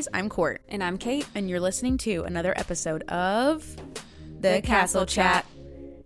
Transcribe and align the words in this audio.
Guys, 0.00 0.08
I'm 0.14 0.30
Court, 0.30 0.62
And 0.70 0.82
I'm 0.82 0.96
Kate. 0.96 1.26
and 1.34 1.50
you're 1.50 1.60
listening 1.60 1.98
to 1.98 2.22
another 2.22 2.54
episode 2.56 3.02
of 3.02 3.76
The, 4.40 4.48
The 4.48 4.62
Castle 4.62 5.04
Chat. 5.04 5.44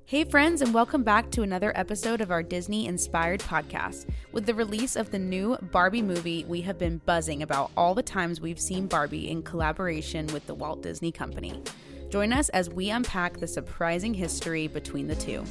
Hey, 0.05 0.25
friends, 0.25 0.63
and 0.63 0.75
welcome 0.75 1.05
back 1.05 1.31
to 1.31 1.43
another 1.43 1.71
episode 1.77 2.21
of 2.21 2.33
our 2.33 2.43
Disney 2.43 2.89
inspired 2.89 3.39
podcast. 3.39 4.09
With 4.33 4.47
the 4.47 4.55
release 4.55 4.97
of 4.97 5.13
the 5.13 5.21
new 5.21 5.57
Barbie 5.71 6.03
movie, 6.03 6.45
we 6.49 6.61
have 6.63 6.77
been 6.77 7.03
buzzing 7.07 7.45
about 7.45 7.71
all 7.77 7.95
the 7.95 8.03
times 8.03 8.41
we've 8.41 8.59
seen 8.59 8.89
Barbie 8.89 9.31
in 9.31 9.45
collaboration 9.45 10.27
with 10.33 10.45
the 10.49 10.55
Walt 10.55 10.83
Disney 10.83 11.13
Company. 11.13 11.63
Join 12.11 12.33
us 12.33 12.49
as 12.49 12.69
we 12.69 12.91
unpack 12.91 13.39
the 13.39 13.47
surprising 13.47 14.13
history 14.13 14.67
between 14.67 15.07
the 15.07 15.15
two. 15.15 15.45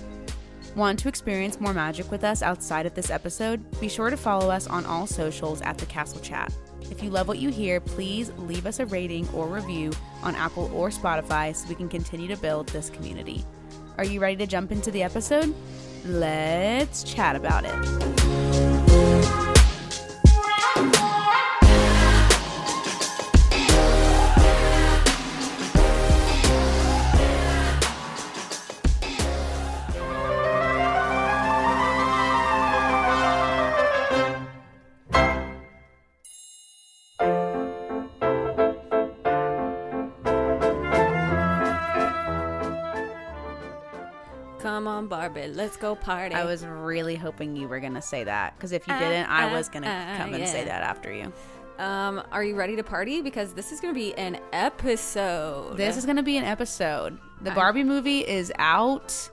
Want 0.76 1.00
to 1.00 1.08
experience 1.08 1.62
more 1.62 1.74
magic 1.74 2.12
with 2.12 2.26
us 2.26 2.42
outside 2.42 2.86
of 2.86 2.94
this 2.94 3.10
episode? 3.10 3.80
Be 3.80 3.88
sure 3.88 4.10
to 4.10 4.18
follow 4.18 4.50
us 4.50 4.68
on 4.68 4.86
all 4.86 5.08
socials 5.08 5.62
at 5.62 5.78
The 5.78 5.86
Castle 5.86 6.20
Chat. 6.20 6.52
If 6.92 7.04
you 7.04 7.10
love 7.10 7.28
what 7.28 7.40
you 7.40 7.50
hear, 7.50 7.80
please 7.80 8.32
leave 8.38 8.66
us 8.66 8.80
a 8.80 8.86
rating 8.86 9.28
or 9.30 9.48
review 9.48 9.92
on 10.22 10.36
Apple 10.36 10.72
or 10.74 10.90
Spotify 10.90 11.56
so 11.56 11.68
we 11.68 11.76
can 11.76 11.90
continue 11.90 12.28
to 12.28 12.38
build 12.38 12.68
this 12.70 12.90
community. 12.90 13.44
Are 13.98 14.06
you 14.06 14.20
ready 14.20 14.38
to 14.38 14.48
jump 14.48 14.72
into 14.72 14.92
the 14.92 15.04
episode? 15.04 15.54
Let's 16.06 17.04
chat 17.04 17.36
about 17.36 17.66
it. 17.66 18.53
Come 44.64 44.88
on, 44.88 45.08
Barbie, 45.08 45.48
let's 45.48 45.76
go 45.76 45.94
party. 45.94 46.34
I 46.34 46.46
was 46.46 46.66
really 46.66 47.16
hoping 47.16 47.56
you 47.58 47.68
were 47.68 47.82
going 47.82 47.96
to 47.96 48.02
say 48.02 48.24
that 48.24 48.56
because 48.56 48.72
if 48.72 48.88
you 48.88 48.94
Uh, 48.94 49.00
didn't, 49.00 49.30
I 49.30 49.50
uh, 49.50 49.58
was 49.58 49.68
going 49.68 49.84
to 49.84 49.90
uh, 49.90 50.18
come 50.18 50.34
and 50.34 50.48
say 50.48 50.64
that 50.64 50.82
after 50.84 51.12
you. 51.12 51.34
Um, 51.80 52.24
are 52.32 52.46
you 52.46 52.56
ready 52.56 52.78
to 52.78 52.84
party? 52.84 53.22
Because 53.22 53.52
this 53.54 53.74
is 53.74 53.82
going 53.82 53.94
to 53.94 54.00
be 54.00 54.14
an 54.16 54.40
episode. 54.54 55.76
This 55.76 55.98
is 55.98 56.06
going 56.06 56.16
to 56.16 56.24
be 56.24 56.38
an 56.38 56.46
episode. 56.46 57.18
The 57.42 57.52
Barbie 57.52 57.84
movie 57.84 58.20
is 58.20 58.54
out, 58.58 59.30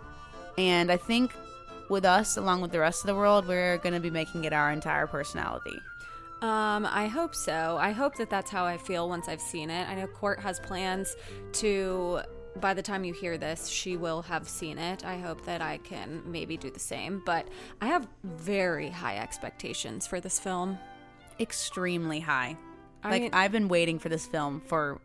and 0.58 0.90
I 0.90 0.96
think 0.96 1.32
with 1.88 2.04
us, 2.04 2.36
along 2.36 2.60
with 2.62 2.72
the 2.72 2.80
rest 2.80 3.02
of 3.04 3.06
the 3.06 3.14
world, 3.14 3.46
we're 3.46 3.78
going 3.78 3.94
to 3.94 4.00
be 4.00 4.10
making 4.10 4.44
it 4.44 4.52
our 4.52 4.72
entire 4.72 5.06
personality. 5.06 5.78
Um, 6.42 6.86
I 6.86 7.06
hope 7.06 7.36
so. 7.36 7.76
I 7.78 7.92
hope 7.92 8.16
that 8.16 8.30
that's 8.30 8.50
how 8.50 8.64
I 8.64 8.78
feel 8.78 9.08
once 9.08 9.28
I've 9.28 9.40
seen 9.40 9.70
it. 9.70 9.88
I 9.88 9.94
know 9.94 10.08
Court 10.08 10.40
has 10.40 10.58
plans 10.58 11.14
to. 11.52 12.22
By 12.56 12.74
the 12.74 12.82
time 12.82 13.04
you 13.04 13.12
hear 13.14 13.38
this, 13.38 13.68
she 13.68 13.96
will 13.96 14.22
have 14.22 14.48
seen 14.48 14.76
it. 14.76 15.04
I 15.04 15.18
hope 15.18 15.44
that 15.44 15.62
I 15.62 15.78
can 15.78 16.22
maybe 16.26 16.56
do 16.56 16.70
the 16.70 16.80
same. 16.80 17.22
But 17.24 17.46
I 17.80 17.86
have 17.86 18.08
very 18.24 18.90
high 18.90 19.18
expectations 19.18 20.06
for 20.06 20.20
this 20.20 20.40
film. 20.40 20.78
Extremely 21.38 22.20
high. 22.20 22.56
I 23.04 23.10
Like, 23.10 23.22
mean- 23.22 23.34
I've 23.34 23.52
been 23.52 23.68
waiting 23.68 23.98
for 23.98 24.08
this 24.08 24.26
film 24.26 24.60
for 24.66 25.00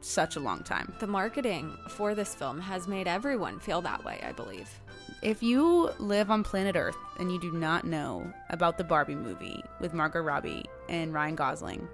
such 0.00 0.36
a 0.36 0.40
long 0.40 0.62
time. 0.62 0.94
The 0.98 1.06
marketing 1.06 1.76
for 1.90 2.14
this 2.14 2.34
film 2.34 2.60
has 2.60 2.88
made 2.88 3.06
everyone 3.06 3.60
feel 3.60 3.80
that 3.82 4.04
way, 4.04 4.22
I 4.26 4.32
believe. 4.32 4.68
If 5.22 5.42
you 5.42 5.90
live 5.98 6.30
on 6.30 6.42
planet 6.42 6.76
Earth 6.76 6.96
and 7.18 7.30
you 7.32 7.40
do 7.40 7.50
not 7.52 7.84
know 7.84 8.30
about 8.50 8.78
the 8.78 8.84
Barbie 8.84 9.14
movie 9.14 9.62
with 9.80 9.94
Margot 9.94 10.20
Robbie 10.20 10.64
and 10.88 11.12
Ryan 11.12 11.34
Gosling, 11.34 11.88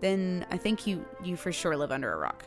then 0.00 0.46
I 0.50 0.58
think 0.58 0.86
you 0.86 1.04
you 1.22 1.36
for 1.36 1.52
sure 1.52 1.76
live 1.76 1.92
under 1.92 2.12
a 2.12 2.16
rock. 2.16 2.44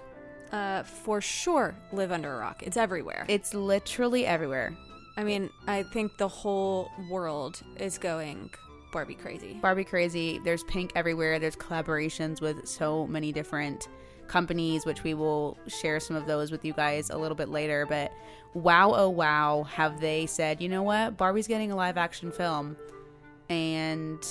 Uh, 0.52 0.84
for 0.84 1.22
sure, 1.22 1.76
live 1.92 2.12
under 2.12 2.34
a 2.34 2.40
rock. 2.40 2.64
It's 2.64 2.78
everywhere. 2.78 3.26
It's 3.28 3.54
literally 3.54 4.26
everywhere. 4.26 4.76
I 5.18 5.24
mean, 5.24 5.50
I 5.68 5.84
think 5.84 6.18
the 6.18 6.28
whole 6.28 6.92
world 7.10 7.62
is 7.78 7.98
going 7.98 8.52
Barbie 8.92 9.16
crazy. 9.16 9.54
Barbie 9.62 9.84
crazy. 9.84 10.40
There's 10.44 10.64
pink 10.64 10.92
everywhere. 10.96 11.40
There's 11.40 11.56
collaborations 11.56 12.42
with 12.42 12.68
so 12.68 13.08
many 13.08 13.32
different 13.32 13.90
companies, 14.28 14.86
which 14.86 15.04
we 15.04 15.14
will 15.14 15.58
share 15.68 16.00
some 16.00 16.16
of 16.16 16.26
those 16.26 16.52
with 16.52 16.64
you 16.64 16.74
guys 16.74 17.10
a 17.10 17.18
little 17.18 17.36
bit 17.36 17.50
later. 17.50 17.86
But 17.86 18.12
wow, 18.54 18.94
oh 18.96 19.10
wow, 19.10 19.64
have 19.64 20.00
they 20.00 20.26
said, 20.26 20.62
you 20.62 20.70
know 20.70 20.84
what? 20.84 21.18
Barbie's 21.18 21.48
getting 21.48 21.72
a 21.72 21.76
live 21.76 21.98
action 21.98 22.32
film. 22.32 22.78
And 23.50 24.26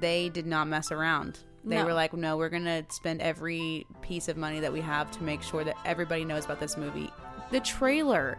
they 0.00 0.28
did 0.28 0.46
not 0.46 0.68
mess 0.68 0.90
around. 0.92 1.38
They 1.64 1.76
No. 1.76 1.84
were 1.84 1.94
like, 1.94 2.12
no, 2.12 2.36
we're 2.36 2.48
going 2.48 2.64
to 2.64 2.84
spend 2.90 3.20
every 3.22 3.86
piece 4.00 4.28
of 4.28 4.36
money 4.36 4.60
that 4.60 4.72
we 4.72 4.80
have 4.80 5.10
to 5.12 5.22
make 5.22 5.42
sure 5.42 5.62
that 5.64 5.76
everybody 5.84 6.24
knows 6.24 6.44
about 6.44 6.58
this 6.60 6.76
movie. 6.76 7.10
The 7.50 7.60
trailer 7.60 8.36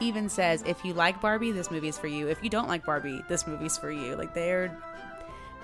even 0.00 0.28
says, 0.28 0.62
if 0.66 0.84
you 0.84 0.94
like 0.94 1.20
Barbie, 1.20 1.52
this 1.52 1.70
movie 1.70 1.88
is 1.88 1.98
for 1.98 2.06
you. 2.06 2.28
If 2.28 2.42
you 2.42 2.48
don't 2.50 2.68
like 2.68 2.84
Barbie, 2.86 3.22
this 3.28 3.46
movie's 3.46 3.76
for 3.76 3.90
you. 3.90 4.16
Like, 4.16 4.34
they're 4.34 4.76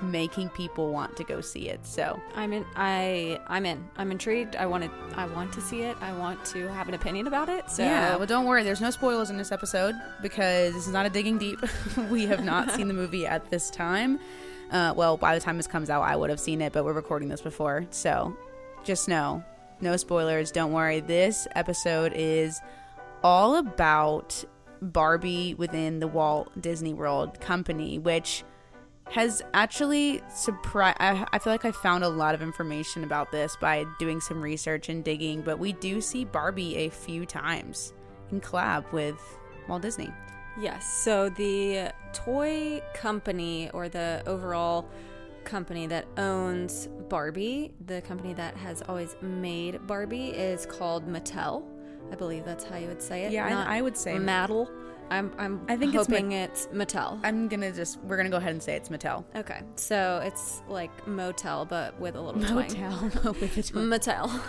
making 0.01 0.49
people 0.51 0.93
want 0.93 1.17
to 1.17 1.25
go 1.25 1.41
see 1.41 1.69
it. 1.69 1.85
So, 1.85 2.21
I'm 2.37 2.53
in. 2.53 2.65
I 2.77 3.41
I'm 3.49 3.67
in. 3.67 3.85
I'm 3.97 4.13
intrigued. 4.13 4.55
I 4.55 4.67
want 4.67 4.85
to. 4.85 4.91
I 5.17 5.27
want 5.27 5.53
to 5.55 5.61
see 5.61 5.83
it. 5.83 5.97
I 6.01 6.13
want 6.13 6.45
to 6.47 6.69
have 6.69 6.89
an 6.89 6.95
opinion 6.95 7.27
about 7.27 7.49
it. 7.49 7.69
So 7.71 7.83
yeah, 7.83 8.15
well, 8.17 8.27
don't 8.27 8.47
worry. 8.47 8.63
There's 8.63 8.81
no 8.81 8.91
spoilers 8.91 9.31
in 9.31 9.37
this 9.39 9.51
episode 9.51 9.97
because 10.23 10.75
this 10.75 10.87
is 10.87 10.93
not 10.93 11.05
a 11.07 11.11
digging 11.11 11.37
deep. 11.39 11.59
we 12.11 12.27
have 12.27 12.45
not 12.45 12.71
seen 12.73 12.87
the 12.87 12.95
movie 12.95 13.27
at 13.27 13.51
this 13.51 13.71
time. 13.71 14.21
Uh, 14.71 14.93
well, 14.97 15.17
by 15.17 15.35
the 15.35 15.41
time 15.41 15.57
this 15.57 15.67
comes 15.67 15.91
out, 15.91 16.03
I 16.03 16.17
would 16.17 16.31
have 16.31 16.41
seen 16.41 16.61
it, 16.61 16.73
but 16.73 16.85
we're 16.85 16.93
recording 16.93 17.29
this 17.29 17.41
before. 17.41 17.87
So 17.91 18.37
just 18.85 19.09
know 19.09 19.43
no 19.81 19.97
spoilers. 19.97 20.51
Don't 20.51 20.73
worry. 20.73 21.01
This 21.01 21.47
episode 21.55 22.13
is 22.15 22.61
all 23.23 23.57
about 23.57 24.45
Barbie 24.81 25.55
within 25.55 26.01
the 26.01 26.09
Walt 26.09 26.61
Disney 26.61 26.95
World 26.95 27.41
company, 27.41 27.99
which 27.99 28.45
has 29.11 29.43
actually 29.55 30.21
surprised. 30.35 30.97
I, 31.01 31.27
I 31.33 31.39
feel 31.39 31.53
like 31.53 31.65
I 31.65 31.73
found 31.73 32.05
a 32.05 32.09
lot 32.09 32.35
of 32.35 32.43
information 32.43 33.05
about 33.05 33.33
this 33.33 33.57
by 33.61 33.87
doing 33.99 34.21
some 34.21 34.41
research 34.41 34.89
and 34.89 35.03
digging, 35.03 35.41
but 35.41 35.59
we 35.59 35.73
do 35.73 36.01
see 36.01 36.25
Barbie 36.25 36.77
a 36.77 36.91
few 36.91 37.25
times 37.25 37.95
in 38.31 38.41
collab 38.41 38.91
with 38.93 39.19
Walt 39.67 39.83
Disney. 39.83 40.11
Yes. 40.61 40.87
So 41.03 41.29
the 41.31 41.93
toy 42.13 42.83
company 42.95 43.71
or 43.73 43.89
the 43.89 44.23
overall 44.27 44.89
company 45.45 45.87
that 45.87 46.07
owns 46.17 46.89
Barbie, 47.09 47.73
the 47.87 48.03
company 48.03 48.35
that 48.35 48.57
has 48.57 48.83
always 48.89 49.17
made 49.23 49.87
Barbie, 49.87 50.29
is 50.29 50.67
called 50.67 51.09
Mattel. 51.09 51.65
I 52.13 52.17
believe 52.17 52.45
that's 52.45 52.65
how 52.65 52.77
you 52.77 52.89
would 52.89 53.03
say 53.03 53.25
it. 53.25 53.33
Yeah, 53.33 53.47
I- 53.47 53.51
not 53.51 53.67
I 53.69 53.83
would 53.83 53.97
say- 53.97 54.15
Mattel. 54.17 54.69
I'm. 55.11 55.33
I'm. 55.39 55.61
I 55.69 55.77
think 55.77 55.95
it's 55.95 56.07
hoping 56.07 56.31
Ma- 56.31 56.37
it's 56.37 56.67
Mattel. 56.69 57.19
I'm 57.23 57.49
gonna 57.49 57.73
just 57.73 57.99
we're 58.03 58.17
gonna 58.17 58.31
go 58.31 58.37
ahead 58.37 58.53
and 58.53 58.63
say 58.63 58.75
it's 58.75 58.89
Mattel. 58.89 59.25
Okay, 59.37 59.61
so 59.77 60.21
it's 60.25 60.63
like 60.69 60.91
motel, 61.07 61.65
but 61.65 61.99
with 62.01 62.17
a 62.17 62.21
little 62.21 62.41
twang. 62.41 62.55
Motel 62.55 63.33
with 63.41 63.57
a 63.57 63.63
twang. 63.63 63.85
Mattel. 63.87 64.41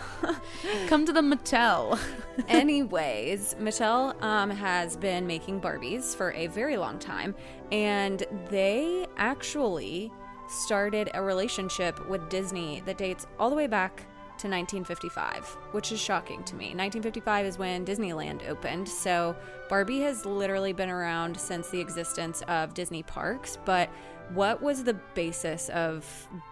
Come 0.88 1.06
to 1.06 1.14
the 1.14 1.22
Mattel. 1.22 2.00
Anyways, 2.48 3.56
Mattel 3.56 4.22
um, 4.22 4.50
has 4.50 4.98
been 4.98 5.26
making 5.26 5.62
Barbies 5.62 6.16
for 6.16 6.32
a 6.34 6.48
very 6.48 6.78
long 6.78 7.00
time, 7.00 7.36
and 7.72 8.24
they 8.50 9.06
actually 9.18 10.12
started 10.50 11.12
a 11.14 11.22
relationship 11.22 12.08
with 12.10 12.28
Disney 12.30 12.82
that 12.86 12.98
dates 12.98 13.28
all 13.38 13.50
the 13.50 13.56
way 13.56 13.68
back 13.68 14.06
to 14.40 14.48
1955, 14.48 15.46
which 15.72 15.92
is 15.92 16.00
shocking 16.00 16.44
to 16.44 16.56
me. 16.56 16.68
1955 16.68 17.46
is 17.46 17.58
when 17.58 17.86
Disneyland 17.86 18.48
opened, 18.50 18.88
so 18.88 19.36
Barbie 19.70 20.02
has 20.02 20.26
literally 20.26 20.74
been 20.74 20.90
around 20.90 21.40
since 21.40 21.70
the 21.70 21.80
existence 21.80 22.42
of 22.48 22.74
Disney 22.74 23.04
parks, 23.04 23.58
but 23.66 23.90
what 24.34 24.62
was 24.62 24.84
the 24.84 24.94
basis 25.14 25.70
of 25.70 26.06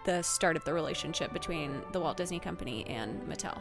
the 0.04 0.22
start 0.22 0.56
of 0.56 0.64
the 0.64 0.74
relationship 0.74 1.32
between 1.32 1.82
the 1.92 2.00
Walt 2.00 2.16
Disney 2.16 2.38
Company 2.38 2.86
and 2.86 3.22
Mattel? 3.22 3.58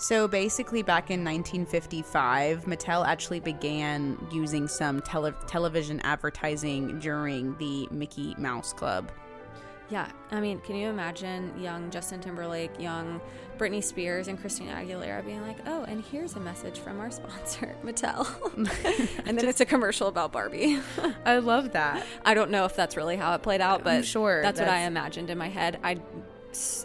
So 0.00 0.28
basically, 0.28 0.82
back 0.82 1.10
in 1.10 1.24
1955, 1.24 2.66
Mattel 2.66 3.04
actually 3.04 3.40
began 3.40 4.16
using 4.30 4.68
some 4.68 5.00
tele- 5.02 5.34
television 5.48 6.00
advertising 6.04 7.00
during 7.00 7.56
the 7.58 7.88
Mickey 7.90 8.36
Mouse 8.38 8.72
Club. 8.72 9.10
Yeah, 9.90 10.06
I 10.30 10.40
mean, 10.40 10.60
can 10.60 10.76
you 10.76 10.88
imagine 10.88 11.58
young 11.58 11.90
Justin 11.90 12.20
Timberlake, 12.20 12.78
young 12.78 13.20
Britney 13.56 13.82
Spears, 13.82 14.28
and 14.28 14.38
Christina 14.38 14.72
Aguilera 14.72 15.24
being 15.24 15.40
like, 15.40 15.56
"Oh, 15.66 15.84
and 15.84 16.04
here's 16.04 16.34
a 16.34 16.40
message 16.40 16.78
from 16.78 17.00
our 17.00 17.10
sponsor, 17.20 17.74
Mattel," 17.82 18.26
and 19.26 19.38
then 19.38 19.48
it's 19.48 19.60
a 19.60 19.66
commercial 19.66 20.08
about 20.08 20.30
Barbie. 20.30 20.78
I 21.24 21.38
love 21.38 21.72
that. 21.72 22.04
I 22.24 22.34
don't 22.34 22.50
know 22.50 22.66
if 22.66 22.76
that's 22.76 22.96
really 22.96 23.16
how 23.16 23.34
it 23.34 23.42
played 23.42 23.62
out, 23.62 23.82
but 23.82 24.04
sure 24.04 24.42
that's, 24.42 24.60
what 24.60 24.68
I 24.68 24.80
imagined 24.80 25.30
in 25.30 25.38
my 25.38 25.48
head. 25.48 25.80
I, 25.82 25.96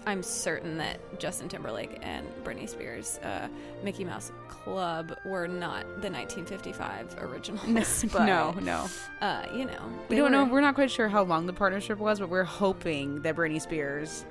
I'm 0.05 0.21
certain 0.23 0.77
that 0.77 1.19
Justin 1.19 1.47
Timberlake 1.49 1.99
and 2.01 2.27
Britney 2.43 2.67
Spears' 2.67 3.17
uh, 3.19 3.47
Mickey 3.83 4.03
Mouse 4.03 4.31
Club 4.49 5.15
were 5.25 5.47
not 5.47 5.83
the 6.01 6.09
1955 6.11 7.15
originals. 7.19 8.03
but, 8.13 8.25
no, 8.25 8.51
no. 8.61 8.87
Uh, 9.21 9.45
you 9.53 9.65
know, 9.65 9.81
We 10.09 10.17
don't 10.17 10.31
know. 10.31 10.43
were- 10.45 10.53
We're 10.53 10.61
not 10.61 10.75
quite 10.75 10.91
sure 10.91 11.07
how 11.07 11.23
long 11.23 11.45
the 11.45 11.53
partnership 11.53 11.97
was, 11.97 12.19
but 12.19 12.29
we're 12.29 12.43
hoping 12.43 13.21
that 13.21 13.35
Britney 13.35 13.61
Spears 13.61 14.25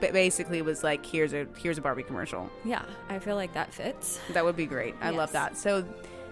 basically 0.00 0.62
was 0.62 0.82
like, 0.82 1.04
here's 1.06 1.32
a 1.32 1.46
here's 1.56 1.78
a 1.78 1.80
Barbie 1.80 2.02
commercial. 2.02 2.50
Yeah, 2.64 2.82
I 3.08 3.18
feel 3.18 3.36
like 3.36 3.54
that 3.54 3.72
fits. 3.72 4.20
That 4.32 4.44
would 4.44 4.56
be 4.56 4.66
great. 4.66 4.94
I 5.00 5.10
love 5.10 5.32
that. 5.32 5.56
So 5.56 5.84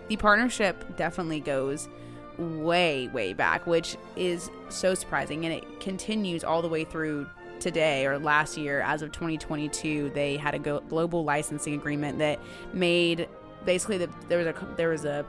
the 0.08 0.16
partnership 0.16 0.96
definitely 0.96 1.40
goes 1.40 1.88
way, 2.36 3.08
way 3.08 3.32
back, 3.32 3.66
which 3.66 3.96
is 4.16 4.50
so 4.70 4.94
surprising. 4.94 5.44
And 5.44 5.54
it 5.54 5.80
continues 5.80 6.42
all 6.42 6.62
the 6.62 6.68
way 6.68 6.84
through 6.84 7.28
today 7.60 8.06
or 8.06 8.18
last 8.18 8.56
year. 8.58 8.80
As 8.80 9.02
of 9.02 9.12
2022, 9.12 10.10
they 10.14 10.36
had 10.36 10.54
a 10.54 10.58
go- 10.58 10.80
global 10.88 11.24
licensing 11.24 11.74
agreement 11.74 12.18
that 12.18 12.38
made 12.72 13.28
basically 13.64 13.98
the, 13.98 14.08
there 14.28 14.38
was 14.38 14.46
a 14.46 14.54
there 14.76 14.88
was 14.88 15.04
a 15.04 15.24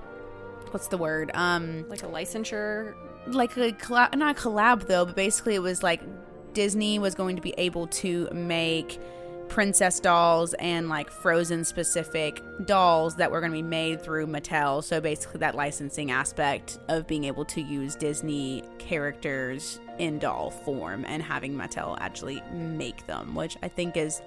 what's 0.71 0.87
the 0.87 0.97
word 0.97 1.31
um 1.33 1.85
Like 1.89 2.03
a 2.03 2.07
licensure. 2.07 2.93
like 3.27 3.55
a 3.57 3.71
collab, 3.73 4.15
not 4.15 4.37
a 4.37 4.41
collab 4.41 4.87
though, 4.87 5.05
but 5.05 5.15
basically 5.15 5.55
it 5.55 5.61
was 5.61 5.83
like 5.83 6.01
Disney 6.53 6.97
was 6.99 7.13
going 7.15 7.35
to 7.35 7.41
be 7.41 7.53
able 7.57 7.87
to 7.87 8.29
make 8.31 8.99
princess 9.51 9.99
dolls 9.99 10.53
and 10.59 10.87
like 10.87 11.11
frozen 11.11 11.65
specific 11.65 12.41
dolls 12.65 13.17
that 13.17 13.29
were 13.29 13.41
going 13.41 13.51
to 13.51 13.57
be 13.57 13.61
made 13.61 14.01
through 14.01 14.25
Mattel. 14.25 14.81
So 14.81 15.01
basically 15.01 15.39
that 15.39 15.55
licensing 15.55 16.09
aspect 16.09 16.79
of 16.87 17.05
being 17.05 17.25
able 17.25 17.43
to 17.45 17.61
use 17.61 17.95
Disney 17.95 18.63
characters 18.79 19.81
in 19.99 20.19
doll 20.19 20.51
form 20.51 21.03
and 21.05 21.21
having 21.21 21.53
Mattel 21.53 21.97
actually 21.99 22.41
make 22.53 23.05
them, 23.07 23.35
which 23.35 23.57
I 23.61 23.67
think 23.67 23.97
is 23.97 24.21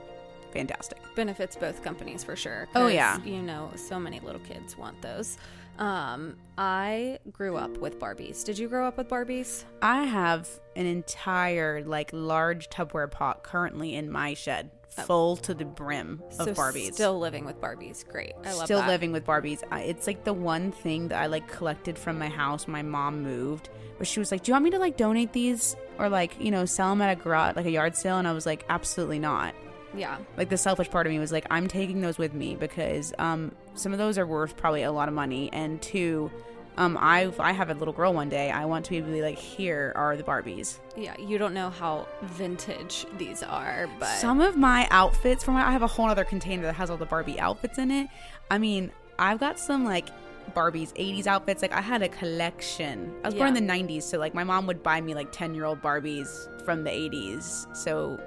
fantastic. 0.52 0.98
benefits 1.16 1.56
both 1.56 1.82
companies 1.82 2.22
for 2.22 2.36
sure. 2.36 2.68
Oh 2.74 2.88
yeah. 2.88 3.18
you 3.24 3.40
know, 3.40 3.70
so 3.76 3.98
many 3.98 4.20
little 4.20 4.42
kids 4.42 4.76
want 4.76 5.00
those. 5.00 5.38
Um, 5.78 6.36
I 6.58 7.18
grew 7.32 7.56
up 7.56 7.78
with 7.78 7.98
Barbies. 7.98 8.44
Did 8.44 8.58
you 8.58 8.68
grow 8.68 8.86
up 8.86 8.98
with 8.98 9.08
Barbies? 9.08 9.64
I 9.80 10.04
have 10.04 10.48
an 10.76 10.84
entire 10.86 11.82
like 11.82 12.10
large 12.12 12.68
Tupperware 12.68 13.10
pot 13.10 13.42
currently 13.42 13.94
in 13.94 14.10
my 14.10 14.34
shed, 14.34 14.70
full 15.02 15.36
to 15.36 15.54
the 15.54 15.64
brim 15.64 16.22
of 16.38 16.46
so 16.46 16.54
Barbies. 16.54 16.94
Still 16.94 17.18
living 17.18 17.44
with 17.44 17.60
Barbies. 17.60 18.06
Great. 18.08 18.32
I 18.44 18.52
love 18.52 18.64
Still 18.64 18.80
that. 18.80 18.88
living 18.88 19.12
with 19.12 19.24
Barbies. 19.24 19.62
I, 19.70 19.82
it's 19.82 20.06
like 20.06 20.24
the 20.24 20.32
one 20.32 20.72
thing 20.72 21.08
that 21.08 21.20
I 21.20 21.26
like 21.26 21.48
collected 21.48 21.98
from 21.98 22.18
my 22.18 22.28
house. 22.28 22.68
My 22.68 22.82
mom 22.82 23.22
moved, 23.22 23.68
but 23.98 24.06
she 24.06 24.20
was 24.20 24.30
like, 24.30 24.42
"Do 24.44 24.50
you 24.50 24.54
want 24.54 24.64
me 24.64 24.70
to 24.70 24.78
like 24.78 24.96
donate 24.96 25.32
these 25.32 25.76
or 25.98 26.08
like 26.08 26.40
you 26.40 26.50
know 26.50 26.64
sell 26.64 26.90
them 26.90 27.02
at 27.02 27.18
a 27.18 27.20
garage 27.20 27.56
like 27.56 27.66
a 27.66 27.70
yard 27.70 27.96
sale?" 27.96 28.18
And 28.18 28.28
I 28.28 28.32
was 28.32 28.46
like, 28.46 28.64
"Absolutely 28.68 29.18
not." 29.18 29.54
Yeah. 29.96 30.18
Like 30.36 30.48
the 30.48 30.56
selfish 30.56 30.90
part 30.90 31.06
of 31.06 31.12
me 31.12 31.18
was 31.18 31.32
like, 31.32 31.46
"I'm 31.50 31.68
taking 31.68 32.00
those 32.00 32.18
with 32.18 32.34
me 32.34 32.56
because 32.56 33.12
um 33.18 33.52
some 33.74 33.92
of 33.92 33.98
those 33.98 34.18
are 34.18 34.26
worth 34.26 34.56
probably 34.56 34.82
a 34.82 34.92
lot 34.92 35.08
of 35.08 35.14
money, 35.14 35.50
and 35.52 35.80
two, 35.82 36.30
um 36.76 36.96
I 37.00 37.32
I 37.38 37.52
have 37.52 37.70
a 37.70 37.74
little 37.74 37.94
girl 37.94 38.12
one 38.12 38.28
day, 38.28 38.50
I 38.50 38.64
want 38.64 38.84
to 38.86 38.90
be 38.90 38.98
able 38.98 39.08
to 39.08 39.12
be 39.14 39.22
like, 39.22 39.38
here 39.38 39.92
are 39.96 40.16
the 40.16 40.22
Barbies." 40.22 40.78
Yeah. 40.96 41.16
You 41.18 41.38
don't 41.38 41.54
know 41.54 41.70
how 41.70 42.06
vintage 42.22 43.06
these 43.18 43.42
are, 43.42 43.88
but 43.98 44.08
Some 44.18 44.40
of 44.40 44.56
my 44.56 44.86
outfits 44.90 45.44
from 45.44 45.56
I 45.56 45.70
have 45.72 45.82
a 45.82 45.86
whole 45.86 46.06
other 46.08 46.24
container 46.24 46.62
that 46.62 46.74
has 46.74 46.90
all 46.90 46.96
the 46.96 47.06
Barbie 47.06 47.38
outfits 47.40 47.78
in 47.78 47.90
it. 47.90 48.08
I 48.50 48.58
mean, 48.58 48.90
I've 49.18 49.40
got 49.40 49.58
some 49.58 49.84
like 49.84 50.08
Barbie's 50.52 50.92
80s 50.92 51.26
outfits. 51.26 51.62
Like 51.62 51.72
I 51.72 51.80
had 51.80 52.02
a 52.02 52.08
collection. 52.08 53.14
I 53.24 53.28
was 53.28 53.34
born 53.34 53.56
in 53.56 53.66
the 53.66 53.72
90s, 53.72 54.02
so 54.02 54.18
like 54.18 54.34
my 54.34 54.44
mom 54.44 54.66
would 54.66 54.82
buy 54.82 55.00
me 55.00 55.14
like 55.14 55.32
10-year-old 55.32 55.80
Barbies 55.80 56.48
from 56.64 56.84
the 56.84 56.90
80s. 56.90 57.74
So 57.74 58.20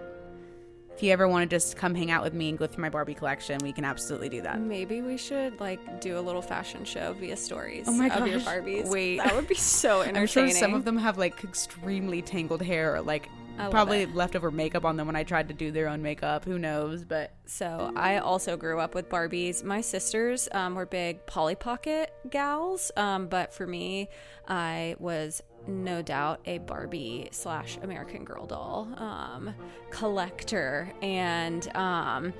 if 0.97 1.03
you 1.03 1.11
ever 1.11 1.27
want 1.27 1.47
to 1.47 1.55
just 1.55 1.77
come 1.77 1.93
hang 1.93 2.09
out 2.09 2.23
with 2.23 2.33
me 2.33 2.49
and 2.49 2.57
go 2.57 2.65
through 2.65 2.81
my 2.81 2.89
Barbie 2.89 3.13
collection, 3.13 3.59
we 3.61 3.71
can 3.71 3.85
absolutely 3.85 4.29
do 4.29 4.41
that. 4.41 4.59
maybe 4.59 5.03
we 5.03 5.15
should 5.15 5.59
like 5.59 6.01
do 6.01 6.17
a 6.17 6.21
little 6.21 6.41
fashion 6.41 6.83
show 6.83 7.13
via 7.13 7.37
stories 7.37 7.85
Oh 7.87 7.91
my 7.91 8.07
of 8.09 8.27
your. 8.27 8.39
Barbies. 8.39 8.89
Wait. 8.89 9.17
That 9.17 9.35
would 9.35 9.47
be 9.47 9.53
so 9.83 10.01
entertaining. 10.01 10.17
I'm 10.21 10.27
sure 10.27 10.49
some 10.49 10.73
of 10.73 10.85
them 10.85 10.97
have 10.97 11.19
like 11.19 11.43
extremely 11.43 12.23
tangled 12.23 12.63
hair 12.63 12.95
or 12.95 13.01
like 13.01 13.29
probably 13.69 14.03
it. 14.03 14.15
leftover 14.15 14.49
makeup 14.49 14.85
on 14.85 14.97
them 14.97 15.05
when 15.05 15.15
I 15.15 15.23
tried 15.23 15.47
to 15.49 15.53
do 15.53 15.71
their 15.71 15.87
own 15.87 16.01
makeup. 16.01 16.45
Who 16.45 16.57
knows? 16.57 17.03
But 17.03 17.31
So 17.45 17.91
I 17.95 18.17
also 18.17 18.57
grew 18.57 18.79
up 18.79 18.95
with 18.95 19.07
Barbies. 19.07 19.63
My 19.63 19.81
sisters 19.81 20.49
um, 20.51 20.73
were 20.73 20.87
big 20.87 21.25
Polly 21.27 21.55
Pocket 21.55 22.11
gals, 22.29 22.91
um, 22.97 23.27
but 23.27 23.53
for 23.53 23.67
me, 23.67 24.09
I 24.47 24.95
was 24.99 25.43
no 25.67 26.01
doubt 26.01 26.39
a 26.45 26.57
Barbie 26.59 27.29
slash 27.31 27.77
American 27.81 28.23
Girl 28.23 28.45
doll 28.45 28.87
um, 28.97 29.53
collector, 29.89 30.91
and 31.01 31.67
um, 31.75 32.33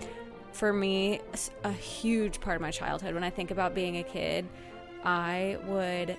for 0.52 0.74
me, 0.74 1.22
a 1.64 1.72
huge 1.72 2.40
part 2.40 2.56
of 2.56 2.62
my 2.62 2.72
childhood. 2.72 3.14
When 3.14 3.24
I 3.24 3.30
think 3.30 3.52
about 3.52 3.76
being 3.76 3.98
a 3.98 4.04
kid, 4.04 4.48
I 5.04 5.58
would 5.66 6.18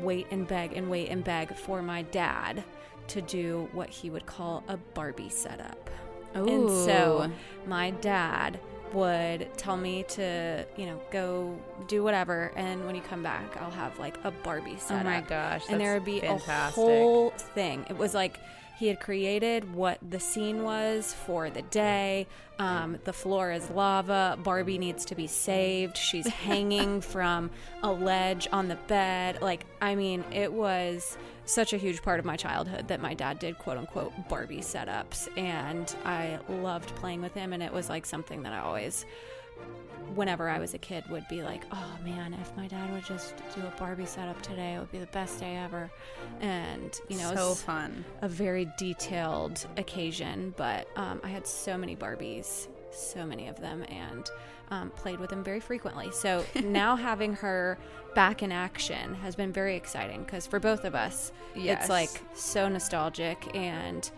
wait 0.00 0.26
and 0.30 0.48
beg 0.48 0.72
and 0.72 0.90
wait 0.90 1.10
and 1.10 1.22
beg 1.22 1.54
for 1.54 1.82
my 1.82 2.02
dad 2.02 2.64
to 3.08 3.20
do 3.20 3.68
what 3.72 3.90
he 3.90 4.10
would 4.10 4.26
call 4.26 4.64
a 4.68 4.76
Barbie 4.76 5.28
setup. 5.28 5.90
And 6.34 6.68
so 6.68 7.30
my 7.66 7.90
dad 7.90 8.58
would 8.94 9.48
tell 9.56 9.76
me 9.76 10.04
to, 10.04 10.64
you 10.76 10.86
know, 10.86 11.00
go 11.10 11.58
do 11.88 12.02
whatever, 12.02 12.52
and 12.56 12.86
when 12.86 12.94
you 12.94 13.02
come 13.02 13.22
back, 13.22 13.56
I'll 13.60 13.70
have 13.70 13.98
like 13.98 14.16
a 14.24 14.30
Barbie 14.30 14.78
set. 14.78 15.04
Oh 15.04 15.08
my 15.08 15.20
gosh, 15.20 15.64
and 15.68 15.80
there 15.80 15.94
would 15.94 16.04
be 16.04 16.20
fantastic. 16.20 16.48
a 16.48 16.86
whole 16.86 17.30
thing. 17.30 17.84
It 17.88 17.98
was 17.98 18.14
like 18.14 18.38
he 18.76 18.88
had 18.88 19.00
created 19.00 19.74
what 19.74 19.98
the 20.08 20.18
scene 20.18 20.64
was 20.64 21.14
for 21.14 21.48
the 21.48 21.62
day. 21.62 22.26
Um, 22.58 22.98
the 23.04 23.12
floor 23.12 23.52
is 23.52 23.70
lava. 23.70 24.38
Barbie 24.42 24.78
needs 24.78 25.04
to 25.06 25.14
be 25.14 25.26
saved. 25.26 25.96
She's 25.96 26.26
hanging 26.46 27.00
from 27.00 27.50
a 27.82 27.92
ledge 27.92 28.48
on 28.52 28.68
the 28.68 28.74
bed. 28.74 29.40
Like, 29.40 29.64
I 29.80 29.94
mean, 29.94 30.24
it 30.32 30.52
was 30.52 31.16
such 31.46 31.72
a 31.72 31.76
huge 31.76 32.02
part 32.02 32.18
of 32.18 32.24
my 32.24 32.36
childhood 32.36 32.88
that 32.88 33.00
my 33.00 33.14
dad 33.14 33.38
did 33.38 33.58
quote 33.58 33.76
unquote 33.76 34.12
Barbie 34.28 34.60
setups. 34.60 35.28
And 35.38 35.94
I 36.04 36.38
loved 36.48 36.94
playing 36.96 37.22
with 37.22 37.34
him. 37.34 37.52
And 37.52 37.62
it 37.62 37.72
was 37.72 37.88
like 37.88 38.06
something 38.06 38.42
that 38.42 38.52
I 38.52 38.60
always 38.60 39.04
whenever 40.14 40.48
I 40.48 40.58
was 40.58 40.74
a 40.74 40.78
kid 40.78 41.04
would 41.10 41.26
be 41.28 41.42
like, 41.42 41.64
oh 41.72 41.98
man, 42.04 42.34
if 42.34 42.56
my 42.56 42.66
dad 42.66 42.92
would 42.92 43.04
just 43.04 43.34
do 43.54 43.62
a 43.62 43.72
Barbie 43.78 44.06
setup 44.06 44.40
today, 44.42 44.74
it 44.74 44.78
would 44.78 44.92
be 44.92 44.98
the 44.98 45.06
best 45.06 45.40
day 45.40 45.56
ever. 45.56 45.90
And 46.40 46.98
you 47.08 47.18
know, 47.18 47.34
so 47.34 47.54
fun. 47.54 48.04
a 48.22 48.28
very 48.28 48.70
detailed 48.78 49.66
occasion, 49.76 50.54
but 50.56 50.88
um, 50.96 51.20
I 51.24 51.28
had 51.28 51.46
so 51.46 51.76
many 51.76 51.96
Barbies, 51.96 52.68
so 52.90 53.26
many 53.26 53.48
of 53.48 53.60
them, 53.60 53.84
and 53.88 54.28
um, 54.70 54.90
played 54.90 55.20
with 55.20 55.30
them 55.30 55.42
very 55.44 55.60
frequently. 55.60 56.10
So 56.12 56.44
now 56.64 56.96
having 56.96 57.34
her 57.36 57.78
back 58.14 58.42
in 58.42 58.52
action 58.52 59.14
has 59.16 59.34
been 59.34 59.52
very 59.52 59.76
exciting 59.76 60.22
because 60.24 60.46
for 60.46 60.60
both 60.60 60.84
of 60.84 60.94
us, 60.94 61.32
Yes. 61.54 61.80
it's 61.82 61.88
like 61.90 62.10
so 62.34 62.68
nostalgic 62.68 63.54
and. 63.54 64.10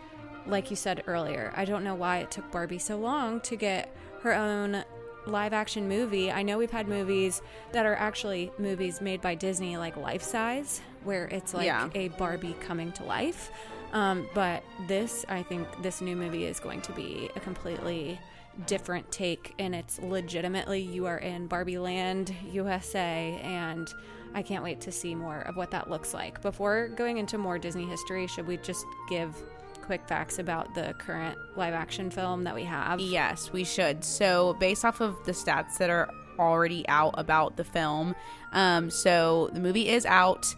Like 0.45 0.69
you 0.69 0.77
said 0.77 1.03
earlier, 1.07 1.51
I 1.57 1.65
don't 1.65 1.83
know 1.83 1.93
why 1.95 2.19
it 2.19 2.31
took 2.31 2.49
Barbie 2.53 2.77
so 2.79 2.95
long 2.97 3.41
to 3.41 3.57
get 3.57 3.93
her 4.21 4.33
own 4.33 4.81
live 5.25 5.51
action 5.51 5.89
movie. 5.89 6.31
I 6.31 6.41
know 6.41 6.57
we've 6.57 6.71
had 6.71 6.87
movies 6.87 7.41
that 7.73 7.85
are 7.85 7.95
actually 7.95 8.49
movies 8.57 9.01
made 9.01 9.19
by 9.19 9.35
Disney, 9.35 9.75
like 9.75 9.97
life 9.97 10.23
size, 10.23 10.79
where 11.03 11.25
it's 11.25 11.53
like 11.53 11.65
Yeah. 11.65 11.89
a 11.95 12.07
Barbie 12.07 12.55
coming 12.61 12.93
to 12.93 13.03
life. 13.03 13.51
Um, 13.91 14.25
but 14.33 14.63
this, 14.87 15.25
I 15.27 15.43
think, 15.43 15.67
this 15.83 15.99
new 15.99 16.15
movie 16.15 16.45
is 16.45 16.61
going 16.61 16.79
to 16.83 16.93
be 16.93 17.29
a 17.35 17.41
completely 17.41 18.17
different 18.65 19.11
take, 19.11 19.53
and 19.59 19.75
it's 19.75 19.99
legitimately 19.99 20.81
you 20.81 21.05
are 21.05 21.17
in 21.17 21.47
Barbie 21.47 21.77
Land, 21.77 22.33
USA, 22.51 23.39
and 23.43 23.93
I 24.33 24.41
can't 24.41 24.63
wait 24.63 24.81
to 24.81 24.91
see 24.91 25.15
more 25.15 25.41
of 25.41 25.55
what 25.55 25.71
that 25.71 25.89
looks 25.89 26.13
like. 26.13 26.41
Before 26.41 26.89
going 26.89 27.17
into 27.17 27.37
more 27.37 27.57
Disney 27.57 27.85
history, 27.85 28.27
should 28.27 28.47
we 28.47 28.57
just 28.57 28.85
give 29.09 29.35
quick 29.81 30.05
facts 30.07 30.37
about 30.37 30.75
the 30.75 30.93
current 30.99 31.37
live 31.55 31.73
action 31.73 32.09
film 32.09 32.43
that 32.43 32.53
we 32.53 32.63
have? 32.63 32.99
Yes, 32.99 33.51
we 33.53 33.63
should. 33.63 34.03
So, 34.03 34.55
based 34.59 34.83
off 34.83 35.01
of 35.01 35.15
the 35.25 35.31
stats 35.31 35.77
that 35.77 35.89
are 35.89 36.09
already 36.37 36.87
out 36.87 37.15
about 37.17 37.57
the 37.57 37.63
film, 37.63 38.15
um, 38.51 38.89
so 38.89 39.49
the 39.53 39.59
movie 39.59 39.89
is 39.89 40.05
out. 40.05 40.53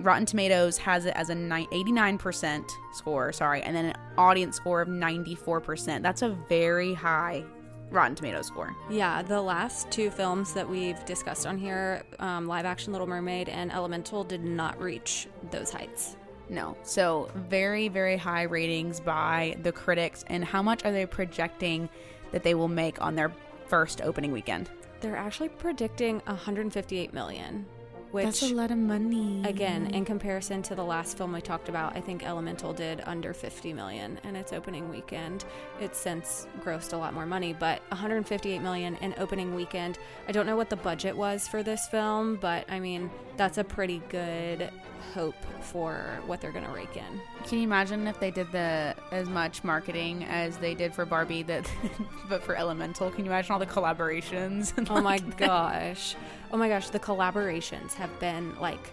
Rotten 0.00 0.26
Tomatoes 0.26 0.78
has 0.78 1.06
it 1.06 1.14
as 1.16 1.30
a 1.30 1.34
89% 1.34 2.70
score, 2.92 3.32
sorry, 3.32 3.62
and 3.62 3.74
then 3.74 3.86
an 3.86 3.96
audience 4.16 4.56
score 4.56 4.80
of 4.80 4.88
94%. 4.88 6.02
That's 6.02 6.22
a 6.22 6.30
very 6.48 6.94
high 6.94 7.44
Rotten 7.90 8.14
Tomatoes 8.14 8.46
score. 8.46 8.74
Yeah, 8.90 9.22
the 9.22 9.40
last 9.40 9.90
two 9.90 10.10
films 10.10 10.52
that 10.54 10.68
we've 10.68 11.02
discussed 11.04 11.46
on 11.46 11.56
here, 11.56 12.02
um, 12.18 12.46
live 12.46 12.64
action 12.64 12.92
Little 12.92 13.06
Mermaid 13.06 13.48
and 13.48 13.72
Elemental, 13.72 14.24
did 14.24 14.44
not 14.44 14.80
reach 14.80 15.28
those 15.50 15.70
heights. 15.70 16.16
No. 16.48 16.76
So, 16.82 17.30
very, 17.48 17.88
very 17.88 18.16
high 18.16 18.42
ratings 18.42 19.00
by 19.00 19.56
the 19.62 19.72
critics. 19.72 20.24
And 20.28 20.44
how 20.44 20.62
much 20.62 20.84
are 20.84 20.92
they 20.92 21.06
projecting 21.06 21.88
that 22.32 22.42
they 22.42 22.54
will 22.54 22.68
make 22.68 23.00
on 23.00 23.14
their 23.14 23.32
first 23.66 24.02
opening 24.02 24.30
weekend? 24.30 24.70
They're 25.00 25.16
actually 25.16 25.48
predicting 25.50 26.20
158 26.26 27.14
million, 27.14 27.66
which 28.14 28.24
That's 28.24 28.42
a 28.42 28.54
lot 28.54 28.70
of 28.70 28.78
money. 28.78 29.42
again 29.44 29.88
in 29.88 30.04
comparison 30.04 30.62
to 30.62 30.76
the 30.76 30.84
last 30.84 31.18
film 31.18 31.32
we 31.32 31.40
talked 31.40 31.68
about 31.68 31.96
i 31.96 32.00
think 32.00 32.24
elemental 32.24 32.72
did 32.72 33.02
under 33.06 33.34
50 33.34 33.72
million 33.72 34.20
in 34.22 34.36
its 34.36 34.52
opening 34.52 34.88
weekend 34.88 35.44
it's 35.80 35.98
since 35.98 36.46
grossed 36.62 36.92
a 36.92 36.96
lot 36.96 37.12
more 37.12 37.26
money 37.26 37.52
but 37.52 37.82
158 37.88 38.60
million 38.60 38.94
in 38.96 39.14
opening 39.18 39.52
weekend 39.56 39.98
i 40.28 40.32
don't 40.32 40.46
know 40.46 40.54
what 40.54 40.70
the 40.70 40.76
budget 40.76 41.16
was 41.16 41.48
for 41.48 41.64
this 41.64 41.88
film 41.88 42.36
but 42.36 42.64
i 42.70 42.78
mean 42.78 43.10
that's 43.36 43.58
a 43.58 43.64
pretty 43.64 44.00
good 44.10 44.70
hope 45.12 45.34
for 45.60 46.18
what 46.26 46.40
they're 46.40 46.52
gonna 46.52 46.72
rake 46.72 46.96
in 46.96 47.20
Can 47.46 47.58
you 47.58 47.64
imagine 47.64 48.06
if 48.06 48.18
they 48.20 48.30
did 48.30 48.50
the 48.52 48.94
as 49.12 49.28
much 49.28 49.62
marketing 49.64 50.24
as 50.24 50.56
they 50.58 50.74
did 50.74 50.94
for 50.94 51.04
Barbie 51.04 51.42
that 51.44 51.70
but 52.28 52.42
for 52.42 52.56
Elemental? 52.56 53.10
Can 53.10 53.24
you 53.24 53.30
imagine 53.30 53.52
all 53.52 53.58
the 53.58 53.66
collaborations? 53.66 54.76
and, 54.76 54.88
oh 54.90 54.94
my 54.94 55.00
like, 55.16 55.36
gosh 55.36 56.16
oh 56.52 56.56
my 56.56 56.68
gosh 56.68 56.88
the 56.90 57.00
collaborations 57.00 57.94
have 57.94 58.18
been 58.20 58.58
like 58.60 58.90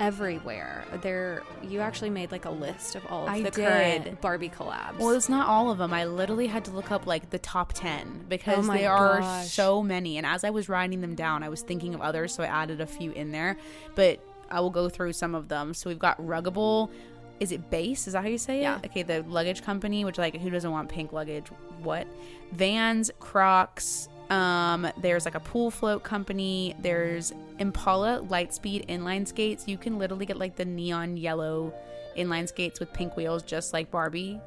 everywhere 0.00 0.84
there 1.02 1.42
you 1.60 1.80
actually 1.80 2.08
made 2.10 2.30
like 2.30 2.44
a 2.44 2.50
list 2.50 2.94
of 2.94 3.04
all 3.06 3.24
of 3.24 3.30
I 3.30 3.42
the 3.42 3.50
did. 3.50 3.66
current 4.04 4.20
barbie 4.20 4.48
collabs 4.48 4.96
Well, 4.98 5.10
it's 5.10 5.28
not 5.28 5.48
all 5.48 5.72
of 5.72 5.78
them. 5.78 5.92
I 5.92 6.04
literally 6.04 6.46
had 6.46 6.64
to 6.66 6.70
look 6.70 6.92
up 6.92 7.04
like 7.06 7.30
the 7.30 7.38
top 7.40 7.72
10 7.72 8.26
because 8.28 8.68
Oh 8.68 8.72
there 8.72 8.92
are 8.92 9.18
gosh. 9.20 9.48
so 9.50 9.82
many. 9.82 10.16
And 10.16 10.24
as 10.24 10.44
I 10.44 10.50
was 10.50 10.68
writing 10.68 11.00
them 11.00 11.16
down, 11.16 11.42
I 11.42 11.48
was 11.48 11.62
thinking 11.62 11.94
of 11.94 12.00
others, 12.00 12.32
so 12.32 12.44
I 12.44 12.46
added 12.46 12.80
a 12.80 12.86
few 12.86 13.10
in 13.10 13.32
there. 13.32 13.56
But 13.96 14.20
I 14.50 14.60
will 14.60 14.70
go 14.70 14.88
through 14.88 15.12
some 15.12 15.34
of 15.34 15.48
them. 15.48 15.74
So 15.74 15.90
we've 15.90 15.98
got 15.98 16.18
Ruggable. 16.20 16.90
Is 17.40 17.52
it 17.52 17.70
Béis? 17.70 18.06
Is 18.06 18.14
that 18.14 18.22
how 18.22 18.28
you 18.28 18.38
say 18.38 18.58
it? 18.58 18.62
Yeah. 18.62 18.80
Okay, 18.84 19.02
the 19.02 19.22
luggage 19.22 19.62
company, 19.62 20.04
which 20.04 20.18
like 20.18 20.36
who 20.36 20.50
doesn't 20.50 20.70
want 20.70 20.88
pink 20.88 21.12
luggage? 21.12 21.46
What? 21.82 22.06
Vans, 22.52 23.10
Crocs. 23.20 24.08
Um, 24.30 24.90
there's 24.98 25.24
like 25.24 25.36
a 25.36 25.40
pool 25.40 25.70
float 25.70 26.02
company. 26.02 26.74
There's 26.80 27.32
Impala 27.58 28.22
Lightspeed 28.28 28.86
inline 28.88 29.26
skates. 29.26 29.66
You 29.66 29.78
can 29.78 29.98
literally 29.98 30.26
get 30.26 30.36
like 30.36 30.56
the 30.56 30.64
neon 30.64 31.16
yellow 31.16 31.72
inline 32.16 32.48
skates 32.48 32.80
with 32.80 32.92
pink 32.92 33.16
wheels, 33.16 33.42
just 33.42 33.72
like 33.72 33.90
Barbie. 33.90 34.40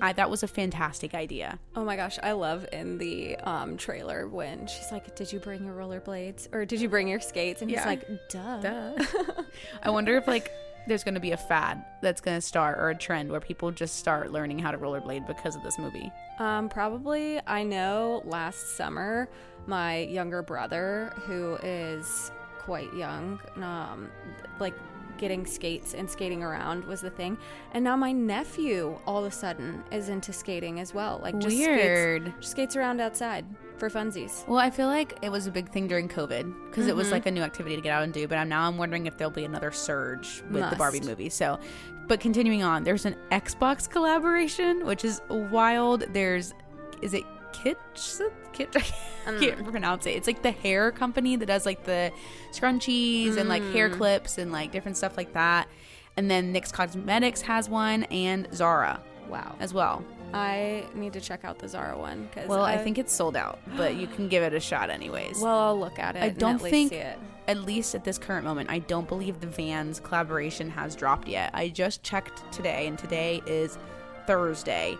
I, 0.00 0.12
that 0.14 0.30
was 0.30 0.42
a 0.42 0.48
fantastic 0.48 1.14
idea. 1.14 1.58
Oh 1.76 1.84
my 1.84 1.96
gosh, 1.96 2.18
I 2.22 2.32
love 2.32 2.66
in 2.72 2.98
the 2.98 3.36
um, 3.36 3.76
trailer 3.76 4.26
when 4.26 4.66
she's 4.66 4.90
like, 4.90 5.14
"Did 5.14 5.32
you 5.32 5.38
bring 5.38 5.64
your 5.64 5.74
rollerblades 5.74 6.52
or 6.52 6.64
did 6.64 6.80
you 6.80 6.88
bring 6.88 7.08
your 7.08 7.20
skates?" 7.20 7.62
And 7.62 7.70
he's 7.70 7.84
like, 7.84 8.06
"Duh." 8.28 8.60
Duh. 8.60 9.04
I 9.82 9.90
wonder 9.90 10.16
if 10.16 10.26
like 10.26 10.50
there's 10.86 11.04
going 11.04 11.14
to 11.14 11.20
be 11.20 11.32
a 11.32 11.36
fad 11.36 11.84
that's 12.02 12.20
going 12.20 12.36
to 12.36 12.40
start 12.40 12.78
or 12.78 12.90
a 12.90 12.94
trend 12.94 13.30
where 13.30 13.40
people 13.40 13.70
just 13.70 13.96
start 13.96 14.32
learning 14.32 14.58
how 14.58 14.70
to 14.70 14.78
rollerblade 14.78 15.26
because 15.26 15.56
of 15.56 15.62
this 15.62 15.78
movie. 15.78 16.10
Um, 16.38 16.68
probably. 16.68 17.40
I 17.46 17.62
know 17.62 18.22
last 18.24 18.76
summer, 18.76 19.28
my 19.66 19.98
younger 20.00 20.42
brother, 20.42 21.12
who 21.22 21.56
is 21.62 22.30
quite 22.58 22.92
young, 22.94 23.40
um, 23.56 24.10
like 24.58 24.74
getting 25.18 25.46
skates 25.46 25.94
and 25.94 26.08
skating 26.08 26.42
around 26.42 26.84
was 26.84 27.00
the 27.00 27.10
thing. 27.10 27.36
And 27.72 27.82
now 27.84 27.96
my 27.96 28.12
nephew 28.12 28.98
all 29.06 29.18
of 29.24 29.24
a 29.24 29.34
sudden 29.34 29.82
is 29.90 30.08
into 30.08 30.32
skating 30.32 30.80
as 30.80 30.92
well. 30.94 31.20
Like 31.22 31.38
just 31.38 31.56
Weird. 31.56 32.26
Skates, 32.26 32.48
skates 32.48 32.76
around 32.76 33.00
outside 33.00 33.44
for 33.76 33.88
funsies. 33.90 34.46
Well, 34.46 34.58
I 34.58 34.70
feel 34.70 34.86
like 34.86 35.18
it 35.22 35.30
was 35.30 35.46
a 35.46 35.50
big 35.50 35.68
thing 35.70 35.88
during 35.88 36.08
COVID 36.08 36.52
because 36.70 36.86
it 36.86 36.94
was 36.94 37.08
Mhm. 37.08 37.12
like 37.12 37.26
a 37.26 37.30
new 37.30 37.42
activity 37.42 37.76
to 37.76 37.82
get 37.82 37.92
out 37.92 38.02
and 38.04 38.12
do. 38.12 38.26
But 38.28 38.38
I'm, 38.38 38.48
now 38.48 38.66
I'm 38.68 38.78
wondering 38.78 39.06
if 39.06 39.16
there'll 39.18 39.30
be 39.32 39.44
another 39.44 39.70
surge 39.72 40.42
with 40.50 40.68
the 40.70 40.76
Barbie 40.76 41.00
movie. 41.00 41.28
So, 41.28 41.58
but 42.06 42.20
continuing 42.20 42.62
on, 42.62 42.84
there's 42.84 43.04
an 43.06 43.16
Xbox 43.32 43.88
collaboration, 43.90 44.86
which 44.86 45.04
is 45.04 45.20
wild. 45.28 46.02
There's, 46.12 46.54
is 47.02 47.14
it 47.14 47.24
Kitsch? 47.54 48.20
Kitsch? 48.52 48.92
I 49.26 49.30
Mm. 49.30 49.40
can't 49.40 49.64
pronounce 49.70 50.04
it. 50.06 50.10
It's 50.10 50.26
like 50.26 50.42
the 50.42 50.50
hair 50.50 50.90
company 50.92 51.36
that 51.36 51.46
does 51.46 51.64
like 51.64 51.84
the 51.84 52.12
scrunchies 52.52 53.36
and 53.38 53.48
like 53.48 53.62
hair 53.72 53.88
Mm. 53.88 53.96
clips 53.96 54.38
and 54.38 54.52
like 54.52 54.70
different 54.72 54.96
stuff 54.96 55.16
like 55.16 55.32
that. 55.32 55.68
And 56.16 56.30
then 56.30 56.52
NYX 56.52 56.72
Cosmetics 56.72 57.40
has 57.42 57.68
one 57.68 58.04
and 58.04 58.48
Zara 58.54 59.00
Wow. 59.28 59.56
as 59.60 59.72
well. 59.74 60.04
I 60.32 60.84
need 60.94 61.12
to 61.14 61.20
check 61.20 61.44
out 61.44 61.58
the 61.58 61.68
Zara 61.68 61.96
one 61.96 62.24
because 62.26 62.48
Well, 62.48 62.64
I 62.64 62.76
think 62.76 62.98
it's 62.98 63.12
sold 63.12 63.36
out, 63.36 63.60
but 63.76 63.94
you 63.94 64.06
can 64.08 64.28
give 64.28 64.42
it 64.42 64.52
a 64.52 64.60
shot 64.60 64.90
anyways. 64.90 65.40
Well, 65.40 65.58
I'll 65.58 65.78
look 65.78 65.98
at 65.98 66.16
it. 66.16 66.22
I 66.22 66.28
don't 66.30 66.56
at 66.56 66.62
least 66.62 66.90
think- 66.90 66.92
it. 66.92 67.18
at 67.48 67.58
least 67.58 67.94
at 67.94 68.04
this 68.04 68.18
current 68.18 68.44
moment, 68.44 68.68
I 68.70 68.80
don't 68.80 69.08
believe 69.08 69.40
the 69.40 69.46
Vans 69.46 70.00
collaboration 70.00 70.70
has 70.70 70.94
dropped 70.96 71.28
yet. 71.28 71.50
I 71.54 71.68
just 71.68 72.02
checked 72.02 72.42
today, 72.52 72.86
and 72.88 72.98
today 72.98 73.42
is 73.46 73.78
Thursday, 74.26 74.96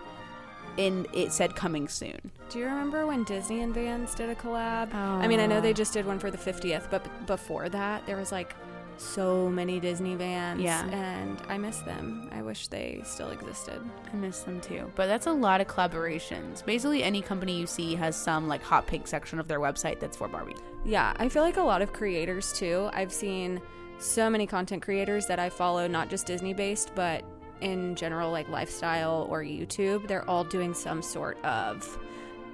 and 0.77 1.07
it 1.13 1.31
said 1.31 1.55
coming 1.55 1.87
soon. 1.87 2.31
Do 2.49 2.59
you 2.59 2.65
remember 2.65 3.05
when 3.07 3.23
Disney 3.23 3.61
and 3.61 3.73
Vans 3.73 4.13
did 4.15 4.29
a 4.29 4.35
collab? 4.35 4.93
I 4.93 5.27
mean, 5.27 5.39
I 5.39 5.45
know 5.45 5.57
Oh. 5.57 5.61
they 5.61 5.73
just 5.73 5.93
did 5.93 6.05
one 6.05 6.19
for 6.19 6.29
the 6.31 6.37
50th, 6.37 6.89
but 6.91 7.03
b- 7.03 7.09
before 7.27 7.69
that, 7.69 8.05
there 8.05 8.17
was 8.17 8.31
like 8.31 8.55
so 8.97 9.49
many 9.49 9.79
Disney 9.79 10.15
Vans. 10.15 10.61
Yeah. 10.61 10.85
And 10.87 11.37
I 11.49 11.57
miss 11.57 11.79
them. 11.79 12.29
I 12.31 12.41
wish 12.41 12.67
they 12.67 13.01
still 13.03 13.29
existed. 13.31 13.81
I 14.13 14.15
miss 14.15 14.41
them 14.41 14.61
too. 14.61 14.89
But 14.95 15.07
that's 15.07 15.27
a 15.27 15.31
lot 15.33 15.59
of 15.59 15.67
collaborations. 15.67 16.63
Basically, 16.65 17.03
any 17.03 17.21
company 17.21 17.59
you 17.59 17.67
see 17.67 17.95
has 17.95 18.15
some 18.15 18.47
like 18.47 18.63
hot 18.63 18.87
pink 18.87 19.07
section 19.07 19.39
of 19.39 19.47
their 19.47 19.59
website 19.59 19.99
that's 19.99 20.15
for 20.17 20.27
Barbie. 20.29 20.55
Yeah, 20.85 21.13
I 21.17 21.27
feel 21.29 21.41
like 21.43 21.57
a 21.57 21.61
lot 21.63 21.81
of 21.81 21.91
creators 21.91 22.53
too. 22.53 22.89
I've 22.93 23.11
seen 23.11 23.59
so 23.97 24.29
many 24.29 24.45
content 24.47 24.81
creators 24.81 25.25
that 25.27 25.39
I 25.39 25.49
follow, 25.49 25.87
not 25.87 26.09
just 26.09 26.25
Disney 26.25 26.53
based, 26.53 26.91
but 26.95 27.23
in 27.61 27.95
general, 27.95 28.31
like 28.31 28.49
lifestyle 28.49 29.27
or 29.29 29.41
YouTube. 29.43 30.07
They're 30.07 30.27
all 30.29 30.43
doing 30.43 30.73
some 30.73 31.01
sort 31.01 31.43
of 31.43 31.97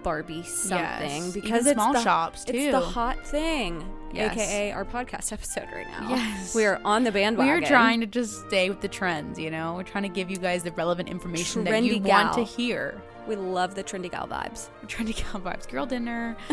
Barbie 0.03 0.43
something 0.43 1.23
Yes. 1.23 1.31
because 1.31 1.61
Even 1.61 1.67
it's 1.67 1.73
small 1.73 1.93
the, 1.93 2.01
shops, 2.01 2.45
It's 2.47 2.71
the 2.71 2.79
hot 2.79 3.25
thing, 3.25 3.83
Yes. 4.13 4.33
aka 4.33 4.71
our 4.71 4.83
podcast 4.83 5.31
episode 5.31 5.67
right 5.73 5.87
now. 5.99 6.09
Yes. 6.09 6.55
we 6.55 6.65
are 6.65 6.81
on 6.83 7.03
the 7.03 7.11
bandwagon. 7.11 7.61
We're 7.61 7.67
trying 7.67 7.99
to 8.01 8.07
just 8.07 8.47
stay 8.47 8.69
with 8.69 8.81
the 8.81 8.87
trends, 8.87 9.37
you 9.37 9.51
know? 9.51 9.75
We're 9.75 9.83
trying 9.83 10.03
to 10.03 10.09
give 10.09 10.31
you 10.31 10.37
guys 10.37 10.63
the 10.63 10.71
relevant 10.71 11.07
information 11.09 11.63
that 11.65 11.83
you 11.83 11.99
Trendy 11.99 12.07
want 12.07 12.33
to 12.33 12.43
hear. 12.43 12.99
We 13.27 13.35
love 13.35 13.75
the 13.75 13.83
trendy 13.83 14.09
gal 14.09 14.27
vibes. 14.27 14.69
To 14.87 15.03
get 15.03 15.15
vibes. 15.17 15.69
Girl 15.69 15.85
dinner. 15.85 16.35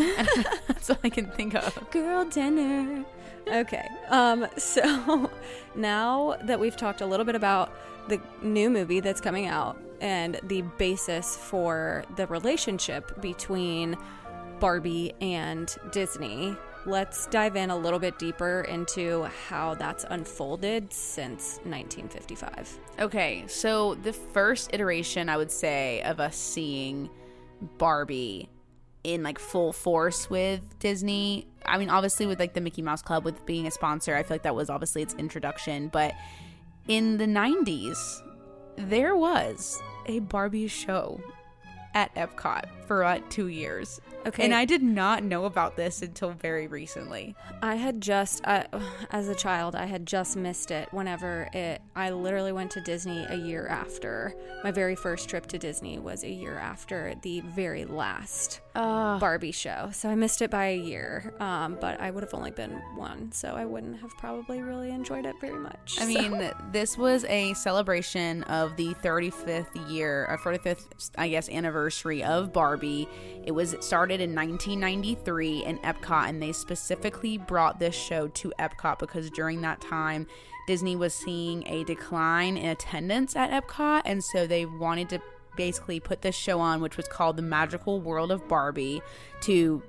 that's 0.67 0.89
all 0.91 0.97
I 1.03 1.09
can 1.09 1.25
think 1.31 1.55
of. 1.55 1.89
Girl 1.91 2.25
dinner. 2.25 3.03
Okay. 3.47 3.87
Um 4.09 4.45
so 4.57 5.31
now 5.75 6.37
that 6.43 6.59
we've 6.59 6.77
talked 6.77 7.01
a 7.01 7.05
little 7.07 7.25
bit 7.25 7.35
about 7.35 7.73
the 8.09 8.21
new 8.41 8.69
movie 8.69 8.99
that's 8.99 9.21
coming 9.21 9.47
out 9.47 9.79
and 10.01 10.39
the 10.43 10.61
basis 10.77 11.35
for 11.35 12.03
the 12.15 12.27
relationship 12.27 13.21
between 13.21 13.97
Barbie 14.59 15.13
and 15.21 15.73
Disney, 15.91 16.55
let's 16.85 17.27
dive 17.27 17.55
in 17.55 17.69
a 17.69 17.77
little 17.77 17.99
bit 17.99 18.19
deeper 18.19 18.61
into 18.61 19.23
how 19.47 19.75
that's 19.75 20.05
unfolded 20.09 20.91
since 20.91 21.59
1955. 21.63 22.79
Okay, 22.99 23.45
so 23.47 23.95
the 23.95 24.13
first 24.13 24.71
iteration, 24.73 25.29
I 25.29 25.37
would 25.37 25.51
say, 25.51 26.01
of 26.01 26.19
us 26.19 26.35
seeing 26.35 27.09
Barbie 27.77 28.49
in 29.03 29.23
like 29.23 29.39
full 29.39 29.71
force 29.71 30.29
with 30.29 30.77
Disney. 30.79 31.47
I 31.65 31.77
mean, 31.77 31.89
obviously, 31.89 32.25
with 32.25 32.39
like 32.39 32.53
the 32.53 32.61
Mickey 32.61 32.81
Mouse 32.81 33.01
Club, 33.01 33.23
with 33.23 33.45
being 33.45 33.67
a 33.67 33.71
sponsor, 33.71 34.15
I 34.15 34.23
feel 34.23 34.35
like 34.35 34.43
that 34.43 34.55
was 34.55 34.69
obviously 34.69 35.01
its 35.01 35.13
introduction. 35.15 35.87
But 35.87 36.13
in 36.89 37.17
the 37.17 37.25
90s, 37.25 38.23
there 38.75 39.15
was 39.15 39.79
a 40.07 40.19
Barbie 40.19 40.67
show 40.67 41.21
at 41.93 42.13
Epcot 42.15 42.65
for 42.87 43.03
uh, 43.03 43.19
two 43.29 43.47
years. 43.47 44.01
Okay. 44.25 44.43
And 44.43 44.53
I 44.53 44.65
did 44.65 44.81
not 44.81 45.23
know 45.23 45.45
about 45.45 45.75
this 45.75 46.01
until 46.01 46.31
very 46.31 46.67
recently. 46.67 47.35
I 47.61 47.75
had 47.75 48.01
just, 48.01 48.41
uh, 48.45 48.63
as 49.11 49.29
a 49.29 49.35
child, 49.35 49.75
I 49.75 49.85
had 49.85 50.05
just 50.05 50.35
missed 50.35 50.71
it 50.71 50.91
whenever 50.91 51.47
it, 51.53 51.81
I 51.95 52.09
literally 52.09 52.51
went 52.51 52.71
to 52.71 52.81
Disney 52.81 53.23
a 53.29 53.35
year 53.35 53.67
after. 53.67 54.33
My 54.63 54.71
very 54.71 54.95
first 54.95 55.29
trip 55.29 55.45
to 55.47 55.59
Disney 55.59 55.99
was 55.99 56.23
a 56.23 56.29
year 56.29 56.57
after 56.57 57.13
the 57.21 57.41
very 57.41 57.85
last 57.85 58.61
Uh, 58.75 59.17
Barbie 59.19 59.51
show. 59.51 59.89
So 59.91 60.09
I 60.09 60.15
missed 60.15 60.41
it 60.41 60.51
by 60.51 60.67
a 60.67 60.77
year. 60.77 61.33
Um, 61.39 61.77
but 61.81 61.99
I 61.99 62.11
would 62.11 62.23
have 62.23 62.33
only 62.33 62.51
been 62.51 62.71
one. 62.95 63.31
So 63.31 63.55
I 63.55 63.65
wouldn't 63.65 63.99
have 63.99 64.11
probably 64.17 64.61
really 64.61 64.91
enjoyed 64.91 65.25
it 65.25 65.35
very 65.41 65.57
much. 65.57 65.97
I 65.99 66.03
So- 66.13 66.21
mean, 66.29 66.51
this 66.71 66.97
was 66.97 67.25
a 67.25 67.53
celebration 67.55 68.43
of 68.43 68.75
the 68.77 68.93
35th 69.03 69.75
year, 69.89 70.27
or 70.29 70.37
45th, 70.37 70.87
I 71.17 71.29
guess, 71.29 71.49
anniversary 71.49 72.23
of 72.23 72.53
Barbie. 72.53 73.09
It 73.43 73.51
was 73.51 73.75
started 73.81 74.21
in 74.21 74.33
1993 74.35 75.65
in 75.65 75.79
Epcot, 75.79 76.29
and 76.29 76.41
they 76.41 76.51
specifically 76.51 77.37
brought 77.37 77.79
this 77.79 77.95
show 77.95 78.27
to 78.27 78.53
Epcot 78.59 78.99
because 78.99 79.29
during 79.31 79.61
that 79.61 79.81
time, 79.81 80.27
Disney 80.67 80.95
was 80.95 81.15
seeing 81.15 81.65
a 81.67 81.83
decline 81.85 82.55
in 82.55 82.69
attendance 82.69 83.35
at 83.35 83.49
Epcot, 83.49 84.03
and 84.05 84.23
so 84.23 84.45
they 84.45 84.65
wanted 84.65 85.09
to 85.09 85.19
basically 85.59 85.99
put 85.99 86.21
this 86.21 86.35
show 86.35 86.61
on, 86.61 86.79
which 86.79 86.95
was 86.95 87.05
called 87.09 87.35
The 87.35 87.41
Magical 87.41 87.99
World 87.99 88.31
of 88.31 88.47
Barbie, 88.47 89.01
to 89.41 89.83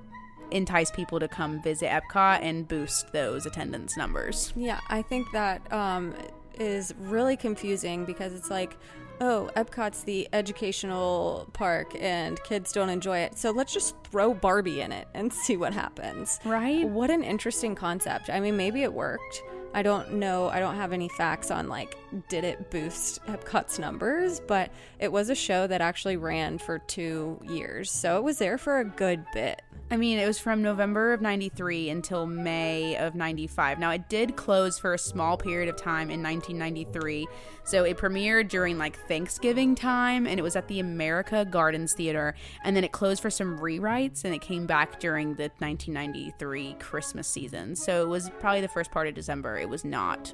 entice 0.50 0.90
people 0.90 1.20
to 1.20 1.28
come 1.28 1.62
visit 1.62 1.88
Epcot 1.88 2.40
and 2.42 2.66
boost 2.66 3.12
those 3.12 3.46
attendance 3.46 3.96
numbers. 3.96 4.52
Yeah, 4.56 4.80
I 4.88 5.02
think 5.02 5.30
that 5.30 5.72
um, 5.72 6.12
is 6.58 6.92
really 6.98 7.36
confusing 7.36 8.04
because 8.04 8.34
it's 8.34 8.50
like, 8.50 8.76
oh, 9.20 9.48
Epcot's 9.54 10.02
the 10.02 10.28
educational 10.32 11.48
park 11.52 11.94
and 12.00 12.42
kids 12.42 12.72
don't 12.72 12.88
enjoy 12.88 13.18
it. 13.18 13.38
So 13.38 13.52
let's 13.52 13.72
just 13.72 13.94
throw 14.10 14.34
Barbie 14.34 14.80
in 14.80 14.90
it 14.90 15.06
and 15.14 15.32
see 15.44 15.56
what 15.56 15.72
happens. 15.72 16.40
Right? 16.44 16.88
What 16.88 17.10
an 17.10 17.22
interesting 17.22 17.76
concept. 17.76 18.28
I 18.28 18.40
mean, 18.40 18.56
maybe 18.56 18.82
it 18.82 18.92
worked. 18.92 19.44
I 19.72 19.82
don't 19.82 20.14
know. 20.14 20.48
I 20.48 20.58
don't 20.58 20.74
have 20.74 20.92
any 20.92 21.08
facts 21.08 21.50
on 21.50 21.68
like 21.68 21.96
did 22.28 22.42
it 22.42 22.70
boost 22.70 23.24
Epcot's 23.26 23.78
numbers, 23.78 24.40
but 24.40 24.70
it 24.98 25.12
was 25.12 25.30
a 25.30 25.34
show 25.34 25.66
that 25.68 25.80
actually 25.80 26.16
ran 26.16 26.58
for 26.58 26.78
2 26.80 27.40
years. 27.48 27.90
So 27.90 28.16
it 28.16 28.24
was 28.24 28.38
there 28.38 28.58
for 28.58 28.80
a 28.80 28.84
good 28.84 29.24
bit. 29.32 29.62
I 29.92 29.96
mean, 29.96 30.20
it 30.20 30.26
was 30.26 30.38
from 30.38 30.62
November 30.62 31.12
of 31.12 31.20
93 31.20 31.90
until 31.90 32.24
May 32.24 32.96
of 32.96 33.16
95. 33.16 33.80
Now, 33.80 33.90
it 33.90 34.08
did 34.08 34.36
close 34.36 34.78
for 34.78 34.94
a 34.94 34.98
small 34.98 35.36
period 35.36 35.68
of 35.68 35.76
time 35.76 36.10
in 36.10 36.22
1993. 36.22 37.26
So 37.64 37.82
it 37.82 37.96
premiered 37.96 38.48
during 38.48 38.78
like 38.78 38.96
Thanksgiving 39.08 39.74
time 39.74 40.28
and 40.28 40.38
it 40.38 40.42
was 40.44 40.54
at 40.54 40.68
the 40.68 40.78
America 40.78 41.44
Gardens 41.44 41.92
Theater. 41.92 42.34
And 42.62 42.76
then 42.76 42.84
it 42.84 42.92
closed 42.92 43.20
for 43.20 43.30
some 43.30 43.58
rewrites 43.58 44.24
and 44.24 44.32
it 44.32 44.40
came 44.40 44.66
back 44.66 45.00
during 45.00 45.34
the 45.34 45.50
1993 45.58 46.76
Christmas 46.78 47.26
season. 47.26 47.74
So 47.74 48.02
it 48.02 48.08
was 48.08 48.30
probably 48.38 48.60
the 48.60 48.68
first 48.68 48.92
part 48.92 49.08
of 49.08 49.14
December. 49.14 49.59
It 49.60 49.68
was 49.68 49.84
not 49.84 50.32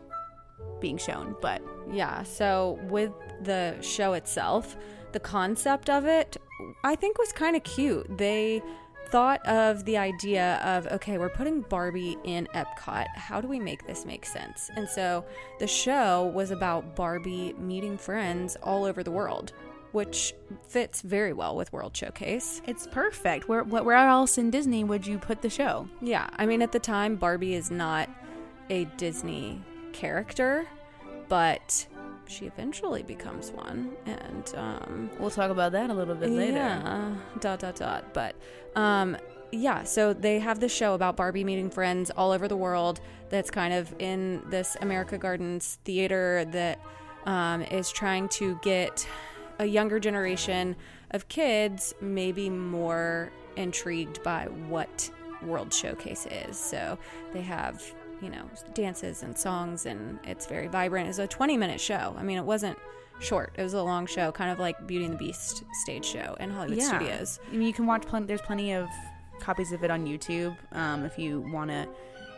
being 0.81 0.99
shown, 0.99 1.37
but 1.41 1.63
Yeah, 1.93 2.23
so 2.23 2.79
with 2.89 3.13
the 3.43 3.77
show 3.81 4.15
itself, 4.15 4.77
the 5.13 5.21
concept 5.21 5.89
of 5.91 6.05
it, 6.07 6.37
I 6.85 6.95
think 6.97 7.19
was 7.19 7.33
kind 7.33 7.57
of 7.57 7.63
cute. 7.65 8.07
They 8.19 8.63
thought 9.11 9.47
of 9.47 9.85
the 9.85 9.97
idea 9.97 10.57
of 10.65 10.87
okay, 10.89 11.17
we're 11.17 11.29
putting 11.29 11.61
Barbie 11.63 12.17
in 12.25 12.49
Epcot. 12.55 13.07
How 13.15 13.41
do 13.41 13.47
we 13.47 13.61
make 13.61 13.87
this 13.87 14.05
make 14.05 14.27
sense? 14.27 14.69
And 14.77 14.89
so 14.89 15.25
the 15.61 15.67
show 15.67 16.33
was 16.35 16.51
about 16.51 16.97
Barbie 16.97 17.55
meeting 17.59 17.97
friends 17.99 18.57
all 18.63 18.85
over 18.85 19.03
the 19.05 19.13
world, 19.13 19.53
which 19.93 20.35
fits 20.67 21.03
very 21.03 21.33
well 21.33 21.55
with 21.55 21.73
World 21.73 21.97
Showcase. 21.97 22.61
it's 22.67 22.87
perfect. 22.89 23.49
Where, 23.49 23.63
where 23.63 23.85
where 23.85 23.97
else 23.97 24.39
in 24.39 24.51
Disney 24.51 24.83
would 24.83 25.07
you 25.07 25.19
put 25.19 25.41
the 25.41 25.51
show? 25.51 25.89
Yeah, 26.01 26.29
I 26.37 26.47
mean, 26.47 26.61
at 26.61 26.73
the 26.73 26.81
time, 26.81 27.15
Barbie 27.15 27.55
is 27.55 27.71
not 27.71 28.11
a 28.71 28.85
Disney 28.97 29.63
character, 29.93 30.67
but 31.29 31.87
she 32.27 32.47
eventually 32.47 33.03
becomes 33.03 33.51
one. 33.53 33.93
And, 34.05 34.53
um, 34.57 35.11
We'll 35.19 35.31
talk 35.31 35.51
about 35.51 35.73
that 35.73 35.91
a 35.91 35.95
little 35.95 36.15
bit 36.15 36.31
later. 36.31 36.57
yeah, 36.57 37.15
dot, 37.41 37.61
dot, 37.61 37.77
dot. 37.77 38.13
But, 38.13 38.35
um, 38.75 39.17
yeah, 39.53 39.85
so 39.85 40.13
they 40.13 40.41
have 40.41 40.59
this 40.61 40.75
show 40.75 40.95
about 40.95 41.17
Barbie 41.17 41.45
meeting 41.45 41.71
friends 41.71 42.11
all 42.11 42.33
over 42.33 42.49
the 42.49 42.57
world 42.57 43.01
that's 43.29 43.51
kind 43.51 43.73
of 43.73 43.95
in 44.01 44.43
this 44.51 44.77
America 44.81 45.19
Gardens 45.19 45.79
theater 45.85 46.45
that 46.51 46.81
um, 47.27 47.63
is 47.63 47.91
trying 47.93 48.29
to 48.31 48.59
get 48.63 49.07
a 49.59 49.65
younger 49.65 49.99
generation 50.01 50.77
of 51.13 51.29
kids 51.29 51.95
maybe 52.01 52.51
more 52.51 53.31
intrigued 53.57 54.23
by 54.23 54.45
what 54.69 55.11
World 55.43 55.73
Showcase 55.73 56.27
is. 56.27 56.59
So 56.59 56.99
they 57.33 57.43
have, 57.43 57.83
you 58.21 58.31
know, 58.31 58.49
dances 58.75 59.23
and 59.23 59.37
songs, 59.37 59.87
and 59.87 60.19
it's 60.25 60.47
very 60.47 60.69
vibrant. 60.69 61.09
It's 61.09 61.19
a 61.19 61.27
20 61.27 61.57
minute 61.57 61.81
show. 61.81 62.15
I 62.19 62.23
mean, 62.23 62.39
it 62.39 62.45
wasn't 62.45 62.79
short, 63.21 63.53
it 63.57 63.63
was 63.63 63.75
a 63.75 63.83
long 63.83 64.07
show, 64.07 64.33
kind 64.33 64.51
of 64.51 64.59
like 64.59 64.87
Beauty 64.87 65.05
and 65.05 65.15
the 65.15 65.19
Beast 65.19 65.65
stage 65.83 66.05
show 66.05 66.37
in 66.41 66.51
Hollywood 66.51 66.83
Studios. 66.83 67.41
I 67.49 67.53
mean, 67.53 67.67
you 67.67 67.73
can 67.73 67.87
watch 67.87 68.03
plenty. 68.03 68.27
There's 68.27 68.43
plenty 68.43 68.73
of 68.73 68.89
copies 69.41 69.73
of 69.73 69.85
it 69.85 69.91
on 69.91 70.07
YouTube 70.07 70.57
um, 70.73 71.05
if 71.05 71.19
you 71.19 71.41
want 71.41 71.71
to 71.71 71.89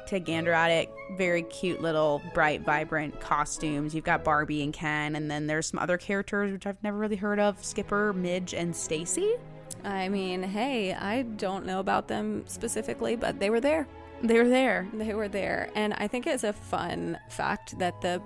take 0.07 0.23
a 0.23 0.27
gander 0.27 0.53
at 0.53 0.71
it. 0.71 0.91
Very 1.17 1.43
cute 1.43 1.81
little 1.81 2.23
bright, 2.35 2.63
vibrant 2.63 3.21
costumes. 3.21 3.95
You've 3.95 4.05
got 4.05 4.25
Barbie 4.25 4.63
and 4.63 4.73
Ken, 4.73 5.17
and 5.17 5.31
then 5.31 5.47
there's 5.47 5.67
some 5.67 5.79
other 5.79 5.99
characters 5.99 6.53
which 6.53 6.67
I've 6.67 6.83
never 6.83 6.97
really 6.97 7.17
heard 7.17 7.39
of: 7.39 7.65
Skipper, 7.65 8.13
Midge, 8.13 8.55
and 8.55 8.75
Stacy. 8.75 9.37
I 9.85 10.09
mean, 10.09 10.43
hey, 10.43 10.93
I 10.93 11.23
don't 11.23 11.65
know 11.65 11.79
about 11.79 12.09
them 12.09 12.45
specifically, 12.47 13.17
but 13.17 13.39
they 13.39 13.51
were 13.51 13.61
there. 13.61 13.87
They 14.23 14.39
were 14.39 14.49
there. 14.49 14.89
They 14.93 15.15
were 15.15 15.29
there. 15.29 15.71
And 15.75 15.95
I 15.95 16.09
think 16.09 16.27
it's 16.27 16.45
a 16.45 16.53
fun 16.53 17.19
fact 17.29 17.79
that 17.79 18.01
the 18.01 18.23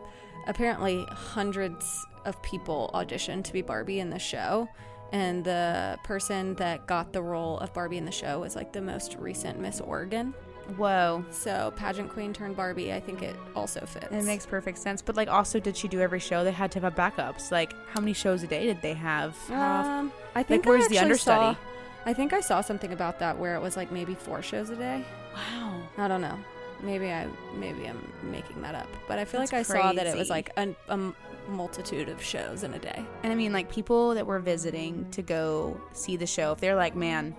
apparently 0.47 1.05
hundreds 1.11 2.07
of 2.25 2.41
people 2.43 2.91
auditioned 2.95 3.45
to 3.45 3.53
be 3.53 3.63
Barbie 3.63 4.01
in 4.01 4.11
the 4.11 4.19
show. 4.19 4.69
And 5.13 5.45
the 5.45 5.99
person 6.05 6.55
that 6.55 6.87
got 6.87 7.13
the 7.13 7.21
role 7.21 7.59
of 7.59 7.75
Barbie 7.75 7.99
in 7.99 8.07
the 8.07 8.13
show 8.13 8.41
was 8.41 8.57
like 8.57 8.73
the 8.73 8.81
most 8.81 9.17
recent 9.19 9.59
Miss 9.61 9.81
Oregon. 9.81 10.33
Whoa. 10.77 11.25
So 11.31 11.73
pageant 11.77 12.11
queen 12.11 12.33
turned 12.33 12.57
Barbie, 12.57 12.93
I 12.93 13.01
think 13.01 13.23
it 13.23 13.37
also 13.55 13.81
fits. 13.85 14.07
It 14.11 14.25
makes 14.25 14.47
perfect 14.47 14.79
sense. 14.79 15.03
But 15.03 15.17
like, 15.17 15.29
also, 15.29 15.61
did 15.61 15.77
she 15.77 15.89
do 15.89 16.01
every 16.01 16.21
show? 16.21 16.45
They 16.45 16.53
had 16.53 16.73
to 16.73 16.81
have 16.81 16.95
backups. 16.95 17.51
Like, 17.51 17.75
how 17.89 18.01
many 18.01 18.15
shows 18.15 18.43
a 18.43 18.47
day 18.47 18.67
did 18.67 18.81
they 18.81 18.95
have? 18.95 19.37
Um, 19.51 20.13
I 20.35 20.43
think 20.43 20.65
where's 20.65 20.85
I 20.85 20.89
the 20.89 20.99
understudy? 21.01 21.55
Saw, 21.55 21.61
I 22.07 22.15
think 22.15 22.33
I 22.33 22.41
saw 22.41 22.61
something 22.61 22.93
about 22.93 23.19
that 23.19 23.39
where 23.39 23.55
it 23.55 23.61
was 23.61 23.77
like 23.77 23.93
maybe 23.93 24.15
four 24.15 24.41
shows 24.41 24.71
a 24.71 24.77
day. 24.77 25.05
wow. 25.35 25.82
I 25.99 26.09
don't 26.09 26.21
know. 26.21 26.39
Maybe 26.83 27.11
I 27.11 27.29
maybe 27.55 27.87
I'm 27.87 28.13
making 28.25 28.61
that 28.63 28.75
up, 28.75 28.89
but 29.07 29.19
I 29.19 29.25
feel 29.25 29.41
That's 29.41 29.53
like 29.53 29.61
I 29.61 29.63
saw 29.63 29.93
that 29.93 30.07
it 30.07 30.17
was 30.17 30.29
crazy. 30.29 30.31
like 30.31 30.51
a 30.89 31.13
multitude 31.49 32.09
of 32.09 32.23
shows 32.23 32.65
in 32.65 32.75
a 32.75 32.79
day. 32.79 33.05
And 33.23 33.33
I 33.33 33.37
mean, 33.37 33.53
like 33.53 33.71
people 33.71 34.15
that 34.15 34.27
were 34.27 34.41
visiting 34.41 35.09
to 35.13 35.23
go 35.23 35.81
see 35.93 36.17
the 36.17 36.27
show, 36.27 36.53
if 36.53 36.59
they're 36.59 36.75
like, 36.75 36.97
man, 36.97 37.37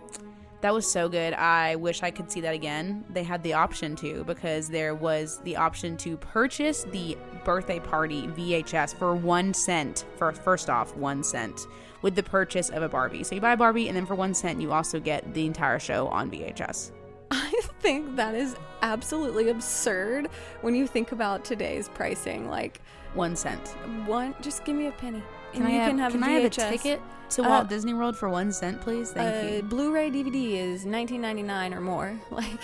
that 0.61 0.73
was 0.73 0.89
so 0.89 1.09
good, 1.09 1.33
I 1.33 1.75
wish 1.75 2.03
I 2.03 2.11
could 2.11 2.31
see 2.31 2.39
that 2.41 2.53
again, 2.53 3.03
they 3.09 3.23
had 3.23 3.43
the 3.43 3.53
option 3.53 3.97
to 3.97 4.23
because 4.23 4.69
there 4.69 4.95
was 4.95 5.39
the 5.39 5.57
option 5.57 5.97
to 5.97 6.15
purchase 6.15 6.85
the 6.85 7.17
birthday 7.43 7.79
party 7.79 8.27
VHS 8.27 8.95
for 8.95 9.13
one 9.13 9.53
cent, 9.53 10.05
for 10.15 10.31
first 10.31 10.69
off, 10.69 10.95
one 10.95 11.21
cent, 11.21 11.67
with 12.01 12.15
the 12.15 12.23
purchase 12.23 12.69
of 12.69 12.81
a 12.81 12.87
Barbie. 12.87 13.23
So 13.25 13.35
you 13.35 13.41
buy 13.41 13.53
a 13.53 13.57
Barbie, 13.57 13.89
and 13.89 13.97
then 13.97 14.05
for 14.05 14.15
one 14.15 14.33
cent, 14.33 14.61
you 14.61 14.71
also 14.71 15.01
get 15.01 15.33
the 15.33 15.45
entire 15.45 15.79
show 15.79 16.07
on 16.07 16.31
VHS. 16.31 16.91
I 17.51 17.61
think 17.79 18.15
that 18.15 18.35
is 18.35 18.55
absolutely 18.81 19.49
absurd 19.49 20.29
when 20.61 20.75
you 20.75 20.85
think 20.87 21.11
about 21.11 21.43
today's 21.43 21.89
pricing. 21.89 22.47
Like 22.49 22.81
One 23.13 23.35
cent. 23.35 23.69
one, 24.05 24.35
just 24.41 24.63
give 24.65 24.75
me 24.75 24.87
a 24.87 24.91
penny. 24.91 25.23
Can 25.53 25.63
and 25.63 25.67
I 25.67 25.71
you 25.71 25.79
have, 25.79 25.89
can 25.89 25.97
have 25.99 26.11
can 26.13 26.23
a 26.23 26.25
I 26.25 26.29
have 26.31 26.45
a 26.45 26.49
ticket 26.49 27.01
to 27.31 27.43
Uh, 27.43 27.49
Walt 27.49 27.69
Disney 27.69 27.93
World 27.93 28.17
for 28.17 28.29
one 28.29 28.51
cent, 28.51 28.81
please? 28.81 29.11
Thank 29.11 29.51
uh, 29.51 29.55
you. 29.55 29.63
Blu-ray 29.63 30.09
DVD 30.11 30.53
is 30.57 30.85
19.99 30.85 31.73
or 31.75 31.81
more. 31.81 32.19
Like 32.31 32.59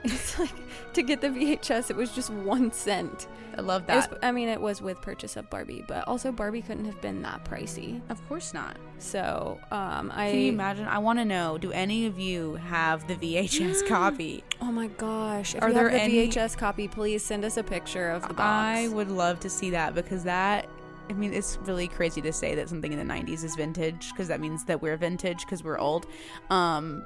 it's 0.04 0.38
like 0.38 0.50
to 0.94 1.02
get 1.02 1.20
the 1.20 1.28
VHS, 1.28 1.90
it 1.90 1.96
was 1.96 2.12
just 2.12 2.30
one 2.30 2.72
cent. 2.72 3.26
I 3.56 3.62
love 3.62 3.84
It 3.88 3.94
was- 3.94 4.06
that. 4.08 4.18
I 4.24 4.32
mean, 4.32 4.48
it 4.48 4.60
was 4.60 4.80
with 4.80 5.00
purchase 5.02 5.36
of 5.36 5.50
Barbie, 5.50 5.84
but 5.86 6.06
also 6.08 6.30
Barbie 6.32 6.62
couldn't 6.62 6.84
have 6.86 7.00
been 7.00 7.20
that 7.22 7.44
pricey. 7.44 8.00
Of 8.08 8.26
course 8.28 8.54
not. 8.54 8.76
So, 8.98 9.58
um, 9.70 10.12
I 10.14 10.30
Can 10.30 10.40
you 10.40 10.48
imagine? 10.52 10.86
I 10.86 10.98
want 10.98 11.18
to 11.18 11.24
know. 11.24 11.58
Do 11.58 11.72
any 11.72 12.06
of 12.06 12.18
you 12.18 12.54
have 12.54 13.06
the 13.08 13.16
VHS 13.16 13.82
copy? 13.88 14.44
Oh 14.62 14.70
my 14.72 14.86
gosh! 14.86 15.54
If 15.54 15.62
Are 15.62 15.68
you 15.68 15.74
there 15.74 15.88
have 15.88 15.92
the 15.98 16.02
any- 16.02 16.28
VHS 16.28 16.56
copy, 16.56 16.86
please 16.88 17.24
send 17.24 17.44
us 17.44 17.56
a 17.56 17.62
picture 17.62 18.10
of 18.10 18.22
the 18.28 18.34
box. 18.34 18.40
I 18.78 18.88
would 18.88 19.10
love 19.10 19.40
to 19.40 19.50
see 19.50 19.70
that 19.70 19.94
because 19.94 20.24
that. 20.24 20.68
I 21.08 21.12
mean, 21.12 21.34
it's 21.34 21.58
really 21.62 21.88
crazy 21.88 22.20
to 22.20 22.32
say 22.32 22.54
that 22.54 22.68
something 22.68 22.92
in 22.92 22.98
the 22.98 23.12
'90s 23.14 23.42
is 23.42 23.56
vintage 23.56 24.10
because 24.12 24.28
that 24.28 24.38
means 24.40 24.64
that 24.66 24.80
we're 24.80 24.96
vintage 24.96 25.40
because 25.44 25.64
we're 25.64 25.78
old. 25.78 26.06
Um, 26.50 27.04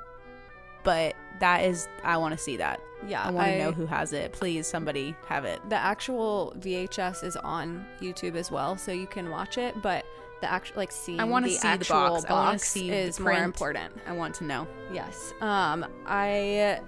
but 0.84 1.14
that 1.40 1.64
is, 1.64 1.88
I 2.04 2.16
want 2.16 2.32
to 2.32 2.38
see 2.38 2.56
that. 2.58 2.80
yeah, 3.06 3.22
I 3.24 3.30
want 3.30 3.48
to 3.48 3.58
know 3.58 3.72
who 3.72 3.86
has 3.86 4.12
it. 4.12 4.32
Please, 4.32 4.66
somebody 4.66 5.16
have 5.26 5.44
it. 5.44 5.60
the 5.68 5.76
actual 5.76 6.54
VHS 6.58 7.24
is 7.24 7.36
on 7.36 7.84
YouTube 8.00 8.36
as 8.36 8.50
well, 8.50 8.76
so 8.76 8.92
you 8.92 9.06
can 9.06 9.30
watch 9.30 9.58
it. 9.58 9.74
But 9.82 10.04
the 10.40 10.50
actual 10.50 10.76
like 10.76 10.92
seeing 10.92 11.20
I 11.20 11.24
want 11.24 11.44
to 11.46 11.50
the 11.50 11.56
see 11.56 11.62
the 11.62 11.66
actual 11.68 11.96
box. 11.96 12.24
I 12.26 12.32
want 12.32 12.48
to 12.50 12.64
box 12.64 12.68
see 12.68 12.90
is 12.90 13.18
more 13.18 13.32
important. 13.32 13.92
I 14.06 14.12
want 14.12 14.34
to 14.36 14.44
know. 14.44 14.66
Yes. 14.92 15.32
Um, 15.40 15.86
I 16.06 16.80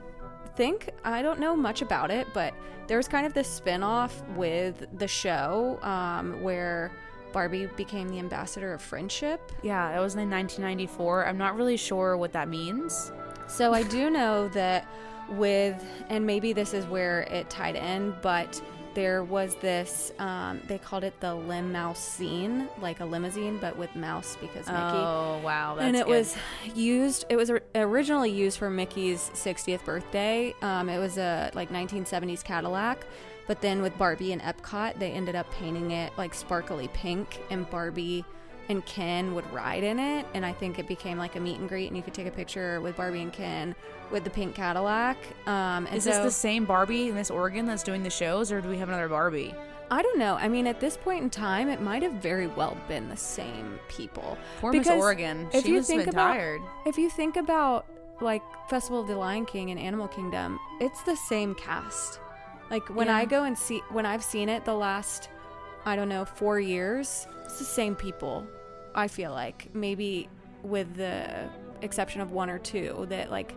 think 0.57 0.91
I 1.05 1.23
don't 1.23 1.41
know 1.41 1.57
much 1.57 1.83
about 1.83 2.11
it, 2.11 2.27
but 2.33 2.55
there 2.87 2.97
was 2.97 3.09
kind 3.09 3.27
of 3.27 3.35
this 3.35 3.49
spin-off 3.49 4.23
with 4.37 4.87
the 4.99 5.09
show 5.09 5.79
um, 5.83 6.41
where 6.43 6.93
Barbie 7.33 7.67
became 7.77 8.09
the 8.09 8.19
ambassador 8.19 8.73
of 8.73 8.81
friendship. 8.81 9.41
Yeah, 9.63 9.91
that 9.93 10.01
was 10.01 10.15
in 10.15 10.31
1994. 10.31 11.27
I'm 11.27 11.37
not 11.37 11.57
really 11.57 11.77
sure 11.77 12.17
what 12.17 12.33
that 12.33 12.49
means. 12.49 13.13
So 13.49 13.73
I 13.73 13.83
do 13.83 14.11
know 14.11 14.49
that 14.49 14.87
with, 15.29 15.83
and 16.09 16.27
maybe 16.27 16.53
this 16.53 16.75
is 16.75 16.87
where 16.87 17.23
it 17.23 17.49
tied 17.51 17.77
in, 17.77 18.15
but 18.23 18.61
there 18.95 19.23
was 19.23 19.55
this, 19.57 20.13
um, 20.19 20.61
they 20.67 20.79
called 20.79 21.05
it 21.05 21.19
the 21.21 21.35
lim 21.35 21.71
mouse 21.71 21.99
scene, 21.99 22.69
like 22.81 23.01
a 23.01 23.05
limousine, 23.05 23.59
but 23.59 23.77
with 23.77 23.95
mouse 23.95 24.37
because 24.41 24.67
Mickey. 24.67 24.79
Oh 24.79 25.39
wow, 25.45 25.75
that's 25.75 25.87
and 25.87 25.97
it 25.97 26.07
good. 26.07 26.17
was 26.17 26.37
used, 26.75 27.27
it 27.29 27.37
was 27.37 27.51
originally 27.75 28.31
used 28.31 28.59
for 28.59 28.71
Mickey's 28.71 29.31
60th 29.35 29.85
birthday. 29.85 30.55
Um, 30.63 30.89
it 30.89 30.99
was 30.99 31.19
a 31.19 31.51
like 31.55 31.71
1970s 31.71 32.43
Cadillac. 32.43 33.07
But 33.47 33.61
then 33.61 33.81
with 33.81 33.97
Barbie 33.97 34.33
and 34.33 34.43
Epcot, 34.43 34.99
they 34.99 35.13
ended 35.13 35.37
up 35.37 35.49
painting 35.53 35.93
it 35.93 36.13
like 36.17 36.35
sparkly 36.35 36.89
pink, 36.89 37.39
and 37.51 37.69
Barbie 37.71 38.25
and 38.69 38.85
Ken 38.87 39.35
would 39.35 39.51
ride 39.53 39.83
in 39.85 39.99
it. 39.99 40.27
And 40.35 40.45
I 40.45 40.53
think 40.53 40.79
it 40.79 40.89
became 40.89 41.19
like 41.19 41.37
a 41.37 41.41
meet 41.41 41.59
and 41.59 41.69
greet, 41.69 41.89
and 41.89 41.97
you 41.97 42.03
could 42.03 42.15
take 42.15 42.27
a 42.27 42.31
picture 42.31 42.81
with 42.81 42.97
Barbie 42.97 43.23
and 43.23 43.33
Ken 43.33 43.75
with 44.11 44.25
the 44.25 44.31
pink 44.31 44.55
Cadillac. 44.55 45.17
Um, 45.47 45.87
and 45.87 45.97
Is 45.97 46.05
so, 46.05 46.11
this 46.11 46.19
the 46.23 46.31
same 46.31 46.65
Barbie, 46.65 47.11
Miss 47.13 47.31
Oregon, 47.31 47.67
that's 47.67 47.83
doing 47.83 48.03
the 48.03 48.11
shows, 48.11 48.51
or 48.53 48.61
do 48.61 48.69
we 48.69 48.79
have 48.79 48.89
another 48.89 49.09
Barbie? 49.09 49.55
I 49.91 50.03
don't 50.03 50.19
know. 50.19 50.35
I 50.35 50.49
mean, 50.49 50.67
at 50.67 50.81
this 50.81 50.97
point 50.97 51.23
in 51.23 51.31
time, 51.31 51.69
it 51.69 51.81
might 51.81 52.03
have 52.03 52.15
very 52.15 52.49
well 52.49 52.77
been 52.89 53.09
the 53.09 53.17
same 53.17 53.79
people. 53.89 54.37
Poor 54.61 54.73
Miss 54.73 54.89
Oregon. 54.89 55.49
if 55.53 55.65
She 55.65 55.71
you 55.73 55.83
think 55.83 56.01
been 56.01 56.09
about- 56.09 56.33
tired. 56.33 56.61
If 56.87 56.99
you 56.99 57.09
think 57.09 57.37
about 57.37 57.87
like 58.21 58.43
Festival 58.69 59.01
of 59.03 59.07
the 59.07 59.15
Lion 59.15 59.45
King 59.47 59.71
and 59.71 59.79
Animal 59.79 60.09
Kingdom, 60.09 60.59
it's 60.81 61.03
the 61.03 61.15
same 61.15 61.55
cast. 61.55 62.19
Like 62.69 62.89
when 62.89 63.07
Yeah. 63.07 63.17
I 63.19 63.25
go 63.27 63.45
and 63.45 63.57
see 63.57 63.81
when 63.91 64.07
I've 64.07 64.25
seen 64.25 64.49
it 64.49 64.65
the 64.65 64.75
last 64.75 65.29
I 65.85 65.95
don't 65.95 66.09
know, 66.09 66.25
4 66.25 66.59
years, 66.59 67.29
it's 67.45 67.61
the 67.61 67.65
same 67.65 67.95
people. 67.95 68.45
I 68.97 69.09
feel 69.09 69.31
like 69.31 69.73
maybe 69.75 70.29
with 70.63 70.97
the 70.97 71.49
exception 71.83 72.21
of 72.21 72.33
one 72.33 72.51
or 72.51 72.59
two 72.59 73.07
that 73.11 73.31
like 73.31 73.55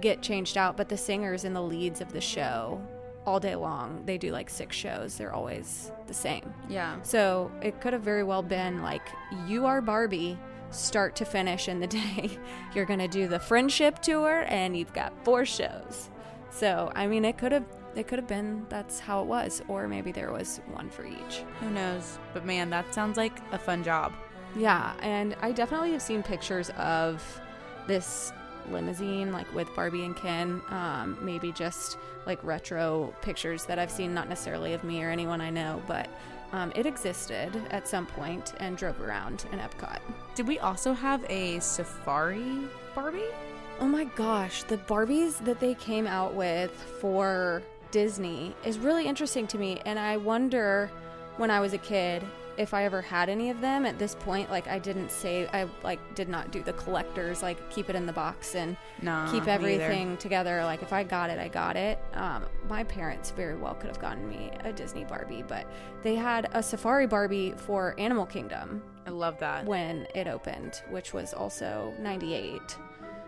get 0.00 0.22
changed 0.22 0.56
out, 0.58 0.76
but 0.76 0.88
the 0.88 0.96
singers 0.96 1.44
and 1.44 1.56
the 1.56 1.62
leads 1.62 2.00
of 2.00 2.12
the 2.12 2.20
show 2.20 2.80
all 3.24 3.40
day 3.40 3.54
long, 3.54 4.02
they 4.04 4.18
do 4.18 4.30
like 4.30 4.50
six 4.50 4.76
shows. 4.76 5.16
They're 5.16 5.32
always 5.32 5.90
the 6.06 6.14
same. 6.14 6.52
Yeah. 6.68 7.00
So 7.02 7.50
it 7.62 7.80
could 7.80 7.92
have 7.92 8.02
very 8.02 8.24
well 8.24 8.42
been 8.42 8.82
like, 8.82 9.08
you 9.46 9.64
are 9.64 9.80
Barbie, 9.80 10.38
start 10.70 11.16
to 11.16 11.24
finish 11.24 11.68
in 11.68 11.80
the 11.80 11.86
day. 12.02 12.30
You're 12.74 12.84
going 12.84 12.98
to 12.98 13.08
do 13.08 13.28
the 13.28 13.38
friendship 13.38 14.00
tour 14.00 14.44
and 14.48 14.76
you've 14.76 14.92
got 14.92 15.12
four 15.24 15.44
shows. 15.44 16.10
So, 16.50 16.92
I 16.94 17.06
mean, 17.06 17.24
it 17.24 17.38
could 17.38 17.52
have. 17.52 17.64
It 17.94 18.08
could 18.08 18.18
have 18.18 18.26
been 18.28 18.64
that's 18.70 18.98
how 18.98 19.20
it 19.20 19.26
was, 19.26 19.60
or 19.68 19.86
maybe 19.86 20.12
there 20.12 20.32
was 20.32 20.62
one 20.72 20.88
for 20.88 21.04
each. 21.04 21.44
Who 21.60 21.68
knows? 21.68 22.18
But 22.32 22.46
man, 22.46 22.70
that 22.70 22.94
sounds 22.94 23.18
like 23.18 23.38
a 23.52 23.58
fun 23.58 23.84
job. 23.84 24.14
Yeah, 24.56 24.92
and 25.00 25.34
I 25.40 25.52
definitely 25.52 25.92
have 25.92 26.02
seen 26.02 26.22
pictures 26.22 26.70
of 26.70 27.22
this 27.86 28.32
limousine, 28.70 29.32
like 29.32 29.52
with 29.54 29.74
Barbie 29.74 30.04
and 30.04 30.16
Ken. 30.16 30.60
Um, 30.70 31.18
maybe 31.20 31.52
just 31.52 31.98
like 32.26 32.42
retro 32.44 33.12
pictures 33.22 33.64
that 33.66 33.78
I've 33.78 33.90
seen, 33.90 34.14
not 34.14 34.28
necessarily 34.28 34.74
of 34.74 34.84
me 34.84 35.02
or 35.02 35.10
anyone 35.10 35.40
I 35.40 35.50
know, 35.50 35.82
but 35.86 36.08
um, 36.52 36.72
it 36.74 36.86
existed 36.86 37.50
at 37.70 37.88
some 37.88 38.06
point 38.06 38.52
and 38.58 38.76
drove 38.76 39.00
around 39.00 39.46
in 39.52 39.58
Epcot. 39.58 39.98
Did 40.34 40.46
we 40.46 40.58
also 40.58 40.92
have 40.92 41.24
a 41.28 41.58
safari 41.60 42.68
Barbie? 42.94 43.24
Oh 43.80 43.86
my 43.86 44.04
gosh, 44.04 44.62
the 44.64 44.76
Barbies 44.76 45.42
that 45.44 45.58
they 45.58 45.74
came 45.74 46.06
out 46.06 46.34
with 46.34 46.70
for 47.00 47.62
Disney 47.90 48.54
is 48.64 48.78
really 48.78 49.06
interesting 49.06 49.46
to 49.48 49.58
me, 49.58 49.80
and 49.84 49.98
I 49.98 50.18
wonder 50.18 50.90
when 51.38 51.50
I 51.50 51.60
was 51.60 51.72
a 51.72 51.78
kid 51.78 52.22
if 52.58 52.74
I 52.74 52.84
ever 52.84 53.00
had 53.00 53.28
any 53.28 53.50
of 53.50 53.60
them 53.60 53.86
at 53.86 53.98
this 53.98 54.14
point 54.14 54.50
like 54.50 54.68
I 54.68 54.78
didn't 54.78 55.10
say 55.10 55.46
I 55.52 55.66
like 55.82 56.14
did 56.14 56.28
not 56.28 56.50
do 56.50 56.62
the 56.62 56.72
collectors 56.74 57.42
like 57.42 57.70
keep 57.70 57.88
it 57.88 57.96
in 57.96 58.04
the 58.06 58.12
box 58.12 58.54
and 58.54 58.76
No. 59.00 59.26
keep 59.30 59.46
everything 59.48 60.16
together 60.18 60.62
like 60.64 60.82
if 60.82 60.92
I 60.92 61.02
got 61.02 61.30
it 61.30 61.38
I 61.38 61.48
got 61.48 61.76
it 61.76 61.98
um, 62.14 62.44
my 62.68 62.84
parents 62.84 63.30
very 63.30 63.56
well 63.56 63.74
could 63.74 63.88
have 63.88 64.00
gotten 64.00 64.28
me 64.28 64.50
a 64.64 64.72
Disney 64.72 65.04
Barbie 65.04 65.44
but 65.46 65.66
they 66.02 66.14
had 66.14 66.48
a 66.52 66.62
safari 66.62 67.06
Barbie 67.06 67.54
for 67.56 67.94
Animal 67.98 68.26
Kingdom 68.26 68.82
I 69.06 69.10
love 69.10 69.38
that. 69.40 69.64
when 69.66 70.06
it 70.14 70.28
opened, 70.28 70.80
which 70.90 71.12
was 71.12 71.34
also 71.34 71.92
98. 71.98 72.60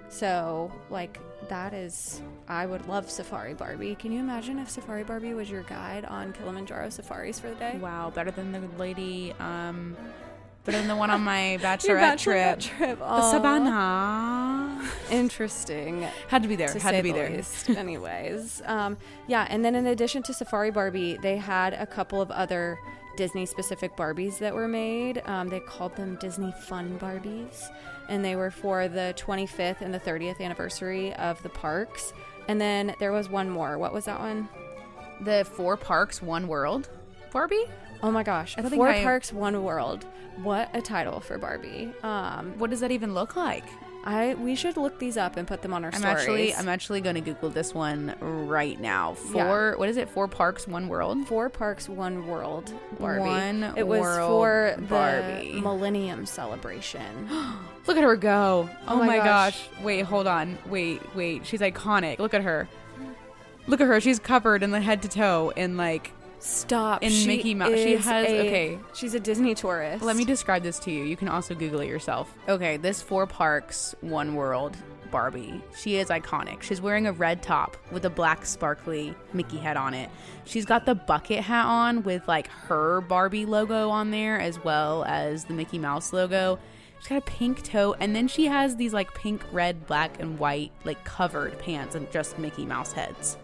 So, 0.08 0.70
like, 0.88 1.18
that 1.48 1.72
is, 1.74 2.20
I 2.48 2.66
would 2.66 2.86
love 2.88 3.10
Safari 3.10 3.54
Barbie. 3.54 3.94
Can 3.94 4.12
you 4.12 4.20
imagine 4.20 4.58
if 4.58 4.70
Safari 4.70 5.04
Barbie 5.04 5.34
was 5.34 5.50
your 5.50 5.62
guide 5.62 6.04
on 6.04 6.32
Kilimanjaro 6.32 6.90
safaris 6.90 7.38
for 7.40 7.48
the 7.48 7.54
day? 7.56 7.78
Wow, 7.80 8.10
better 8.14 8.30
than 8.30 8.52
the 8.52 8.60
lady, 8.78 9.32
um, 9.40 9.96
better 10.64 10.78
than 10.78 10.88
the 10.88 10.96
one 10.96 11.10
on 11.10 11.20
my 11.22 11.52
Your 11.52 11.60
bachelorette 11.60 12.18
trip. 12.18 12.58
bachelorette 12.58 12.60
trip. 12.60 12.98
The 12.98 13.04
Aw. 13.04 13.30
Savannah. 13.30 14.90
Interesting. 15.10 16.02
Had 16.28 16.42
to 16.42 16.48
be 16.48 16.56
there. 16.56 16.68
to 16.68 16.78
Had 16.78 16.92
to 16.96 17.02
be 17.02 17.12
the 17.12 17.18
there. 17.18 17.30
least. 17.30 17.68
Anyways, 17.70 18.62
um, 18.66 18.96
yeah, 19.26 19.46
and 19.50 19.64
then 19.64 19.74
in 19.74 19.86
addition 19.86 20.22
to 20.24 20.34
Safari 20.34 20.70
Barbie, 20.70 21.18
they 21.22 21.36
had 21.36 21.74
a 21.74 21.86
couple 21.86 22.20
of 22.20 22.30
other 22.30 22.78
Disney 23.16 23.46
specific 23.46 23.96
Barbies 23.96 24.38
that 24.38 24.54
were 24.54 24.68
made. 24.68 25.22
Um, 25.26 25.48
they 25.48 25.60
called 25.60 25.94
them 25.96 26.16
Disney 26.20 26.52
Fun 26.66 26.98
Barbies, 26.98 27.68
and 28.08 28.24
they 28.24 28.36
were 28.36 28.50
for 28.50 28.88
the 28.88 29.14
25th 29.16 29.80
and 29.80 29.92
the 29.94 30.00
30th 30.00 30.40
anniversary 30.40 31.12
of 31.14 31.42
the 31.42 31.48
parks. 31.48 32.12
And 32.48 32.60
then 32.60 32.94
there 32.98 33.12
was 33.12 33.28
one 33.28 33.48
more. 33.48 33.78
What 33.78 33.92
was 33.92 34.04
that 34.06 34.20
one? 34.20 34.48
The 35.22 35.44
four 35.44 35.76
parks, 35.76 36.20
one 36.20 36.48
world 36.48 36.88
Barbie? 37.32 37.64
Oh 38.02 38.10
my 38.10 38.22
gosh, 38.22 38.54
I 38.58 38.60
don't 38.60 38.70
think 38.70 38.80
Four 38.80 38.88
I- 38.90 39.02
Parks, 39.02 39.32
One 39.32 39.62
World. 39.62 40.04
What 40.42 40.68
a 40.74 40.82
title 40.82 41.20
for 41.20 41.38
Barbie. 41.38 41.92
Um, 42.02 42.52
What 42.58 42.68
does 42.70 42.80
that 42.80 42.90
even 42.90 43.14
look 43.14 43.34
like? 43.36 43.64
I 44.06 44.34
we 44.34 44.54
should 44.54 44.76
look 44.76 44.98
these 44.98 45.16
up 45.16 45.36
and 45.38 45.48
put 45.48 45.62
them 45.62 45.72
on 45.72 45.82
our 45.82 45.90
I'm 45.92 46.00
stories. 46.00 46.18
actually 46.18 46.54
I'm 46.54 46.68
actually 46.68 47.00
going 47.00 47.14
to 47.14 47.22
Google 47.22 47.48
this 47.48 47.72
one 47.74 48.14
right 48.20 48.78
now. 48.78 49.14
Four 49.14 49.74
what 49.78 49.88
is 49.88 49.96
it? 49.96 50.10
Four 50.10 50.28
parks, 50.28 50.68
one 50.68 50.88
world. 50.88 51.26
Four 51.26 51.48
Parks, 51.48 51.88
One 51.88 52.26
World 52.26 52.72
Barbie. 53.00 53.20
One 53.20 53.72
it 53.76 53.86
was 53.86 54.00
World 54.00 54.28
for 54.30 54.76
Barbie. 54.88 55.52
the 55.54 55.60
Millennium 55.62 56.26
Celebration. 56.26 57.28
Look 57.86 57.96
at 57.96 58.02
her 58.02 58.16
go. 58.16 58.68
Oh, 58.72 58.94
Oh 58.94 58.96
my 58.98 59.06
my 59.06 59.16
gosh. 59.18 59.68
gosh. 59.74 59.82
Wait, 59.82 60.02
hold 60.02 60.26
on. 60.26 60.58
Wait, 60.66 61.00
wait. 61.14 61.46
She's 61.46 61.60
iconic. 61.60 62.18
Look 62.18 62.34
at 62.34 62.42
her. 62.42 62.68
Look 63.66 63.80
at 63.80 63.86
her. 63.86 64.00
She's 64.00 64.18
covered 64.18 64.62
in 64.62 64.70
the 64.70 64.80
head 64.80 65.00
to 65.02 65.08
toe 65.08 65.50
in 65.56 65.76
like 65.78 66.12
Stop. 66.44 67.02
In 67.02 67.10
she 67.10 67.26
Mickey 67.26 67.54
Mouse- 67.54 67.74
she 67.74 67.96
has- 67.96 68.26
a- 68.26 68.46
okay. 68.46 68.78
She's 68.92 69.14
a 69.14 69.20
Disney 69.20 69.54
tourist. 69.54 70.04
Let 70.04 70.16
me 70.16 70.24
describe 70.24 70.62
this 70.62 70.78
to 70.80 70.90
you. 70.90 71.04
You 71.04 71.16
can 71.16 71.28
also 71.28 71.54
Google 71.54 71.80
it 71.80 71.88
yourself. 71.88 72.32
Okay, 72.48 72.76
this 72.76 73.00
four 73.00 73.26
parks, 73.26 73.94
one 74.02 74.34
world 74.34 74.76
Barbie. 75.10 75.62
She 75.78 75.96
is 75.96 76.08
iconic. 76.08 76.62
She's 76.62 76.80
wearing 76.80 77.06
a 77.06 77.12
red 77.12 77.42
top 77.42 77.76
with 77.92 78.04
a 78.04 78.10
black 78.10 78.44
sparkly 78.44 79.14
Mickey 79.32 79.58
head 79.58 79.76
on 79.76 79.94
it. 79.94 80.10
She's 80.44 80.64
got 80.66 80.86
the 80.86 80.94
bucket 80.96 81.40
hat 81.40 81.66
on 81.66 82.02
with 82.02 82.26
like 82.28 82.48
her 82.48 83.00
Barbie 83.00 83.46
logo 83.46 83.88
on 83.90 84.10
there 84.10 84.38
as 84.40 84.62
well 84.62 85.04
as 85.04 85.44
the 85.44 85.54
Mickey 85.54 85.78
Mouse 85.78 86.12
logo. 86.12 86.58
She's 86.98 87.08
got 87.08 87.18
a 87.18 87.20
pink 87.22 87.62
toe 87.62 87.94
and 88.00 88.14
then 88.14 88.28
she 88.28 88.46
has 88.46 88.76
these 88.76 88.92
like 88.92 89.14
pink, 89.14 89.42
red, 89.52 89.86
black, 89.86 90.20
and 90.20 90.38
white 90.38 90.72
like 90.84 91.04
covered 91.04 91.58
pants 91.60 91.94
and 91.94 92.10
just 92.10 92.38
Mickey 92.38 92.66
Mouse 92.66 92.92
heads. 92.92 93.38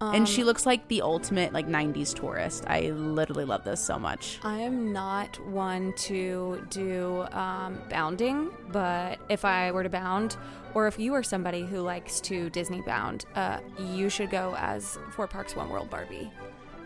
And 0.00 0.28
she 0.28 0.44
looks 0.44 0.64
like 0.64 0.88
the 0.88 1.02
ultimate 1.02 1.52
like 1.52 1.68
90s 1.68 2.14
tourist. 2.14 2.64
I 2.66 2.90
literally 2.90 3.44
love 3.44 3.64
this 3.64 3.80
so 3.84 3.98
much. 3.98 4.38
I 4.42 4.58
am 4.60 4.92
not 4.92 5.38
one 5.46 5.92
to 5.98 6.66
do 6.70 7.26
um, 7.32 7.78
bounding, 7.90 8.50
but 8.70 9.18
if 9.28 9.44
I 9.44 9.70
were 9.72 9.82
to 9.82 9.90
bound, 9.90 10.36
or 10.74 10.86
if 10.86 10.98
you 10.98 11.14
are 11.14 11.22
somebody 11.22 11.64
who 11.66 11.80
likes 11.80 12.20
to 12.22 12.48
Disney 12.50 12.80
bound, 12.80 13.26
uh, 13.34 13.58
you 13.92 14.08
should 14.08 14.30
go 14.30 14.54
as 14.56 14.98
Four 15.10 15.26
Parks 15.26 15.54
One 15.54 15.68
World 15.68 15.90
Barbie. 15.90 16.30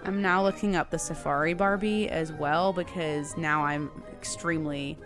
I'm 0.04 0.20
now 0.20 0.42
looking 0.42 0.76
up 0.76 0.90
the 0.90 0.98
Safari 0.98 1.54
Barbie 1.54 2.08
as 2.10 2.32
well 2.32 2.72
because 2.72 3.36
now 3.36 3.64
I'm 3.64 3.90
extremely 4.12 4.98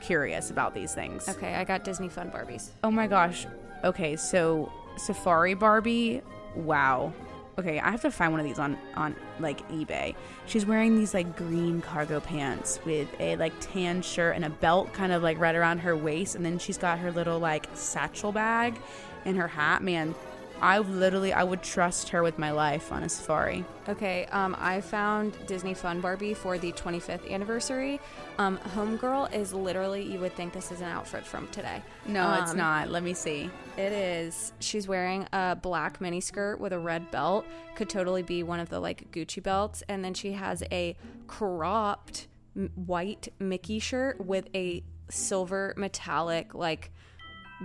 curious 0.00 0.50
about 0.50 0.74
these 0.74 0.94
things. 0.94 1.28
Okay, 1.28 1.54
I 1.54 1.64
got 1.64 1.84
Disney 1.84 2.08
Fun 2.08 2.30
Barbies. 2.30 2.70
Oh 2.82 2.90
my 2.90 3.06
gosh. 3.06 3.46
Okay, 3.84 4.16
so 4.16 4.72
Safari 4.96 5.54
Barbie, 5.54 6.22
wow. 6.56 7.12
Okay, 7.58 7.78
I 7.78 7.90
have 7.90 8.00
to 8.00 8.10
find 8.10 8.32
one 8.32 8.40
of 8.40 8.46
these 8.46 8.58
on 8.58 8.78
on 8.94 9.14
like 9.38 9.68
eBay. 9.68 10.14
She's 10.46 10.64
wearing 10.64 10.96
these 10.96 11.12
like 11.12 11.36
green 11.36 11.82
cargo 11.82 12.18
pants 12.18 12.80
with 12.86 13.08
a 13.20 13.36
like 13.36 13.52
tan 13.60 14.00
shirt 14.00 14.36
and 14.36 14.44
a 14.44 14.50
belt 14.50 14.92
kind 14.94 15.12
of 15.12 15.22
like 15.22 15.38
right 15.38 15.54
around 15.54 15.78
her 15.78 15.94
waist 15.94 16.34
and 16.34 16.44
then 16.44 16.58
she's 16.58 16.78
got 16.78 16.98
her 16.98 17.12
little 17.12 17.38
like 17.38 17.66
satchel 17.74 18.32
bag 18.32 18.78
and 19.26 19.36
her 19.36 19.48
hat. 19.48 19.82
Man, 19.82 20.14
I 20.62 20.78
literally 20.78 21.32
I 21.32 21.42
would 21.42 21.60
trust 21.62 22.10
her 22.10 22.22
with 22.22 22.38
my 22.38 22.52
life 22.52 22.92
on 22.92 23.02
a 23.02 23.08
safari. 23.08 23.64
Okay, 23.88 24.26
um, 24.26 24.56
I 24.60 24.80
found 24.80 25.36
Disney 25.46 25.74
Fun 25.74 26.00
Barbie 26.00 26.34
for 26.34 26.56
the 26.56 26.70
25th 26.72 27.28
anniversary. 27.28 28.00
Um, 28.38 28.58
Homegirl 28.76 29.34
is 29.34 29.52
literally, 29.52 30.04
you 30.04 30.20
would 30.20 30.34
think 30.36 30.52
this 30.52 30.70
is 30.70 30.80
an 30.80 30.86
outfit 30.86 31.26
from 31.26 31.48
today. 31.48 31.82
No, 32.06 32.38
it's 32.40 32.52
Um, 32.52 32.58
not. 32.58 32.90
Let 32.90 33.02
me 33.02 33.12
see. 33.12 33.50
It 33.76 33.92
is. 33.92 34.52
She's 34.60 34.86
wearing 34.86 35.26
a 35.32 35.56
black 35.60 36.00
mini 36.00 36.20
skirt 36.20 36.60
with 36.60 36.72
a 36.72 36.78
red 36.78 37.10
belt. 37.10 37.44
Could 37.74 37.88
totally 37.90 38.22
be 38.22 38.44
one 38.44 38.60
of 38.60 38.68
the 38.68 38.78
like 38.78 39.10
Gucci 39.10 39.42
belts. 39.42 39.82
And 39.88 40.04
then 40.04 40.14
she 40.14 40.32
has 40.34 40.62
a 40.70 40.96
cropped 41.26 42.28
m- 42.56 42.70
white 42.76 43.32
Mickey 43.40 43.80
shirt 43.80 44.24
with 44.24 44.48
a 44.54 44.84
silver 45.08 45.74
metallic 45.76 46.54
like 46.54 46.91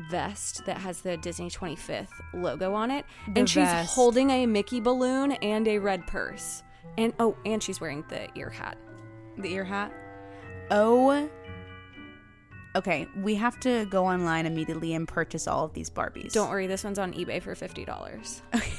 vest 0.09 0.65
that 0.65 0.77
has 0.77 1.01
the 1.01 1.17
Disney 1.17 1.49
25th 1.49 2.09
logo 2.33 2.73
on 2.73 2.91
it. 2.91 3.05
The 3.33 3.39
and 3.41 3.49
she's 3.49 3.63
vest. 3.63 3.93
holding 3.93 4.29
a 4.29 4.45
Mickey 4.45 4.79
balloon 4.79 5.33
and 5.33 5.67
a 5.67 5.77
red 5.79 6.05
purse. 6.07 6.63
And 6.97 7.13
oh, 7.19 7.37
and 7.45 7.61
she's 7.61 7.79
wearing 7.81 8.03
the 8.09 8.27
ear 8.37 8.49
hat. 8.49 8.77
The 9.37 9.53
ear 9.53 9.63
hat. 9.63 9.93
Oh. 10.71 11.29
Okay, 12.75 13.07
we 13.15 13.33
have 13.35 13.59
to 13.61 13.85
go 13.85 14.05
online 14.05 14.45
immediately 14.45 14.93
and 14.93 15.07
purchase 15.07 15.47
all 15.47 15.65
of 15.65 15.73
these 15.73 15.89
Barbies. 15.89 16.31
Don't 16.31 16.49
worry, 16.49 16.67
this 16.67 16.83
one's 16.83 16.99
on 16.99 17.11
eBay 17.13 17.41
for 17.41 17.55
$50. 17.55 18.41
Okay. 18.53 18.73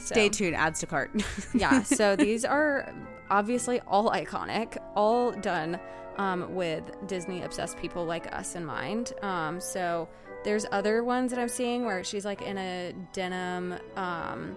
Stay 0.00 0.28
tuned. 0.28 0.56
Adds 0.56 0.80
to 0.80 0.86
cart. 0.86 1.10
yeah, 1.54 1.82
so 1.82 2.16
these 2.16 2.44
are 2.44 2.92
obviously 3.30 3.80
all 3.86 4.10
iconic, 4.10 4.76
all 4.96 5.32
done 5.32 5.78
um, 6.16 6.54
with 6.54 6.84
Disney 7.06 7.42
obsessed 7.42 7.76
people 7.78 8.04
like 8.04 8.32
us 8.34 8.56
in 8.56 8.64
mind. 8.64 9.12
Um, 9.22 9.60
so 9.60 10.08
there's 10.46 10.64
other 10.70 11.02
ones 11.02 11.32
that 11.32 11.40
I'm 11.40 11.48
seeing 11.48 11.84
where 11.84 12.04
she's 12.04 12.24
like 12.24 12.40
in 12.40 12.56
a 12.56 12.94
denim 13.12 13.74
um, 13.96 14.56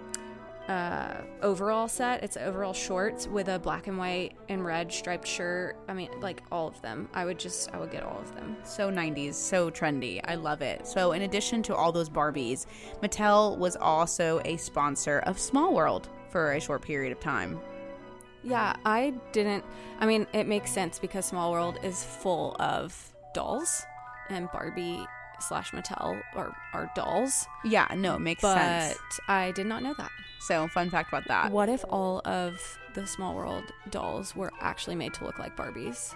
uh, 0.68 1.16
overall 1.42 1.88
set. 1.88 2.24
It's 2.24 2.38
overall 2.38 2.74
shorts 2.74 3.28
with 3.28 3.48
a 3.48 3.58
black 3.58 3.88
and 3.88 3.98
white 3.98 4.34
and 4.50 4.64
red 4.64 4.94
striped 4.94 5.28
shirt. 5.28 5.78
I 5.88 5.94
mean, 5.94 6.10
like 6.22 6.44
all 6.52 6.68
of 6.68 6.80
them. 6.84 7.10
I 7.16 7.26
would 7.26 7.40
just, 7.40 7.74
I 7.74 7.80
would 7.80 7.90
get 7.90 8.04
all 8.04 8.20
of 8.20 8.36
them. 8.36 8.56
So 8.64 8.92
90s, 8.92 9.34
so 9.34 9.72
trendy. 9.72 10.22
I 10.26 10.36
love 10.36 10.62
it. 10.62 10.86
So, 10.86 11.14
in 11.14 11.24
addition 11.24 11.64
to 11.64 11.76
all 11.76 11.92
those 11.92 12.10
Barbies, 12.10 12.68
Mattel 13.02 13.58
was 13.58 13.76
also 13.76 14.42
a 14.46 14.58
sponsor 14.58 15.20
of 15.20 15.40
Small 15.40 15.74
World 15.74 16.08
for 16.30 16.54
a 16.54 16.62
short 16.62 16.84
period 16.84 17.12
of 17.12 17.20
time. 17.20 17.60
Yeah, 18.44 18.76
I 18.86 19.16
didn't. 19.32 19.66
I 20.00 20.06
mean, 20.06 20.28
it 20.34 20.48
makes 20.48 20.72
sense 20.72 21.00
because 21.00 21.26
Small 21.26 21.52
World 21.52 21.80
is 21.82 22.04
full 22.04 22.56
of 22.60 23.12
dolls, 23.34 23.82
and 24.30 24.48
Barbie 24.52 25.08
slash 25.42 25.72
Mattel 25.72 26.22
are, 26.36 26.56
are 26.74 26.92
dolls. 26.96 27.48
Yeah, 27.64 27.88
no, 27.96 28.16
it 28.16 28.20
makes 28.20 28.42
But 28.42 28.56
sense. 28.56 29.00
But 29.28 29.34
I 29.34 29.52
did 29.52 29.66
not 29.66 29.84
know 29.84 29.94
that. 29.98 30.12
So, 30.40 30.68
fun 30.70 30.90
fact 30.90 31.10
about 31.10 31.28
that. 31.28 31.52
What 31.52 31.70
if 31.70 31.84
all 31.90 32.22
of 32.26 32.78
the 32.94 33.06
Small 33.06 33.36
World 33.36 33.66
dolls 33.90 34.36
were 34.36 34.52
actually 34.62 34.96
made 34.96 35.14
to 35.16 35.26
look 35.26 35.38
like 35.38 35.56
Barbies? 35.56 36.16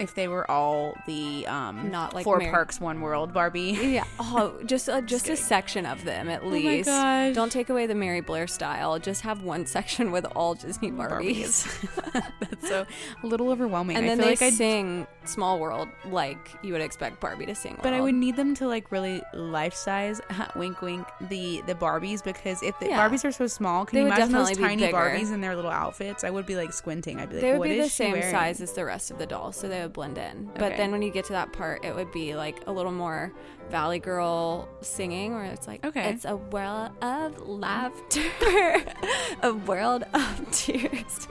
If 0.00 0.14
they 0.16 0.26
were 0.26 0.50
all 0.50 0.96
the 1.06 1.46
um 1.46 1.90
Not 1.90 2.14
like 2.14 2.24
Four 2.24 2.38
Mary- 2.38 2.50
Parks 2.50 2.80
One 2.80 3.00
World 3.00 3.32
Barbie. 3.32 3.78
Yeah. 3.80 4.04
Oh, 4.36 4.58
just 4.64 4.88
uh, 4.88 5.00
just 5.02 5.28
a 5.28 5.36
section 5.36 5.86
of 5.86 6.04
them 6.04 6.28
at 6.28 6.44
least. 6.46 6.88
gosh. 6.88 7.34
Don't 7.34 7.52
take 7.52 7.68
away 7.70 7.86
the 7.86 7.94
Mary 7.94 8.20
Blair 8.20 8.46
style. 8.48 8.98
Just 8.98 9.20
have 9.22 9.42
one 9.42 9.66
section 9.76 10.10
with 10.10 10.26
all 10.34 10.54
Disney 10.54 10.90
Barbies. 10.90 11.66
That's 12.40 12.68
so 12.68 12.84
a 13.22 13.26
little 13.26 13.50
overwhelming. 13.50 13.96
and 13.96 14.04
I 14.06 14.08
then 14.08 14.18
feel 14.18 14.26
they 14.26 14.32
like 14.32 14.42
I 14.42 14.50
sing 14.50 15.06
Small 15.24 15.60
World 15.60 15.88
like 16.06 16.50
you 16.62 16.72
would 16.72 16.82
expect 16.82 17.20
Barbie 17.20 17.46
to 17.46 17.54
sing. 17.54 17.78
But 17.82 17.92
I 17.92 18.00
would 18.00 18.14
need 18.14 18.34
them 18.36 18.54
to 18.56 18.66
like 18.66 18.90
really 18.90 19.22
life 19.34 19.74
size, 19.74 20.20
wink 20.56 20.82
wink, 20.82 21.06
the 21.28 21.62
the 21.66 21.74
Barbies 21.74 22.24
because 22.24 22.62
if 22.62 22.76
the 22.80 22.86
Yeah. 22.88 23.08
Barbies 23.08 23.24
are 23.24 23.32
so 23.32 23.46
small, 23.46 23.84
can 23.84 23.96
They 23.96 24.00
you 24.02 24.06
imagine 24.08 24.32
those 24.32 24.50
tiny 24.56 24.82
bigger. 24.86 24.96
Barbies 24.96 25.32
in 25.32 25.40
their 25.40 25.54
little 25.54 25.70
outfits? 25.70 26.24
I 26.24 26.30
would 26.30 26.46
be 26.46 26.56
like 26.56 26.72
squinting. 26.72 27.20
I'd 27.20 27.28
be 27.28 27.36
like, 27.36 27.42
they 27.42 27.52
would 27.52 27.58
what 27.60 27.68
be 27.68 27.78
is 27.78 27.86
the 27.86 27.90
same 27.90 28.20
size 28.22 28.60
as 28.60 28.72
the 28.72 28.84
rest 28.84 29.10
of 29.12 29.18
the 29.18 29.26
dolls, 29.26 29.54
so 29.56 29.68
they 29.68 29.83
blend 29.88 30.18
in. 30.18 30.50
But 30.54 30.62
Okay. 30.64 30.76
then 30.76 30.92
when 30.92 31.02
you 31.02 31.10
get 31.10 31.24
to 31.26 31.32
that 31.32 31.52
part, 31.52 31.84
it 31.84 31.94
would 31.94 32.10
be 32.12 32.34
like 32.34 32.60
a 32.66 32.72
little 32.72 32.92
more 32.92 33.32
Valley 33.70 33.98
Girl 33.98 34.68
singing, 34.82 35.34
where 35.34 35.44
it's 35.44 35.66
like, 35.66 35.84
Okay. 35.84 36.10
it's 36.10 36.24
a 36.24 36.36
world 36.36 36.90
of 37.02 37.48
laughter, 37.48 38.84
a 39.42 39.52
world 39.52 40.04
of 40.12 40.50
tears. 40.50 41.28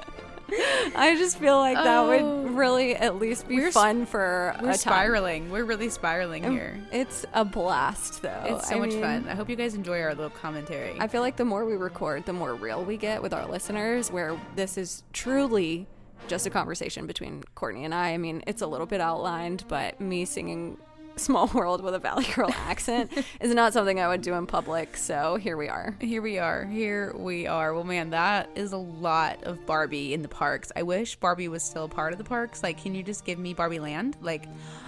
I 0.95 1.15
just 1.17 1.39
feel 1.39 1.57
like 1.57 1.77
that 1.77 1.87
Oh. 1.97 2.09
would 2.43 2.51
really 2.55 2.95
at 2.95 3.17
least 3.17 3.47
be 3.47 3.55
We're 3.55 3.71
fun 3.71 4.05
for 4.05 4.53
We're 4.61 4.69
a 4.69 4.71
time. 4.73 4.77
spiraling. 4.77 5.49
We're 5.51 5.63
really 5.63 5.89
spiraling 5.89 6.45
um, 6.45 6.51
here. 6.51 6.79
It's 6.91 7.25
a 7.33 7.43
blast, 7.43 8.21
though. 8.21 8.43
It's 8.45 8.67
so 8.69 8.75
I 8.75 8.79
much 8.79 8.89
mean, 8.89 9.01
fun. 9.01 9.27
I 9.27 9.33
hope 9.33 9.49
you 9.49 9.55
guys 9.55 9.73
enjoy 9.73 10.01
our 10.01 10.13
little 10.13 10.29
commentary. 10.29 10.95
I 10.99 11.07
feel 11.07 11.21
like 11.21 11.37
the 11.37 11.45
more 11.45 11.65
we 11.65 11.75
record, 11.75 12.25
the 12.25 12.33
more 12.33 12.53
real 12.53 12.83
we 12.83 12.97
get 12.97 13.23
with 13.23 13.33
our 13.33 13.47
listeners, 13.47 14.11
where 14.11 14.39
this 14.55 14.77
is 14.77 15.01
truly 15.11 15.87
just 16.27 16.45
a 16.45 16.49
conversation 16.49 17.07
between 17.07 17.43
Courtney 17.55 17.83
and 17.85 17.93
I. 17.93 18.09
I 18.13 18.17
mean, 18.17 18.43
it's 18.47 18.61
a 18.61 18.67
little 18.67 18.87
bit 18.87 19.01
outlined, 19.01 19.65
but 19.67 19.99
me 20.01 20.25
singing 20.25 20.77
Small 21.15 21.47
World 21.53 21.83
with 21.83 21.93
a 21.93 21.99
Valley 21.99 22.25
Girl 22.33 22.49
accent 22.67 23.11
is 23.39 23.53
not 23.53 23.71
something 23.73 23.99
I 23.99 24.07
would 24.07 24.21
do 24.23 24.33
in 24.33 24.47
public, 24.47 24.97
so 24.97 25.35
here 25.35 25.55
we 25.57 25.67
are. 25.69 25.95
Here 26.01 26.21
we 26.23 26.39
are. 26.39 26.65
Here 26.65 27.13
we 27.15 27.45
are. 27.45 27.73
Well, 27.73 27.83
man, 27.83 28.09
that 28.11 28.49
is 28.55 28.71
a 28.73 28.77
lot 28.77 29.43
of 29.43 29.63
Barbie 29.65 30.13
in 30.13 30.21
the 30.23 30.27
parks. 30.27 30.71
I 30.75 30.81
wish 30.83 31.15
Barbie 31.15 31.47
was 31.49 31.61
still 31.63 31.85
a 31.85 31.89
part 31.89 32.13
of 32.13 32.17
the 32.17 32.23
parks. 32.25 32.63
Like, 32.63 32.81
can 32.81 32.95
you 32.95 33.03
just 33.03 33.25
give 33.25 33.37
me 33.37 33.53
Barbie 33.53 33.79
Land? 33.79 34.17
Like, 34.21 34.45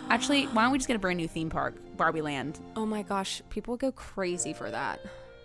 actually, 0.09 0.45
why 0.45 0.63
don't 0.63 0.71
we 0.71 0.79
just 0.79 0.87
get 0.87 0.95
a 0.95 0.99
brand 0.99 1.17
new 1.17 1.27
theme 1.27 1.49
park, 1.51 1.75
Barbie 1.95 2.21
Land? 2.21 2.59
Oh 2.75 2.85
my 2.87 3.03
gosh, 3.03 3.41
people 3.51 3.73
would 3.73 3.81
go 3.81 3.91
crazy 3.91 4.53
for 4.53 4.71
that. 4.71 5.01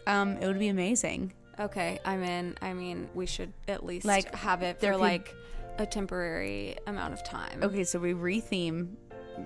Um, 0.07 0.39
it 0.39 0.47
would 0.47 0.59
be 0.59 0.69
amazing. 0.69 1.35
Okay, 1.59 1.99
I'm 2.07 2.23
in. 2.23 2.57
I 2.63 2.73
mean, 2.73 3.11
we 3.15 3.27
should 3.27 3.53
at 3.69 3.85
least 3.85 4.07
Like, 4.07 4.35
have 4.35 4.63
it 4.63 4.81
for 4.81 4.93
could- 4.93 5.01
like 5.01 5.35
a 5.79 5.87
temporary 5.87 6.77
amount 6.87 7.15
of 7.15 7.23
time. 7.25 7.61
Okay, 7.63 7.85
so 7.85 7.99
we 7.99 8.13
retheme 8.13 8.89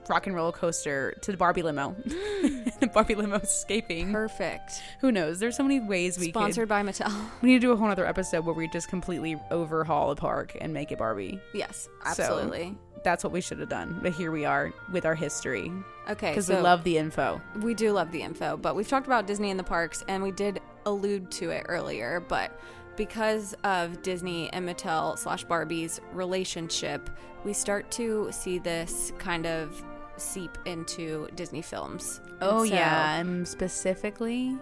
Rock 0.09 0.27
and 0.27 0.35
Roller 0.35 0.51
Coaster 0.53 1.13
to 1.23 1.31
the 1.31 1.37
Barbie 1.37 1.63
limo. 1.63 1.95
the 2.05 2.91
Barbie 2.95 3.15
limo 3.15 3.37
escaping. 3.37 4.13
Perfect. 4.13 4.83
Who 5.01 5.13
knows? 5.13 5.39
There's 5.39 5.57
so 5.57 5.63
many 5.63 5.79
ways 5.81 6.19
we 6.19 6.29
Sponsored 6.31 6.69
by 6.69 6.83
Mattel. 6.83 7.13
We 7.43 7.51
need 7.51 7.61
to 7.61 7.67
do 7.69 7.73
a 7.73 7.77
whole 7.77 7.89
other 7.89 8.07
episode 8.07 8.45
where 8.45 8.55
we 8.55 8.67
just 8.69 8.89
completely 8.89 9.41
overhaul 9.51 10.09
the 10.09 10.17
park 10.21 10.57
and 10.61 10.73
make 10.73 10.91
it 10.91 10.99
Barbie. 10.99 11.41
yes, 11.55 11.89
So, 12.15 12.23
absolutely. 12.25 12.77
That's 13.05 13.23
what 13.23 13.33
we 13.35 13.41
should 13.43 13.59
have 13.61 13.69
done. 13.69 14.01
But 14.03 14.15
here 14.15 14.31
we 14.33 14.47
are 14.47 14.73
with 14.91 15.05
our 15.05 15.15
history 15.15 15.71
okay, 16.09 16.31
because 16.31 16.47
so 16.47 16.57
we 16.57 16.63
love 16.63 16.83
the 16.85 16.97
info. 16.97 17.41
we 17.61 17.75
do 17.75 17.93
love 17.93 18.11
the 18.11 18.23
info, 18.23 18.57
but 18.57 18.75
we've 18.75 18.89
talked 18.89 19.07
about 19.07 19.27
Disney 19.27 19.51
in 19.51 19.59
the 19.59 19.63
parks, 19.63 20.03
and 20.09 20.23
we 20.23 20.31
did 20.31 20.61
allude 20.87 21.31
to 21.33 21.51
it 21.51 21.67
earlier. 21.69 22.21
But 22.21 22.59
because 22.97 23.55
of 23.65 24.03
Disney 24.03 24.53
and 24.53 24.69
Mattel 24.69 25.19
slash 25.19 25.45
Barbie's 25.45 26.01
relationship, 26.13 27.11
we 27.45 27.53
start 27.53 27.91
to 27.93 28.29
see 28.33 28.59
this 28.59 29.13
kind 29.19 29.47
of 29.47 29.83
seep 30.17 30.57
into 30.65 31.29
Disney 31.35 31.63
films. 31.63 32.21
Oh 32.41 32.65
so 32.65 32.75
yeah, 32.75 33.19
um, 33.21 33.45
specifically 33.45 34.57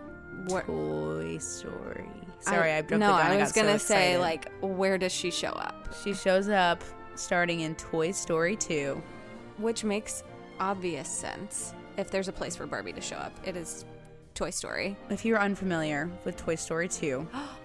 What- 0.47 0.67
Toy 0.67 1.39
Story. 1.39 2.09
Sorry, 2.41 2.73
I, 2.73 2.81
jumped 2.81 2.93
no, 2.93 3.07
the 3.13 3.23
gun. 3.23 3.31
I 3.31 3.37
was 3.37 3.53
got 3.53 3.67
gonna 3.67 3.79
say 3.79 4.19
like, 4.19 4.51
where 4.61 4.99
does 4.99 5.13
she 5.13 5.31
show 5.31 5.51
up? 5.51 5.95
she 6.03 6.13
shows 6.13 6.49
up 6.49 6.83
starting 7.15 7.61
in 7.61 7.75
Toy 7.77 8.11
Story 8.11 8.57
2. 8.57 9.01
Which 9.59 9.85
makes 9.85 10.25
obvious 10.59 11.09
sense. 11.09 11.75
If 11.97 12.11
there's 12.11 12.27
a 12.29 12.33
place 12.33 12.57
for 12.57 12.67
Barbie 12.67 12.95
to 12.95 13.01
show 13.01 13.17
up, 13.17 13.33
it 13.45 13.57
is 13.57 13.85
Toy 14.35 14.51
Story. 14.51 14.97
If 15.11 15.25
you're 15.25 15.39
unfamiliar 15.39 16.11
with 16.25 16.37
Toy 16.37 16.57
Story 16.57 16.89
2, 16.89 17.29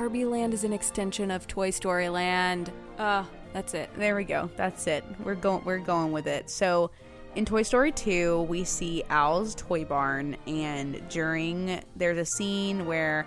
Barbie 0.00 0.24
Land 0.24 0.54
is 0.54 0.64
an 0.64 0.72
extension 0.72 1.30
of 1.30 1.46
Toy 1.46 1.68
Story 1.68 2.08
Land. 2.08 2.72
Uh, 2.96 3.22
that's 3.52 3.74
it. 3.74 3.90
there 3.98 4.16
we 4.16 4.24
go. 4.24 4.48
That's 4.56 4.86
it. 4.86 5.04
We're 5.22 5.34
going. 5.34 5.62
We're 5.66 5.76
going 5.76 6.10
with 6.10 6.26
it. 6.26 6.48
So, 6.48 6.90
in 7.34 7.44
Toy 7.44 7.60
Story 7.60 7.92
2, 7.92 8.46
we 8.48 8.64
see 8.64 9.02
Al's 9.10 9.54
toy 9.54 9.84
barn, 9.84 10.38
and 10.46 11.06
during 11.10 11.82
there's 11.96 12.16
a 12.16 12.24
scene 12.24 12.86
where 12.86 13.26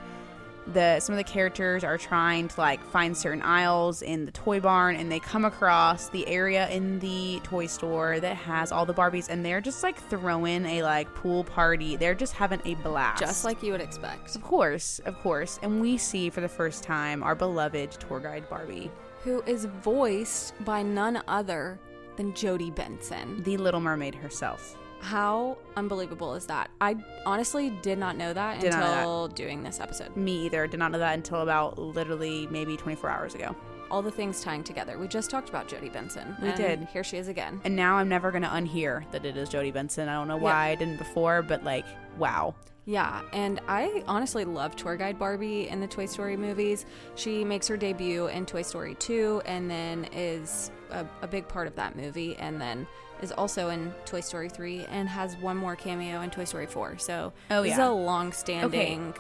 the 0.68 1.00
some 1.00 1.14
of 1.14 1.18
the 1.18 1.24
characters 1.24 1.84
are 1.84 1.98
trying 1.98 2.48
to 2.48 2.60
like 2.60 2.84
find 2.86 3.16
certain 3.16 3.42
aisles 3.42 4.02
in 4.02 4.26
the 4.26 4.32
toy 4.32 4.60
barn 4.60 4.96
and 4.96 5.12
they 5.12 5.20
come 5.20 5.46
across 5.46 6.10
the 6.10 6.26
area 6.28 6.70
in 6.70 7.00
the 7.00 7.40
toy 7.44 7.66
store 7.66 8.20
that 8.20 8.36
has 8.36 8.72
all 8.72 8.86
the 8.86 8.94
barbies 8.94 9.28
and 9.30 9.46
they're 9.46 9.62
just 9.62 9.84
like 9.84 10.00
throwing 10.10 10.66
a 10.66 10.84
like 10.84 11.14
pool 11.16 11.44
party. 11.44 11.96
They're 11.96 12.16
just 12.16 12.34
having 12.34 12.62
a 12.66 12.76
blast. 12.76 13.20
Just 13.20 13.44
like 13.44 13.62
you 13.62 13.72
would 13.74 13.82
expect. 13.82 14.36
of 14.36 14.42
course 14.42 15.00
of 15.06 15.20
course. 15.20 15.60
And 15.62 15.82
we 15.82 15.98
see 15.98 16.30
for 16.30 16.42
the 16.42 16.50
first 16.50 16.84
time 16.84 17.24
our 17.24 17.36
beloved 17.36 17.92
tour 17.92 18.20
guide 18.20 18.50
barbie. 18.50 18.92
Who 19.24 19.42
is 19.44 19.66
voiced 19.66 20.54
by 20.66 20.84
none 20.84 21.22
other 21.28 21.80
than 22.16 22.34
Jodi 22.34 22.72
Benson. 22.72 23.42
the 23.44 23.58
little 23.58 23.80
mermaid 23.80 24.16
herself 24.16 24.78
How 25.04 25.58
unbelievable 25.76 26.34
is 26.36 26.46
that? 26.48 26.72
I 26.82 26.96
honestly 27.26 27.70
did 27.82 27.98
not 28.00 28.16
know 28.18 28.34
that 28.34 28.60
Did 28.62 28.72
not 28.72 28.80
know 28.80 28.86
until 28.96 29.28
doing 29.30 29.62
this 29.64 29.80
episode. 29.80 30.16
me 30.16 30.46
either 30.46 30.66
did 30.66 30.80
not 30.80 30.92
know 30.92 31.00
that 31.00 31.14
until 31.16 31.42
about 31.42 31.78
literally 31.78 32.48
maybe 32.50 32.78
24 32.78 33.10
hours 33.10 33.36
ago 33.36 33.56
All 33.92 34.02
the 34.02 34.10
things 34.12 34.42
tying 34.42 34.64
together. 34.64 34.98
We 34.98 35.08
just 35.08 35.30
talked 35.30 35.50
about 35.50 35.68
Jodi 35.68 35.90
Benson. 35.90 36.36
We 36.42 36.48
and 36.48 36.58
did. 36.58 36.88
Here 36.92 37.04
she 37.04 37.18
is 37.18 37.28
again. 37.28 37.60
and 37.66 37.76
now 37.76 37.96
i'm 37.98 38.10
never 38.10 38.32
going 38.32 38.44
to 38.44 38.50
unhear 38.50 39.04
that 39.12 39.26
it 39.26 39.36
is 39.38 39.50
jodi 39.50 39.72
benson 39.72 40.08
i 40.10 40.14
don't 40.14 40.28
know 40.28 40.38
why 40.38 40.70
i 40.70 40.76
didn't 40.76 40.98
before 40.98 41.42
but 41.42 41.64
like 41.64 41.86
wow 42.18 42.56
Yeah, 42.86 43.22
and 43.32 43.62
I 43.68 44.04
honestly 44.10 44.44
love 44.44 44.76
Tour 44.76 44.98
Guide 44.98 45.18
Barbie 45.18 45.70
in 45.70 45.80
the 45.80 45.88
Toy 45.88 46.06
Story 46.06 46.36
movies. 46.36 46.86
She 47.16 47.46
makes 47.46 47.66
her 47.70 47.78
debut 47.78 48.28
in 48.28 48.46
Toy 48.46 48.62
Story 48.62 48.96
2 48.96 49.42
and 49.46 49.72
then 49.72 50.06
is 50.12 50.70
a, 50.92 51.06
a 51.22 51.28
big 51.28 51.48
part 51.48 51.68
of 51.68 51.76
that 51.76 51.96
movie, 51.96 52.36
and 52.36 52.60
then 52.60 52.86
is 53.22 53.32
also 53.32 53.70
in 53.70 53.94
Toy 54.06 54.22
Story 54.22 54.50
3 54.50 54.86
and 54.90 55.08
has 55.08 55.38
one 55.38 55.58
more 55.58 55.76
cameo 55.76 56.22
in 56.22 56.30
Toy 56.30 56.44
Story 56.44 56.66
4. 56.66 56.98
So, 56.98 57.34
Oh, 57.52 57.64
this 57.64 57.78
yeah. 57.78 57.90
a 57.90 57.92
long 57.92 58.32
standing 58.32 59.14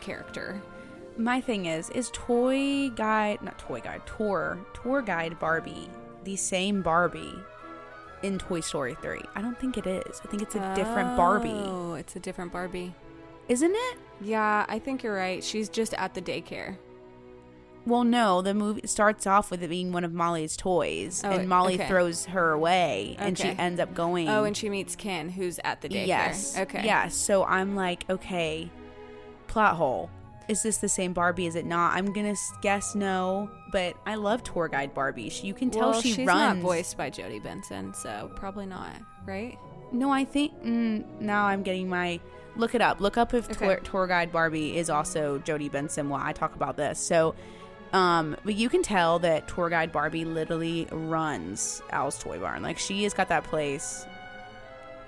character. 0.00 0.60
My 1.16 1.40
thing 1.40 1.66
is, 1.66 1.90
is 1.90 2.10
toy 2.12 2.90
guide, 2.90 3.42
not 3.42 3.58
toy 3.58 3.80
guide, 3.80 4.02
tour, 4.06 4.58
tour 4.74 5.02
guide 5.02 5.38
Barbie 5.38 5.88
the 6.24 6.36
same 6.36 6.82
Barbie 6.82 7.34
in 8.22 8.38
Toy 8.38 8.60
Story 8.60 8.96
3? 9.02 9.20
I 9.34 9.42
don't 9.42 9.58
think 9.58 9.76
it 9.76 9.86
is. 9.86 10.20
I 10.24 10.28
think 10.28 10.42
it's 10.42 10.54
a 10.54 10.74
different 10.74 11.10
oh, 11.10 11.16
Barbie. 11.16 11.50
Oh, 11.50 11.94
it's 11.94 12.16
a 12.16 12.20
different 12.20 12.52
Barbie. 12.52 12.94
Isn't 13.48 13.72
it? 13.74 13.98
Yeah, 14.20 14.64
I 14.68 14.78
think 14.78 15.02
you're 15.02 15.14
right. 15.16 15.42
She's 15.42 15.68
just 15.68 15.92
at 15.94 16.14
the 16.14 16.22
daycare. 16.22 16.76
Well, 17.90 18.04
no, 18.04 18.40
the 18.40 18.54
movie 18.54 18.86
starts 18.86 19.26
off 19.26 19.50
with 19.50 19.62
it 19.62 19.68
being 19.68 19.92
one 19.92 20.04
of 20.04 20.12
Molly's 20.12 20.56
toys, 20.56 21.22
Oh, 21.24 21.30
and 21.30 21.48
Molly 21.48 21.74
okay. 21.74 21.88
throws 21.88 22.26
her 22.26 22.52
away, 22.52 23.16
and 23.18 23.36
she 23.36 23.48
ends 23.48 23.80
up 23.80 23.92
going. 23.94 24.28
Oh, 24.28 24.44
and 24.44 24.56
she 24.56 24.68
meets 24.70 24.94
Ken, 24.96 25.28
who's 25.28 25.58
at 25.64 25.80
the 25.80 25.88
daycare. 25.88 26.06
yes, 26.06 26.58
Okay. 26.58 26.82
yes. 26.84 27.14
So 27.14 27.44
I'm 27.44 27.74
like, 27.74 28.08
okay, 28.08 28.70
plot 29.48 29.76
hole. 29.76 30.08
Is 30.48 30.62
this 30.62 30.78
the 30.78 30.88
same 30.88 31.12
Barbie? 31.12 31.46
Is 31.46 31.54
it 31.54 31.64
not? 31.66 31.94
I'm 31.96 32.12
gonna 32.12 32.34
guess 32.60 32.94
no, 32.94 33.50
but 33.70 33.94
I 34.06 34.16
love 34.16 34.42
tour 34.42 34.66
guide 34.68 34.94
Barbie. 34.94 35.28
She, 35.28 35.46
you 35.46 35.54
can 35.54 35.70
tell 35.70 35.90
well, 35.90 36.00
she 36.00 36.12
she's 36.12 36.26
runs. 36.26 36.56
not 36.56 36.56
voiced 36.58 36.96
by 36.96 37.08
Jodi 37.10 37.38
Benson, 37.38 37.94
so 37.94 38.30
probably 38.34 38.66
not, 38.66 38.96
right? 39.26 39.56
No, 39.92 40.10
I 40.10 40.24
think 40.24 40.52
mm, 40.64 41.04
now 41.20 41.44
I'm 41.46 41.62
getting 41.62 41.88
my 41.88 42.18
look 42.56 42.74
it 42.74 42.80
up. 42.80 43.00
Look 43.00 43.16
up 43.16 43.32
if 43.32 43.48
Okay. 43.50 43.66
tour, 43.66 43.76
tour 43.80 44.06
guide 44.08 44.32
Barbie 44.32 44.76
is 44.76 44.90
also 44.90 45.38
Jodi 45.38 45.68
Benson 45.68 46.08
while 46.08 46.20
I 46.24 46.32
talk 46.32 46.54
about 46.56 46.76
this. 46.76 46.98
So, 46.98 47.34
um, 47.92 48.36
but 48.44 48.54
you 48.54 48.68
can 48.68 48.82
tell 48.82 49.18
that 49.20 49.48
tour 49.48 49.68
guide 49.68 49.92
Barbie 49.92 50.24
literally 50.24 50.86
runs 50.90 51.82
Al's 51.90 52.18
Toy 52.18 52.38
Barn. 52.38 52.62
Like 52.62 52.78
she 52.78 53.02
has 53.04 53.14
got 53.14 53.28
that 53.28 53.44
place 53.44 54.06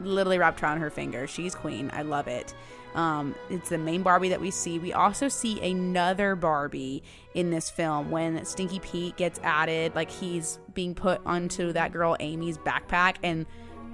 literally 0.01 0.39
wrapped 0.39 0.63
around 0.63 0.79
her 0.79 0.91
finger. 0.91 1.27
She's 1.27 1.55
queen. 1.55 1.91
I 1.93 2.03
love 2.03 2.27
it. 2.27 2.55
Um, 2.95 3.35
it's 3.49 3.71
the 3.71 3.79
main 3.79 4.03
Barbie 4.03 4.29
that 4.31 4.41
we 4.41 4.51
see. 4.51 4.79
We 4.79 4.93
also 4.93 5.29
see 5.29 5.61
another 5.61 6.37
Barbie 6.37 7.03
in 7.35 7.51
this 7.51 7.71
film 7.71 8.11
when 8.11 8.45
Stinky 8.45 8.81
Pete 8.81 9.17
gets 9.17 9.41
added, 9.43 9.95
like 9.95 10.11
he's 10.11 10.59
being 10.75 10.95
put 10.95 11.21
onto 11.25 11.73
that 11.73 11.93
girl 11.93 12.17
Amy's 12.21 12.59
backpack, 12.59 13.17
and 13.23 13.47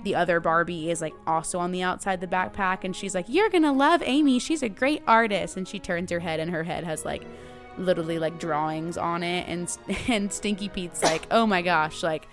the 0.03 0.14
other 0.16 0.40
Barbie 0.40 0.90
is 0.90 1.01
like 1.01 1.14
also 1.27 1.59
on 1.59 1.70
the 1.70 1.83
outside 1.83 2.20
the 2.20 2.27
backpack, 2.27 2.83
and 2.83 2.96
she's 2.96 3.14
like, 3.14 3.27
"You're 3.29 3.51
gonna 3.51 3.72
love 3.72 4.03
Amy. 4.05 4.40
She's 4.40 4.64
a 4.64 4.68
great 4.68 5.03
artist." 5.07 5.57
And 5.57 5.68
she 5.68 5.79
turns 5.79 6.11
her 6.11 6.20
head, 6.20 6.40
and 6.40 6.51
her 6.51 6.64
head 6.64 6.83
has 6.83 7.05
like 7.05 7.24
literally 7.78 8.18
like 8.18 8.38
drawings 8.38 8.96
on 8.96 9.22
it, 9.22 9.46
and 9.48 9.76
and 10.08 10.32
Stinky 10.32 10.68
Pete's 10.68 11.02
like, 11.02 11.26
"Oh 11.30 11.46
my 11.46 11.62
gosh!" 11.62 12.02
Like 12.02 12.28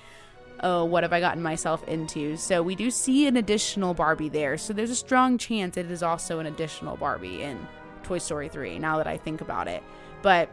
oh, 0.62 0.86
what 0.86 1.04
have 1.04 1.14
I 1.14 1.20
gotten 1.20 1.44
myself 1.44 1.88
into? 1.88 2.38
So 2.38 2.64
we 2.64 2.76
do 2.76 2.90
see 2.90 3.28
an 3.28 3.38
additional 3.38 3.94
Barbie 3.94 4.30
there. 4.30 4.58
So 4.58 4.74
there's 4.74 4.90
a 4.90 4.96
strong 4.96 5.38
chance 5.38 5.78
it 5.78 5.92
is 5.92 6.04
also 6.04 6.40
an 6.40 6.46
additional 6.46 6.98
Barbie 6.98 7.44
in 7.44 7.68
Toy 8.04 8.18
Story 8.18 8.50
3, 8.50 8.80
now 8.80 8.98
that 8.98 9.08
I 9.08 9.18
think 9.18 9.42
about 9.42 9.68
it. 9.68 9.84
But 10.22 10.50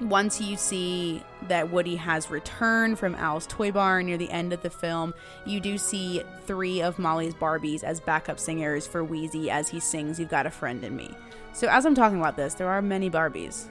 once 0.00 0.40
you 0.40 0.56
see 0.56 1.22
that 1.48 1.70
Woody 1.70 1.96
has 1.96 2.30
returned 2.30 2.98
from 2.98 3.14
Al's 3.16 3.46
Toy 3.46 3.70
Barn 3.70 4.06
near 4.06 4.16
the 4.16 4.30
end 4.30 4.52
of 4.52 4.62
the 4.62 4.70
film, 4.70 5.14
you 5.44 5.60
do 5.60 5.76
see 5.76 6.22
three 6.46 6.80
of 6.80 6.98
Molly's 6.98 7.34
Barbies 7.34 7.84
as 7.84 8.00
backup 8.00 8.38
singers 8.38 8.86
for 8.86 9.04
Wheezy 9.04 9.50
as 9.50 9.68
he 9.68 9.80
sings 9.80 10.18
You've 10.18 10.30
Got 10.30 10.46
a 10.46 10.50
Friend 10.50 10.82
in 10.82 10.96
Me. 10.96 11.14
So 11.52 11.68
as 11.68 11.84
I'm 11.84 11.94
talking 11.94 12.18
about 12.18 12.36
this, 12.36 12.54
there 12.54 12.68
are 12.68 12.80
many 12.80 13.10
Barbies. 13.10 13.68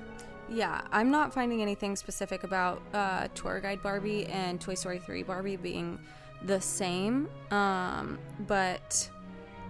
Yeah, 0.51 0.81
I'm 0.91 1.11
not 1.11 1.33
finding 1.33 1.61
anything 1.61 1.95
specific 1.95 2.43
about 2.43 2.81
uh, 2.93 3.27
Tour 3.35 3.59
Guide 3.59 3.83
Barbie 3.83 4.25
and 4.25 4.59
Toy 4.59 4.73
Story 4.73 4.99
3 4.99 5.23
Barbie 5.23 5.57
being 5.57 5.99
the 6.43 6.59
same. 6.59 7.29
Um, 7.51 8.17
but 8.47 9.09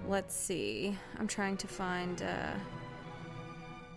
let's 0.07 0.33
see. 0.35 0.97
I'm 1.19 1.27
trying 1.27 1.57
to 1.57 1.67
find 1.67 2.21
uh, 2.21 2.51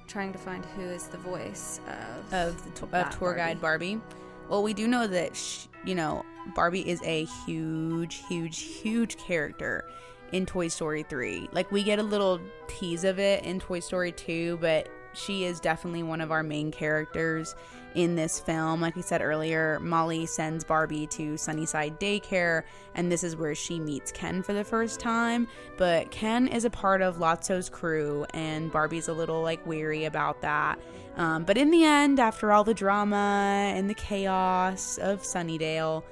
trying 0.09 0.33
to 0.33 0.39
find 0.39 0.65
who 0.77 0.83
is 0.83 1.07
the 1.09 1.19
voice 1.19 1.81
of 1.87 2.35
of 2.35 2.65
the 2.65 2.71
to- 2.87 2.97
of 2.97 3.19
tour 3.19 3.35
guide 3.35 3.61
Barbie. 3.61 4.01
Well, 4.49 4.63
we 4.63 4.75
do 4.75 4.89
know 4.89 5.07
that 5.07 5.37
sh- 5.37 5.67
you 5.85 5.95
know 5.95 6.25
Barbie 6.55 6.89
is 6.89 7.01
a 7.05 7.25
huge, 7.47 8.23
huge, 8.29 8.59
huge 8.61 9.17
character 9.19 9.85
in 10.33 10.47
Toy 10.47 10.69
Story 10.69 11.05
three. 11.05 11.49
Like 11.53 11.71
we 11.71 11.83
get 11.85 11.99
a 11.99 12.03
little 12.03 12.41
tease 12.67 13.05
of 13.05 13.19
it 13.21 13.45
in 13.45 13.61
Toy 13.61 13.79
Story 13.81 14.11
two, 14.13 14.59
but 14.61 14.89
she 15.15 15.45
is 15.45 15.61
definitely 15.61 16.03
one 16.03 16.21
of 16.21 16.31
our 16.31 16.43
main 16.43 16.71
characters 16.71 17.55
in 17.95 18.15
this 18.17 18.41
film. 18.41 18.81
Like 18.81 18.97
we 18.97 19.03
said 19.03 19.23
earlier, 19.23 19.79
Molly 19.81 20.27
sends 20.27 20.65
Barbie 20.65 21.07
to 21.09 21.37
Sunnyside 21.37 22.01
Daycare, 22.01 22.63
and 22.95 23.11
this 23.11 23.23
is 23.23 23.37
where 23.37 23.55
she 23.55 23.79
meets 23.79 24.13
Ken 24.13 24.43
for 24.43 24.53
the 24.53 24.65
first 24.65 25.01
time. 25.01 25.49
But 25.77 26.11
Ken 26.11 26.49
is 26.49 26.65
a 26.65 26.71
part 26.71 27.03
of 27.03 27.19
Lotso's 27.19 27.69
crew, 27.69 28.25
and 28.35 28.71
Barbie's 28.73 29.09
a 29.09 29.13
little 29.13 29.43
like 29.43 29.65
weary 29.67 30.05
about 30.05 30.41
that. 30.43 30.81
Um, 31.17 31.45
but 31.45 31.59
in 31.59 31.71
the 31.71 31.85
end, 31.85 32.19
after 32.19 32.53
all 32.53 32.65
the 32.65 32.75
drama 32.75 33.73
and 33.75 33.89
the 33.89 33.95
chaos 33.95 34.99
of 34.99 35.23
Sunnydale, 35.23 36.03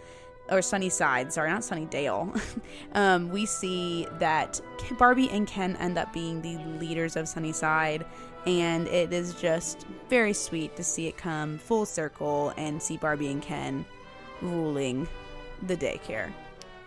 or 0.50 0.60
Sunnyside, 0.60 1.32
sorry, 1.32 1.48
not 1.48 1.62
Sunnydale, 1.62 2.40
um, 2.94 3.30
we 3.30 3.46
see 3.46 4.06
that 4.18 4.60
Barbie 4.98 5.30
and 5.30 5.46
Ken 5.46 5.76
end 5.76 5.96
up 5.96 6.12
being 6.12 6.42
the 6.42 6.58
leaders 6.78 7.16
of 7.16 7.28
Sunnyside, 7.28 8.04
and 8.46 8.86
it 8.88 9.12
is 9.12 9.34
just 9.34 9.86
very 10.08 10.32
sweet 10.32 10.76
to 10.76 10.84
see 10.84 11.06
it 11.08 11.16
come 11.16 11.58
full 11.58 11.84
circle 11.86 12.52
and 12.56 12.82
see 12.82 12.96
Barbie 12.96 13.30
and 13.30 13.42
Ken 13.42 13.84
ruling 14.42 15.08
the 15.66 15.76
daycare. 15.76 16.30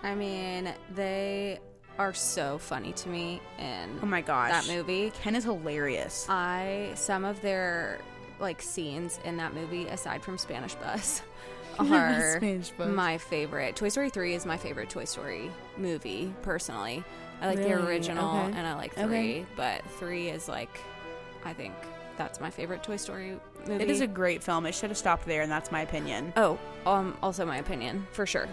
I 0.01 0.15
mean, 0.15 0.73
they 0.95 1.59
are 1.99 2.13
so 2.13 2.57
funny 2.57 2.91
to 2.93 3.09
me 3.09 3.39
in 3.59 3.99
Oh 4.01 4.05
my 4.07 4.21
gosh. 4.21 4.49
that 4.51 4.67
movie. 4.73 5.11
Ken 5.11 5.35
is 5.35 5.43
hilarious. 5.43 6.25
I 6.27 6.91
some 6.95 7.23
of 7.23 7.39
their 7.41 7.99
like 8.39 8.61
scenes 8.61 9.19
in 9.23 9.37
that 9.37 9.53
movie, 9.53 9.85
aside 9.85 10.23
from 10.23 10.37
Spanish 10.39 10.73
Buzz, 10.75 11.21
are 11.79 12.37
Spanish 12.37 12.71
Buzz. 12.71 12.89
my 12.89 13.19
favorite. 13.19 13.75
Toy 13.75 13.89
Story 13.89 14.09
three 14.09 14.33
is 14.33 14.45
my 14.45 14.57
favorite 14.57 14.89
Toy 14.89 15.05
Story 15.05 15.51
movie 15.77 16.33
personally. 16.41 17.03
I 17.41 17.47
like 17.47 17.57
the 17.59 17.73
original 17.73 18.27
Okay. 18.39 18.57
and 18.57 18.65
I 18.67 18.73
like 18.73 18.93
three, 18.95 19.03
Okay. 19.05 19.45
but 19.55 19.83
three 19.99 20.29
is 20.29 20.47
like, 20.47 20.79
I 21.45 21.53
think 21.53 21.73
that's 22.17 22.39
my 22.39 22.49
favorite 22.49 22.83
Toy 22.83 22.97
Story 22.97 23.39
movie. 23.67 23.83
It 23.83 23.89
is 23.89 24.01
a 24.01 24.07
great 24.07 24.43
film. 24.43 24.65
It 24.65 24.73
should 24.75 24.89
have 24.89 24.97
stopped 24.97 25.25
there, 25.25 25.41
and 25.41 25.51
that's 25.51 25.71
my 25.71 25.81
opinion. 25.81 26.33
oh, 26.37 26.57
um, 26.85 27.17
also 27.23 27.45
my 27.45 27.57
opinion 27.57 28.05
for 28.11 28.25
sure. 28.25 28.47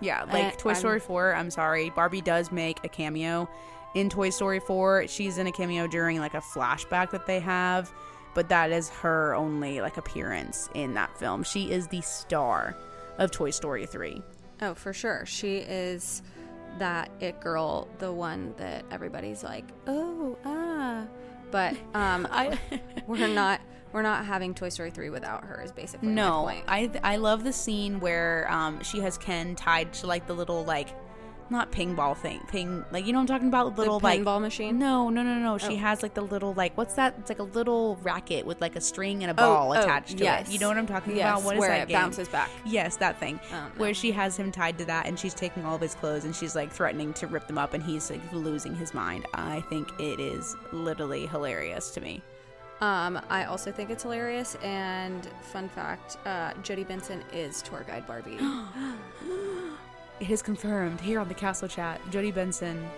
Yeah, 0.00 0.24
like 0.24 0.44
Uh, 0.54 0.56
Toy 0.58 0.70
I'm- 0.70 0.78
Story 0.78 1.00
4, 1.00 1.34
I'm 1.34 1.50
sorry. 1.50 1.90
Barbie 1.90 2.20
does 2.20 2.52
make 2.52 2.84
a 2.84 2.88
cameo 2.88 3.48
in 3.94 4.10
Toy 4.10 4.28
Story 4.30 4.60
4. 4.60 5.06
She's 5.08 5.38
in 5.38 5.46
a 5.46 5.52
cameo 5.52 5.86
during 5.86 6.18
like 6.20 6.34
a 6.34 6.40
flashback 6.40 7.10
that 7.12 7.26
they 7.26 7.40
have, 7.40 7.90
but 8.34 8.48
that 8.50 8.70
is 8.70 8.90
her 8.90 9.34
only 9.34 9.80
like 9.80 9.96
appearance 9.96 10.68
in 10.74 10.92
that 10.94 11.16
film. 11.18 11.42
She 11.42 11.70
is 11.72 11.86
the 11.88 12.02
star 12.02 12.76
of 13.16 13.30
Toy 13.30 13.48
Story 13.50 13.86
3. 13.86 14.22
Oh, 14.60 14.74
for 14.74 14.92
sure. 14.92 15.24
She 15.24 15.56
is 15.58 16.22
that 16.78 17.10
it 17.20 17.40
girl, 17.40 17.88
the 17.98 18.12
one 18.12 18.52
that 18.58 18.84
everybody's 18.90 19.42
like, 19.42 19.64
oh, 19.86 20.36
ah. 20.44 21.04
But 21.56 21.74
um, 21.94 22.28
I 22.30 22.58
we're 23.06 23.28
not 23.28 23.62
we're 23.92 24.02
not 24.02 24.26
having 24.26 24.54
Toy 24.54 24.68
Story 24.68 24.90
three 24.90 25.08
without 25.08 25.42
her. 25.44 25.62
Is 25.62 25.72
basically 25.72 26.08
No, 26.08 26.42
point. 26.42 26.64
I 26.68 26.90
I 27.02 27.16
love 27.16 27.44
the 27.44 27.52
scene 27.52 27.98
where 27.98 28.46
um 28.50 28.82
she 28.82 29.00
has 29.00 29.16
Ken 29.16 29.56
tied 29.56 29.94
to 29.94 30.06
like 30.06 30.26
the 30.26 30.34
little 30.34 30.64
like 30.66 30.88
not 31.50 31.70
ping 31.70 31.94
ball 31.94 32.14
thing, 32.14 32.40
ping 32.48 32.84
like 32.90 33.06
you 33.06 33.12
know 33.12 33.18
what 33.18 33.22
I'm 33.22 33.26
talking 33.36 33.48
about, 33.48 33.74
the 33.76 33.80
little 33.82 34.00
like 34.00 34.20
pinball 34.20 34.40
machine. 34.40 34.78
No, 34.78 35.08
no, 35.10 35.22
no, 35.22 35.34
no. 35.34 35.58
She 35.58 35.74
Oh. 35.74 35.76
has 35.78 36.02
like 36.02 36.14
the 36.14 36.22
little 36.22 36.54
like 36.54 36.76
what's 36.76 36.94
that? 36.94 37.14
It's 37.18 37.28
like 37.28 37.38
a 37.38 37.42
little 37.44 37.96
racket 38.02 38.44
with 38.46 38.60
like 38.60 38.76
a 38.76 38.80
string 38.80 39.22
and 39.22 39.30
a 39.30 39.34
Oh, 39.42 39.46
ball 39.54 39.72
oh, 39.72 39.80
attached 39.80 40.18
to 40.18 40.24
yes. 40.24 40.48
it. 40.48 40.52
You 40.52 40.58
know 40.58 40.68
what 40.68 40.76
I'm 40.76 40.86
talking 40.86 41.16
Yes, 41.16 41.30
about? 41.38 41.44
What 41.44 41.56
is 41.56 41.60
where 41.60 41.68
that 41.70 41.82
it 41.82 41.88
game? 41.88 41.98
bounces 42.00 42.28
back. 42.28 42.50
Yes, 42.64 42.96
that 42.96 43.18
thing. 43.20 43.38
Oh, 43.52 43.54
no. 43.54 43.70
Where 43.76 43.94
she 43.94 44.12
has 44.12 44.36
him 44.36 44.50
tied 44.52 44.78
to 44.78 44.84
that 44.86 45.06
and 45.06 45.18
she's 45.18 45.34
taking 45.34 45.64
all 45.64 45.76
of 45.76 45.80
his 45.80 45.94
clothes 45.94 46.24
and 46.24 46.34
she's 46.34 46.54
like 46.56 46.72
threatening 46.72 47.12
to 47.14 47.26
rip 47.26 47.46
them 47.46 47.58
up 47.58 47.74
and 47.74 47.82
he's 47.82 48.10
like 48.10 48.20
losing 48.32 48.74
his 48.74 48.92
mind. 48.94 49.26
I 49.34 49.60
think 49.68 49.88
it 50.00 50.18
is 50.20 50.56
literally 50.72 51.26
hilarious 51.26 51.90
to 51.92 52.00
me. 52.00 52.22
Um, 52.82 53.18
I 53.30 53.44
also 53.44 53.72
think 53.72 53.88
it's 53.88 54.02
hilarious. 54.02 54.54
And 54.56 55.26
fun 55.40 55.68
fact, 55.70 56.18
uh, 56.26 56.52
Jodi 56.62 56.84
Benson 56.84 57.22
is 57.32 57.62
tour 57.62 57.84
guide 57.86 58.06
Barbie. 58.06 58.38
It 60.20 60.30
is 60.30 60.42
confirmed 60.42 61.00
here 61.00 61.20
on 61.20 61.28
the 61.28 61.34
Castle 61.34 61.68
Chat. 61.68 62.00
Jodi 62.10 62.30
Benson 62.30 62.88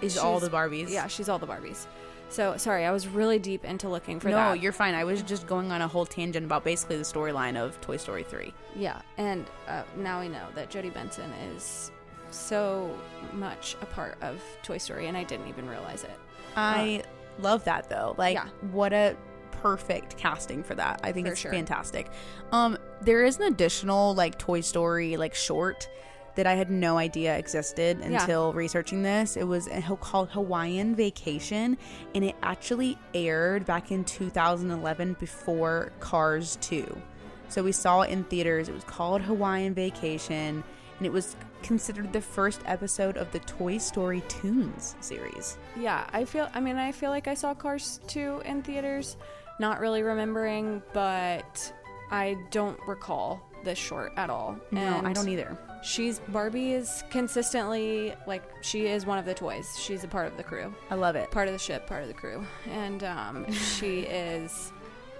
is 0.00 0.18
all 0.18 0.40
the 0.40 0.48
Barbies. 0.50 0.90
yeah, 0.90 1.06
she's 1.06 1.28
all 1.28 1.38
the 1.38 1.46
Barbies. 1.46 1.86
So 2.28 2.56
sorry, 2.56 2.84
I 2.86 2.90
was 2.92 3.06
really 3.06 3.38
deep 3.38 3.64
into 3.64 3.88
looking 3.88 4.18
for 4.18 4.30
no, 4.30 4.36
that. 4.36 4.60
you're 4.60 4.72
fine. 4.72 4.94
I 4.94 5.04
was 5.04 5.22
just 5.22 5.46
going 5.46 5.70
on 5.70 5.82
a 5.82 5.88
whole 5.88 6.06
tangent 6.06 6.46
about 6.46 6.64
basically 6.64 6.96
the 6.96 7.02
storyline 7.04 7.56
of 7.56 7.78
Toy 7.82 7.98
Story 7.98 8.22
3. 8.22 8.52
Yeah, 8.74 9.02
and 9.18 9.46
uh, 9.68 9.82
now 9.98 10.20
we 10.20 10.28
know 10.28 10.46
that 10.54 10.70
Jodi 10.70 10.88
Benson 10.90 11.30
is 11.54 11.90
so 12.30 12.90
much 13.34 13.76
a 13.82 13.86
part 13.86 14.16
of 14.22 14.42
Toy 14.62 14.78
Story, 14.78 15.08
and 15.08 15.16
I 15.16 15.24
didn't 15.24 15.46
even 15.48 15.68
realize 15.68 16.04
it. 16.04 16.18
I 16.56 17.02
love 17.38 17.64
that 17.64 17.88
though. 17.88 18.14
Like 18.18 18.34
Yeah. 18.34 18.48
what 18.72 18.92
a 18.92 19.14
perfect 19.62 20.16
casting 20.16 20.62
for 20.64 20.74
that. 20.74 21.00
I 21.04 21.12
think 21.12 21.26
For 21.26 21.32
it's 21.32 21.40
sure. 21.40 21.52
fantastic. 21.52 22.10
Um 22.50 22.76
there 23.00 23.24
is 23.24 23.36
an 23.38 23.44
additional 23.44 24.14
like 24.14 24.38
Toy 24.38 24.60
Story 24.60 25.16
like 25.16 25.34
short 25.34 25.88
that 26.34 26.46
I 26.46 26.54
had 26.54 26.70
no 26.70 26.98
idea 26.98 27.36
existed 27.36 27.98
Yeah. 28.00 28.20
until 28.20 28.52
researching 28.52 29.02
this. 29.02 29.36
It 29.36 29.44
was 29.44 29.66
a, 29.68 29.82
called 30.00 30.30
Hawaiian 30.30 30.94
Vacation 30.94 31.76
and 32.14 32.24
it 32.24 32.34
actually 32.42 32.98
aired 33.14 33.66
back 33.66 33.90
in 33.90 34.04
2011 34.04 35.16
before 35.20 35.92
Cars 36.00 36.56
2. 36.62 37.00
So 37.48 37.62
we 37.62 37.72
saw 37.72 38.00
it 38.02 38.10
in 38.10 38.24
theaters. 38.24 38.68
It 38.68 38.74
was 38.74 38.84
called 38.84 39.20
Hawaiian 39.22 39.74
Vacation 39.74 40.64
and 40.98 41.06
it 41.06 41.12
was 41.12 41.36
considered 41.62 42.12
the 42.12 42.20
first 42.20 42.60
episode 42.64 43.16
of 43.16 43.30
the 43.32 43.38
Toy 43.40 43.78
Story 43.78 44.22
Toons 44.28 44.96
series. 45.00 45.58
Yeah, 45.76 46.06
I 46.12 46.24
feel. 46.24 46.48
I 46.54 46.60
mean, 46.60 46.76
I 46.76 46.92
feel 46.92 47.10
like 47.10 47.28
I 47.28 47.34
saw 47.34 47.54
Cars 47.54 48.00
two 48.06 48.40
in 48.44 48.62
theaters, 48.62 49.16
not 49.60 49.80
really 49.80 50.02
remembering, 50.02 50.82
but 50.92 51.72
I 52.10 52.36
don't 52.50 52.78
recall 52.86 53.42
this 53.64 53.78
short 53.78 54.12
at 54.16 54.30
all. 54.30 54.56
No, 54.70 55.00
I 55.04 55.12
don't 55.12 55.28
either. 55.28 55.56
She's 55.82 56.20
Barbie 56.28 56.72
is 56.72 57.02
consistently 57.10 58.14
like 58.26 58.42
she 58.60 58.86
is 58.86 59.04
one 59.04 59.18
of 59.18 59.24
the 59.24 59.34
toys. 59.34 59.76
She's 59.78 60.04
a 60.04 60.08
part 60.08 60.26
of 60.26 60.36
the 60.36 60.44
crew, 60.44 60.72
I 60.90 60.94
love 60.94 61.16
it. 61.16 61.30
part 61.30 61.48
of 61.48 61.52
the 61.52 61.58
ship, 61.58 61.86
part 61.86 62.02
of 62.02 62.08
the 62.08 62.14
crew, 62.14 62.46
and 62.70 63.02
um, 63.04 63.52
she 63.52 64.00
is 64.00 64.72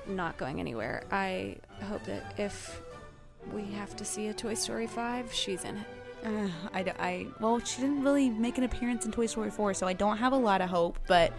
not 0.07 0.37
going 0.37 0.61
anywhere. 0.61 1.05
I 1.11 1.57
hope 1.83 2.05
that 2.05 2.35
if 2.39 2.81
we 3.53 3.65
have 3.73 3.97
to 3.97 4.05
see 4.05 4.29
a 4.29 4.35
Toy 4.35 4.55
Story 4.55 4.87
five, 4.87 5.33
she's 5.33 5.65
in 5.65 5.79
it. 5.79 5.87
Uh, 6.25 6.49
I, 6.73 6.95
I 6.99 7.27
well, 7.41 7.59
she 7.61 7.81
didn't 7.81 8.05
really 8.05 8.31
make 8.31 8.59
an 8.59 8.65
appearance 8.65 9.05
in 9.05 9.13
Toy 9.13 9.27
Story 9.27 9.51
4, 9.51 9.75
so 9.75 9.87
I 9.87 9.93
don't 9.93 10.19
have 10.19 10.33
a 10.33 10.37
lot 10.37 10.61
of 10.61 10.71
hope, 10.71 10.99
but 11.09 11.33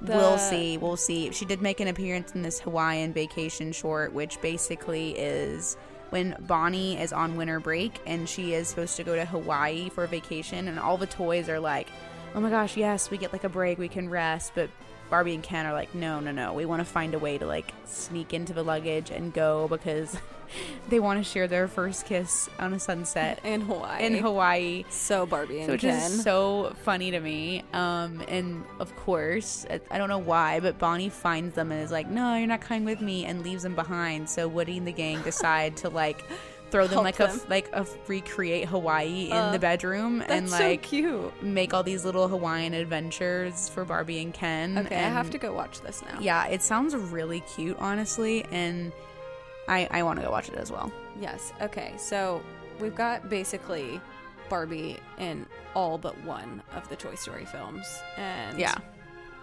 we'll 0.00 0.38
see. 0.38 0.78
We'll 0.78 0.96
see. 0.96 1.30
She 1.32 1.44
did 1.44 1.60
make 1.60 1.80
an 1.80 1.88
appearance 1.88 2.32
in 2.32 2.42
this 2.42 2.58
Hawaiian 2.60 3.12
vacation 3.12 3.72
short, 3.72 4.12
which 4.12 4.40
basically 4.40 5.10
is 5.18 5.76
when 6.10 6.36
Bonnie 6.40 7.00
is 7.00 7.12
on 7.12 7.36
winter 7.36 7.60
break 7.60 8.00
and 8.06 8.28
she 8.28 8.54
is 8.54 8.68
supposed 8.68 8.96
to 8.96 9.04
go 9.04 9.16
to 9.16 9.24
Hawaii 9.24 9.88
for 9.88 10.06
vacation, 10.06 10.68
and 10.68 10.78
all 10.78 10.96
the 10.96 11.06
toys 11.06 11.48
are 11.48 11.60
like, 11.60 11.88
oh 12.34 12.40
my 12.40 12.50
gosh, 12.50 12.76
yes, 12.76 13.10
we 13.10 13.18
get 13.18 13.32
like 13.32 13.44
a 13.44 13.48
break, 13.48 13.78
we 13.78 13.88
can 13.88 14.08
rest, 14.08 14.52
but 14.54 14.70
Barbie 15.10 15.34
and 15.34 15.42
Ken 15.42 15.66
are 15.66 15.72
like, 15.72 15.94
no, 15.94 16.20
no, 16.20 16.32
no, 16.32 16.52
we 16.52 16.64
want 16.66 16.80
to 16.80 16.84
find 16.84 17.14
a 17.14 17.18
way 17.18 17.38
to 17.38 17.46
like 17.46 17.72
sneak 17.84 18.34
into 18.34 18.52
the 18.52 18.62
luggage 18.62 19.10
and 19.10 19.32
go 19.32 19.68
because 19.68 20.16
they 20.88 20.98
want 21.00 21.18
to 21.18 21.24
share 21.24 21.46
their 21.48 21.68
first 21.68 22.06
kiss 22.06 22.48
on 22.58 22.72
a 22.74 22.78
sunset 22.80 23.40
In 23.44 23.60
Hawaii. 23.62 24.04
in 24.04 24.14
Hawaii. 24.18 24.84
So 24.90 25.24
Barbie 25.26 25.58
and 25.58 25.66
So 25.66 25.72
which 25.72 25.80
Ken. 25.82 26.10
is 26.12 26.22
so 26.22 26.74
funny 26.82 27.10
to 27.12 27.20
me. 27.20 27.64
Um, 27.72 28.22
and 28.28 28.64
of 28.80 28.94
course, 28.96 29.64
I- 29.70 29.80
I 29.90 29.98
don't 29.98 30.08
know 30.08 30.18
why, 30.18 30.60
but 30.60 30.78
Bonnie 30.78 31.08
finds 31.08 31.54
them 31.54 31.70
and 31.72 31.80
is 31.82 31.90
like, 31.92 32.08
"No, 32.08 32.34
you're 32.36 32.46
not 32.46 32.60
coming 32.60 32.84
with 32.84 33.00
me," 33.00 33.24
and 33.26 33.42
leaves 33.42 33.62
them 33.62 33.74
behind. 33.74 34.28
So 34.28 34.48
Woody 34.48 34.78
and 34.78 34.86
the 34.86 34.92
gang 34.92 35.22
decide 35.22 35.76
to 35.78 35.88
like 35.88 36.24
throw 36.70 36.84
them 36.86 36.94
Help 36.94 37.04
like 37.04 37.16
them. 37.16 37.40
a 37.46 37.48
like 37.50 37.68
a 37.72 37.86
recreate 38.08 38.66
Hawaii 38.68 39.26
in 39.30 39.32
Uh, 39.36 39.52
the 39.52 39.58
bedroom 39.58 40.22
and 40.26 40.50
like 40.50 40.84
so 40.84 40.88
cute. 40.90 41.42
make 41.42 41.72
all 41.72 41.82
these 41.82 42.04
little 42.04 42.28
Hawaiian 42.28 42.74
adventures 42.74 43.68
for 43.68 43.84
Barbie 43.84 44.20
and 44.20 44.34
Ken. 44.34 44.78
Okay, 44.78 44.96
I 44.96 45.08
have 45.08 45.30
to 45.30 45.38
go 45.38 45.52
watch 45.52 45.80
this 45.80 46.02
now. 46.02 46.18
Yeah, 46.20 46.46
it 46.46 46.62
sounds 46.62 46.94
really 46.96 47.40
cute, 47.40 47.76
honestly, 47.78 48.44
and 48.50 48.92
I 49.68 49.88
I 49.90 50.02
want 50.02 50.18
to 50.18 50.24
go 50.24 50.30
watch 50.30 50.48
it 50.48 50.54
as 50.56 50.70
well. 50.72 50.92
Yes. 51.20 51.52
Okay. 51.62 51.94
So 51.98 52.42
we've 52.80 52.94
got 52.94 53.28
basically 53.28 54.00
Barbie 54.48 54.98
in 55.18 55.46
all 55.74 55.98
but 55.98 56.16
one 56.24 56.62
of 56.74 56.88
the 56.88 56.96
Toy 56.96 57.14
Story 57.14 57.44
films, 57.44 57.86
and 58.16 58.58
Yeah. 58.58 58.74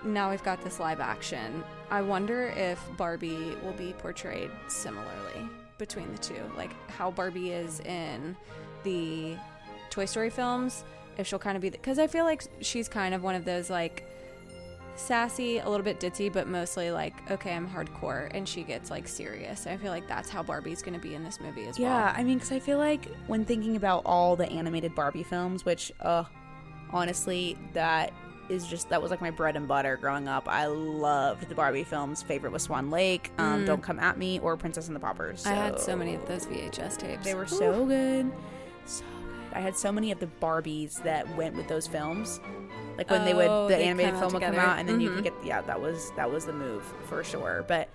now 0.04 0.30
we've 0.32 0.44
got 0.44 0.64
this 0.64 0.80
live 0.80 1.00
action. 1.00 1.64
I 1.92 2.02
wonder 2.02 2.48
if 2.50 2.80
Barbie 2.98 3.56
will 3.64 3.74
be 3.74 3.94
portrayed 3.94 4.50
similarly 4.68 5.50
between 5.84 6.10
the 6.14 6.18
two, 6.18 6.40
like 6.56 6.72
how 6.92 7.12
Barbie 7.12 7.52
is 7.52 7.82
in 7.82 8.38
the 8.84 9.36
Toy 9.90 10.06
Story 10.06 10.30
films. 10.30 10.86
If 11.18 11.28
she'll 11.28 11.40
kind 11.40 11.58
of 11.58 11.62
be, 11.62 11.70
because 11.70 12.00
I 12.00 12.08
feel 12.08 12.24
like 12.24 12.44
she's 12.62 12.88
kind 12.88 13.14
of 13.14 13.22
one 13.22 13.36
of 13.36 13.44
those 13.44 13.70
like 13.70 14.08
sassy, 14.96 15.58
a 15.58 15.70
little 15.70 15.84
bit 15.84 16.00
ditzy, 16.00 16.32
but 16.32 16.48
mostly 16.48 16.90
like, 16.90 17.14
okay, 17.30 17.54
I'm 17.54 17.68
hardcore, 17.68 18.32
and 18.34 18.48
she 18.48 18.64
gets 18.64 18.90
like 18.90 19.10
serious. 19.10 19.68
I 19.68 19.76
feel 19.76 19.92
like 19.92 20.08
that's 20.08 20.30
how 20.30 20.42
Barbie's 20.42 20.82
going 20.82 20.94
to 20.94 21.00
be 21.00 21.16
in 21.16 21.24
this 21.24 21.42
movie 21.42 21.66
as 21.66 21.78
well. 21.78 21.90
Yeah, 21.90 22.14
I 22.16 22.24
mean, 22.24 22.38
because 22.38 22.54
I 22.54 22.60
feel 22.60 22.78
like 22.78 23.06
when 23.28 23.44
thinking 23.44 23.76
about 23.76 24.04
all 24.06 24.36
the 24.38 24.50
animated 24.50 24.96
Barbie 24.96 25.24
films, 25.24 25.66
which, 25.66 25.92
uh, 26.00 26.24
honestly, 26.92 27.58
that 27.74 28.14
is 28.50 28.68
just 28.68 28.90
that 28.90 29.02
was 29.02 29.12
like 29.12 29.22
my 29.22 29.32
bread 29.32 29.56
and 29.56 29.68
butter 29.68 29.98
growing 29.98 30.28
up. 30.28 30.48
I 30.48 30.66
loved 30.68 31.48
the 31.50 31.56
Barbie 31.56 31.84
films. 31.84 32.22
Favorite 32.22 32.52
was 32.52 32.64
Swan 32.64 32.90
Lake, 32.90 33.32
um, 33.38 33.66
Don't 33.66 33.82
Come 33.82 34.00
at 34.00 34.18
Me, 34.18 34.40
or 34.40 34.58
Princess 34.58 34.88
and 34.88 34.96
the 34.96 35.00
Paupers. 35.00 35.44
Mm. 35.46 35.52
I 35.52 35.54
had 35.56 35.80
so 35.80 35.96
many 35.96 36.16
of 36.16 36.26
those 36.28 36.46
VHS 36.46 36.98
tapes. 36.98 37.24
They 37.24 37.36
were 37.36 37.48
so 37.48 37.86
good, 37.86 38.32
so 38.86 39.04
good. 39.06 39.12
I 39.56 39.60
had 39.60 39.76
so 39.78 39.92
many 39.92 40.12
of 40.12 40.20
the 40.20 40.28
Barbies 40.42 41.02
that 41.04 41.28
went 41.38 41.56
with 41.56 41.68
those 41.68 41.88
films. 41.88 42.40
Like 42.98 43.10
when 43.10 43.24
they 43.26 43.34
would, 43.34 43.48
Oh, 43.48 43.68
the 43.68 43.76
they'd 43.76 43.84
animated 43.86 44.20
film 44.20 44.34
would 44.34 44.42
come 44.42 44.56
out, 44.56 44.78
and 44.80 44.88
then 44.90 45.00
you 45.00 45.10
Mhm. 45.10 45.16
could 45.16 45.24
get, 45.26 45.34
yeah, 45.44 45.62
that 45.62 45.80
was 45.80 46.12
that 46.16 46.30
was 46.32 46.46
the 46.46 46.54
move 46.54 46.84
for 47.08 47.24
sure. 47.24 47.64
But 47.68 47.88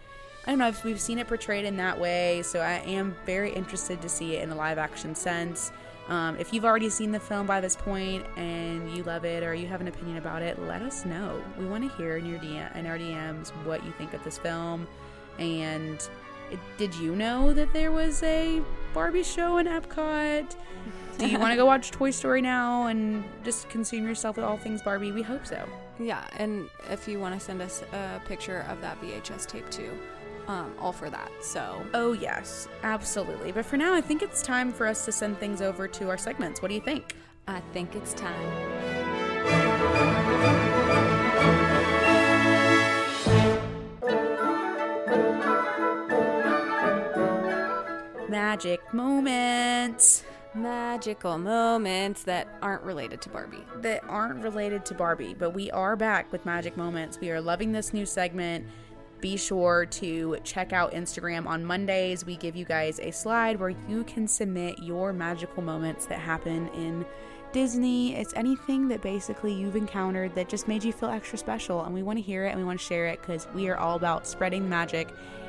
I 0.47 0.51
don't 0.53 0.59
know 0.61 0.69
if 0.69 0.83
we've 0.85 1.01
seen 1.01 1.19
it 1.19 1.29
portrayed 1.29 1.65
in 1.65 1.77
that 1.77 2.01
way, 2.01 2.43
so 2.43 2.61
I 2.61 2.75
am 2.87 3.15
very 3.27 3.53
interested 3.53 4.01
to 4.03 4.09
see 4.09 4.37
it 4.37 4.43
in 4.43 4.51
a 4.51 4.55
live 4.57 4.79
action 4.79 5.15
sense. 5.15 5.71
Um, 6.09 6.37
if 6.39 6.55
you've 6.55 6.65
already 6.65 6.89
seen 6.89 7.13
the 7.13 7.21
film 7.21 7.47
by 7.47 7.61
this 7.61 7.77
point 7.77 8.25
and 8.37 8.91
you 8.91 9.03
love 9.03 9.25
it 9.25 9.43
or 9.43 9.55
you 9.55 9.67
have 9.67 9.81
an 9.83 9.89
opinion 9.89 10.17
about 10.17 10.41
it, 10.41 10.59
let 10.63 10.81
us 10.81 11.05
know. 11.05 11.43
We 11.59 11.67
want 11.67 11.91
to 11.91 11.97
hear 11.97 12.17
in 12.17 12.25
your 12.25 12.39
DM, 12.39 12.75
in 12.77 12.87
our 12.87 12.99
DMs 12.99 13.51
what 13.65 13.85
you 13.85 13.93
think 13.93 14.15
of 14.15 14.25
this 14.25 14.39
film. 14.39 14.89
And 15.39 15.97
it, 16.51 16.59
did 16.79 16.95
you 16.95 17.15
know 17.15 17.53
that 17.53 17.73
there 17.75 17.93
was 17.93 18.23
a 18.23 18.63
Barbie 18.95 19.23
show 19.23 19.59
in 19.59 19.67
Epcot? 19.67 20.57
Do 21.19 21.29
you 21.29 21.39
want 21.39 21.53
to 21.53 21.57
go 21.57 21.67
watch 21.67 21.91
Toy 21.91 22.11
Story 22.11 22.41
now 22.41 22.87
and 22.87 23.23
just 23.45 23.69
consume 23.69 24.07
yourself 24.07 24.37
with 24.37 24.47
all 24.47 24.57
things 24.57 24.81
Barbie? 24.81 25.13
We 25.13 25.23
hope 25.23 25.47
so. 25.47 25.63
Yeah, 25.99 26.25
and 26.37 26.71
if 26.91 27.07
you 27.07 27.19
want 27.19 27.39
to 27.39 27.41
send 27.41 27.61
us 27.61 27.83
a 27.93 28.21
picture 28.25 28.65
of 28.71 28.81
that 28.81 29.01
VHS 29.03 29.47
tape 29.47 29.69
too, 29.71 29.91
um, 30.49 30.75
all 30.81 30.93
for 30.93 31.11
that. 31.11 31.31
So 31.41 31.81
Oh, 31.95 32.13
yes, 32.13 32.67
absolutely. 32.83 33.53
But 33.53 33.67
for 33.67 33.77
now, 33.77 33.95
I 33.95 34.01
think 34.01 34.23
it's 34.23 34.43
time 34.43 34.73
for 34.73 34.87
us 34.87 35.05
to 35.05 35.13
send 35.13 35.39
things 35.39 35.63
over 35.63 35.87
to 35.87 36.09
our 36.09 36.19
segments. 36.19 36.61
What 36.61 36.69
do 36.69 36.75
you 36.75 36.81
think? 36.81 37.15
I 37.47 37.61
think 37.73 37.95
it's 37.95 38.15
time. 38.15 38.35
Magic 48.29 48.81
moments 48.93 50.25
Magical 50.55 51.39
moments 51.39 52.25
that 52.25 52.49
aren't 52.63 52.83
related 52.83 53.21
to 53.23 53.29
Barbie. 53.29 53.65
that 53.77 54.03
aren't 54.09 54.43
related 54.43 54.85
to 54.87 54.95
Barbie, 54.95 55.35
but 55.35 55.51
we 55.51 55.71
are 55.71 55.95
back 55.95 56.33
with 56.33 56.45
magic 56.45 56.77
moments. 56.77 57.21
We 57.21 57.31
are 57.31 57.41
loving 57.41 57.73
this 57.73 57.93
new 57.93 58.07
segment. 58.07 58.67
Be 59.21 59.37
sure 59.37 59.85
to 59.87 60.37
check 60.45 60.73
out 60.73 60.93
Instagram 60.93 61.47
on 61.47 61.65
Mondays. 61.65 62.25
We 62.25 62.37
give 62.37 62.55
you 62.55 62.65
guys 62.65 63.01
a 63.01 63.11
slide 63.11 63.59
where 63.59 63.75
you 63.89 64.05
can 64.05 64.29
submit 64.29 64.79
your 64.81 65.13
magical 65.13 65.63
moments 65.63 66.07
that 66.07 66.21
happen 66.21 66.69
in 66.69 67.05
Disney. 67.53 68.15
It's 68.15 68.33
anything 68.35 68.87
that 68.89 69.03
basically 69.03 69.53
you've 69.53 69.75
encountered 69.75 70.35
that 70.37 70.49
just 70.49 70.69
made 70.69 70.85
you 70.85 70.93
feel 70.93 71.09
extra 71.09 71.37
special, 71.37 71.83
and 71.83 71.93
we 71.93 72.03
want 72.03 72.19
to 72.19 72.23
hear 72.23 72.47
it 72.47 72.51
and 72.51 72.59
we 72.59 72.65
want 72.65 72.79
to 72.79 72.85
share 72.85 73.07
it 73.07 73.21
because 73.21 73.49
we 73.55 73.69
are 73.69 73.77
all 73.77 73.97
about 73.97 74.27
spreading 74.27 74.69
magic 74.69 75.09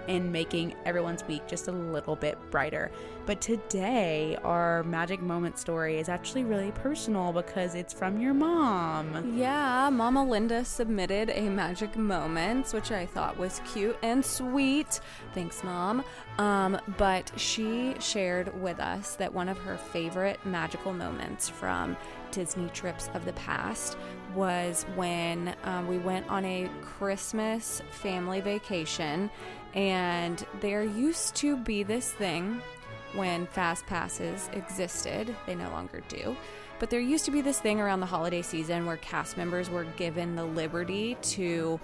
and 0.10 0.32
making 0.32 0.76
everyone's 0.86 1.24
week 1.28 1.48
just 1.48 1.68
a 1.68 1.72
little 1.72 2.16
bit 2.16 2.38
brighter. 2.50 2.92
But 3.28 3.42
today, 3.42 4.38
our 4.44 4.84
magic 4.84 5.22
moment 5.22 5.60
story 5.60 6.00
is 6.00 6.10
actually 6.10 6.44
really 6.44 6.72
personal 6.72 7.32
because 7.32 7.76
it's 7.76 7.94
from 7.94 8.20
your 8.20 8.34
mom. 8.34 9.38
Yeah, 9.38 9.90
Mama 9.92 10.26
Linda 10.26 10.66
submitted 10.66 11.30
a 11.30 11.48
magic 11.50 11.96
moments, 11.96 12.74
which 12.74 12.92
I 12.92 13.06
thought 13.06 13.38
was 13.38 13.62
cute 13.72 13.98
and 14.02 14.26
sweet. 14.26 15.00
Thanks, 15.36 15.64
Mom. 15.64 16.04
Um, 16.40 16.80
but 16.98 17.32
she 17.36 17.94
shared 18.00 18.60
with 18.60 18.80
us 18.80 19.16
that 19.18 19.32
one 19.32 19.48
of 19.48 19.60
her 19.60 19.78
favorite 19.78 20.44
magical 20.44 20.92
moments 20.92 21.48
from 21.48 21.96
Disney 22.32 22.70
trips 22.70 23.10
of 23.14 23.26
the 23.26 23.34
past 23.34 23.98
was 24.34 24.86
when 24.96 25.56
um, 25.64 25.88
we 25.88 25.98
went 25.98 26.28
on 26.30 26.46
a 26.46 26.70
Christmas 26.82 27.82
family 27.92 28.42
vacation, 28.42 29.30
and 29.74 30.46
there 30.62 30.84
used 30.84 31.36
to 31.38 31.58
be 31.58 31.84
this 31.84 32.12
thing 32.12 32.62
when 33.14 33.48
fast 33.48 33.86
passes 33.86 34.50
existed. 34.54 35.36
They 35.46 35.56
no 35.56 35.70
longer 35.72 36.02
do. 36.08 36.36
But 36.80 36.90
there 36.90 37.02
used 37.02 37.26
to 37.26 37.32
be 37.32 37.42
this 37.42 37.60
thing 37.60 37.82
around 37.82 38.00
the 38.00 38.06
holiday 38.06 38.42
season 38.42 38.86
where 38.86 38.98
cast 38.98 39.36
members 39.36 39.70
were 39.70 39.84
given 39.84 40.36
the 40.36 40.46
liberty 40.46 41.18
to 41.22 41.80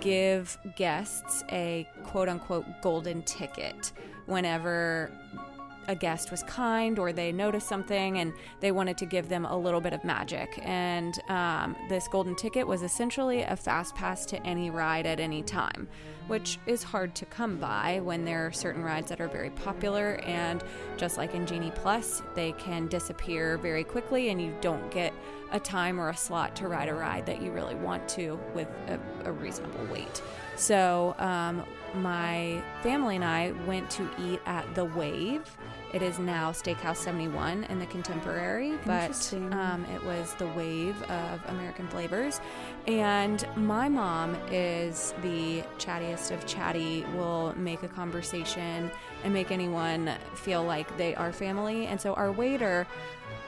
give 0.00 0.58
guests 0.76 1.44
a 1.50 1.88
quote 2.04 2.28
unquote 2.28 2.66
golden 2.82 3.22
ticket 3.22 3.92
whenever 4.26 5.12
a 5.88 5.94
guest 5.94 6.30
was 6.30 6.42
kind 6.44 6.98
or 6.98 7.12
they 7.12 7.32
noticed 7.32 7.68
something 7.68 8.18
and 8.18 8.32
they 8.60 8.70
wanted 8.70 8.98
to 8.98 9.06
give 9.06 9.28
them 9.28 9.44
a 9.44 9.56
little 9.56 9.80
bit 9.80 9.92
of 9.92 10.04
magic. 10.04 10.60
And 10.62 11.18
um, 11.28 11.76
this 11.88 12.06
golden 12.08 12.34
ticket 12.34 12.66
was 12.66 12.82
essentially 12.82 13.42
a 13.42 13.56
fast 13.56 13.94
pass 13.94 14.24
to 14.26 14.44
any 14.46 14.70
ride 14.70 15.06
at 15.06 15.20
any 15.20 15.42
time, 15.42 15.88
which 16.30 16.60
is 16.64 16.84
hard 16.84 17.12
to 17.12 17.26
come 17.26 17.56
by 17.56 17.98
when 18.04 18.24
there 18.24 18.46
are 18.46 18.52
certain 18.52 18.84
rides 18.84 19.08
that 19.08 19.20
are 19.20 19.26
very 19.26 19.50
popular. 19.50 20.20
And 20.24 20.62
just 20.96 21.18
like 21.18 21.34
in 21.34 21.44
Genie 21.44 21.72
Plus, 21.74 22.22
they 22.36 22.52
can 22.52 22.86
disappear 22.86 23.58
very 23.58 23.82
quickly 23.82 24.28
and 24.28 24.40
you 24.40 24.54
don't 24.60 24.92
get 24.92 25.12
a 25.50 25.58
time 25.58 25.98
or 26.00 26.10
a 26.10 26.16
slot 26.16 26.54
to 26.54 26.68
ride 26.68 26.88
a 26.88 26.94
ride 26.94 27.26
that 27.26 27.42
you 27.42 27.50
really 27.50 27.74
want 27.74 28.08
to 28.10 28.38
with 28.54 28.68
a, 28.86 29.00
a 29.28 29.32
reasonable 29.32 29.84
wait. 29.90 30.22
So, 30.54 31.16
um, 31.18 31.64
my 31.96 32.62
family 32.84 33.16
and 33.16 33.24
I 33.24 33.50
went 33.66 33.90
to 33.90 34.08
eat 34.22 34.40
at 34.46 34.72
The 34.76 34.84
Wave. 34.84 35.42
It 35.92 36.02
is 36.02 36.20
now 36.20 36.52
Steakhouse 36.52 36.98
71 36.98 37.64
in 37.64 37.80
the 37.80 37.86
Contemporary, 37.86 38.78
but 38.86 39.32
um, 39.50 39.84
it 39.92 40.04
was 40.04 40.34
the 40.34 40.46
wave 40.48 41.00
of 41.04 41.44
American 41.48 41.88
flavors. 41.88 42.40
And 42.86 43.44
my 43.56 43.88
mom 43.88 44.36
is 44.52 45.14
the 45.20 45.64
chattiest 45.78 46.30
of 46.30 46.46
chatty, 46.46 47.04
will 47.16 47.54
make 47.56 47.82
a 47.82 47.88
conversation 47.88 48.88
and 49.24 49.32
make 49.32 49.50
anyone 49.50 50.12
feel 50.34 50.62
like 50.62 50.96
they 50.96 51.16
are 51.16 51.32
family. 51.32 51.86
And 51.86 52.00
so 52.00 52.14
our 52.14 52.30
waiter, 52.30 52.86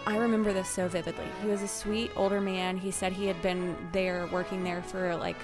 I 0.04 0.16
remember 0.16 0.52
this 0.52 0.68
so 0.68 0.88
vividly. 0.88 1.26
He 1.42 1.48
was 1.48 1.62
a 1.62 1.68
sweet 1.68 2.10
older 2.16 2.40
man. 2.40 2.76
He 2.76 2.90
said 2.90 3.12
he 3.12 3.26
had 3.26 3.40
been 3.40 3.76
there 3.92 4.26
working 4.32 4.64
there 4.64 4.82
for 4.82 5.14
like 5.14 5.36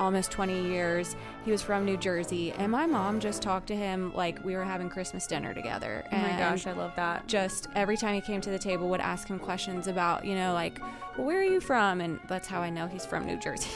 almost 0.00 0.30
20 0.30 0.68
years. 0.68 1.16
He 1.46 1.52
was 1.52 1.62
from 1.62 1.84
New 1.84 1.96
Jersey, 1.96 2.50
and 2.58 2.72
my 2.72 2.86
mom 2.86 3.20
just 3.20 3.40
talked 3.40 3.68
to 3.68 3.76
him 3.76 4.12
like 4.16 4.44
we 4.44 4.56
were 4.56 4.64
having 4.64 4.90
Christmas 4.90 5.28
dinner 5.28 5.54
together. 5.54 6.04
Oh 6.10 6.16
my 6.16 6.36
gosh, 6.36 6.66
I 6.66 6.72
love 6.72 6.92
that. 6.96 7.28
Just 7.28 7.68
every 7.76 7.96
time 7.96 8.16
he 8.16 8.20
came 8.20 8.40
to 8.40 8.50
the 8.50 8.58
table, 8.58 8.88
would 8.88 9.00
ask 9.00 9.28
him 9.28 9.38
questions 9.38 9.86
about, 9.86 10.24
you 10.24 10.34
know, 10.34 10.52
like, 10.54 10.80
well, 11.16 11.26
where 11.26 11.38
are 11.38 11.44
you 11.44 11.60
from? 11.60 12.00
And 12.00 12.18
that's 12.28 12.46
how 12.46 12.60
I 12.60 12.68
know 12.68 12.86
he's 12.88 13.06
from 13.06 13.26
New 13.26 13.38
Jersey. 13.38 13.70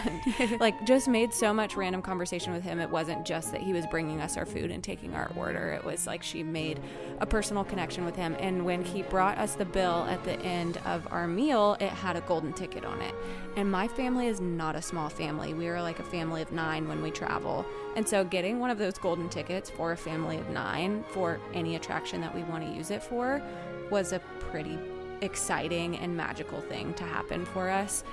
like, 0.60 0.86
just 0.86 1.08
made 1.08 1.32
so 1.32 1.52
much 1.52 1.76
random 1.76 2.02
conversation 2.02 2.52
with 2.52 2.62
him. 2.62 2.80
It 2.80 2.90
wasn't 2.90 3.24
just 3.24 3.52
that 3.52 3.60
he 3.60 3.72
was 3.72 3.86
bringing 3.86 4.20
us 4.20 4.36
our 4.36 4.46
food 4.46 4.70
and 4.70 4.82
taking 4.82 5.14
our 5.14 5.30
order. 5.36 5.72
It 5.72 5.84
was 5.84 6.06
like 6.06 6.22
she 6.22 6.42
made 6.42 6.80
a 7.20 7.26
personal 7.26 7.64
connection 7.64 8.04
with 8.04 8.16
him. 8.16 8.34
And 8.40 8.64
when 8.64 8.82
he 8.82 9.02
brought 9.02 9.38
us 9.38 9.54
the 9.54 9.66
bill 9.66 10.06
at 10.08 10.24
the 10.24 10.40
end 10.40 10.78
of 10.84 11.06
our 11.12 11.28
meal, 11.28 11.76
it 11.80 11.90
had 11.90 12.16
a 12.16 12.22
golden 12.22 12.54
ticket 12.54 12.84
on 12.84 13.00
it. 13.02 13.14
And 13.56 13.70
my 13.70 13.86
family 13.86 14.26
is 14.26 14.40
not 14.40 14.74
a 14.74 14.82
small 14.82 15.08
family. 15.08 15.54
We 15.54 15.68
are 15.68 15.82
like 15.82 15.98
a 15.98 16.04
family 16.04 16.42
of 16.42 16.50
nine 16.50 16.88
when 16.88 17.02
we 17.02 17.09
travel. 17.10 17.64
And 17.96 18.08
so 18.08 18.24
getting 18.24 18.58
one 18.58 18.70
of 18.70 18.78
those 18.78 18.98
golden 18.98 19.28
tickets 19.28 19.68
for 19.70 19.92
a 19.92 19.96
family 19.96 20.38
of 20.38 20.48
nine 20.50 21.04
for 21.10 21.40
any 21.54 21.76
attraction 21.76 22.20
that 22.20 22.34
we 22.34 22.42
want 22.44 22.64
to 22.66 22.72
use 22.72 22.90
it 22.90 23.02
for 23.02 23.42
was 23.90 24.12
a 24.12 24.20
pretty 24.38 24.78
exciting 25.20 25.96
and 25.98 26.16
magical 26.16 26.60
thing 26.60 26.94
to 26.94 27.04
happen 27.04 27.44
for 27.44 27.68
us. 27.68 28.04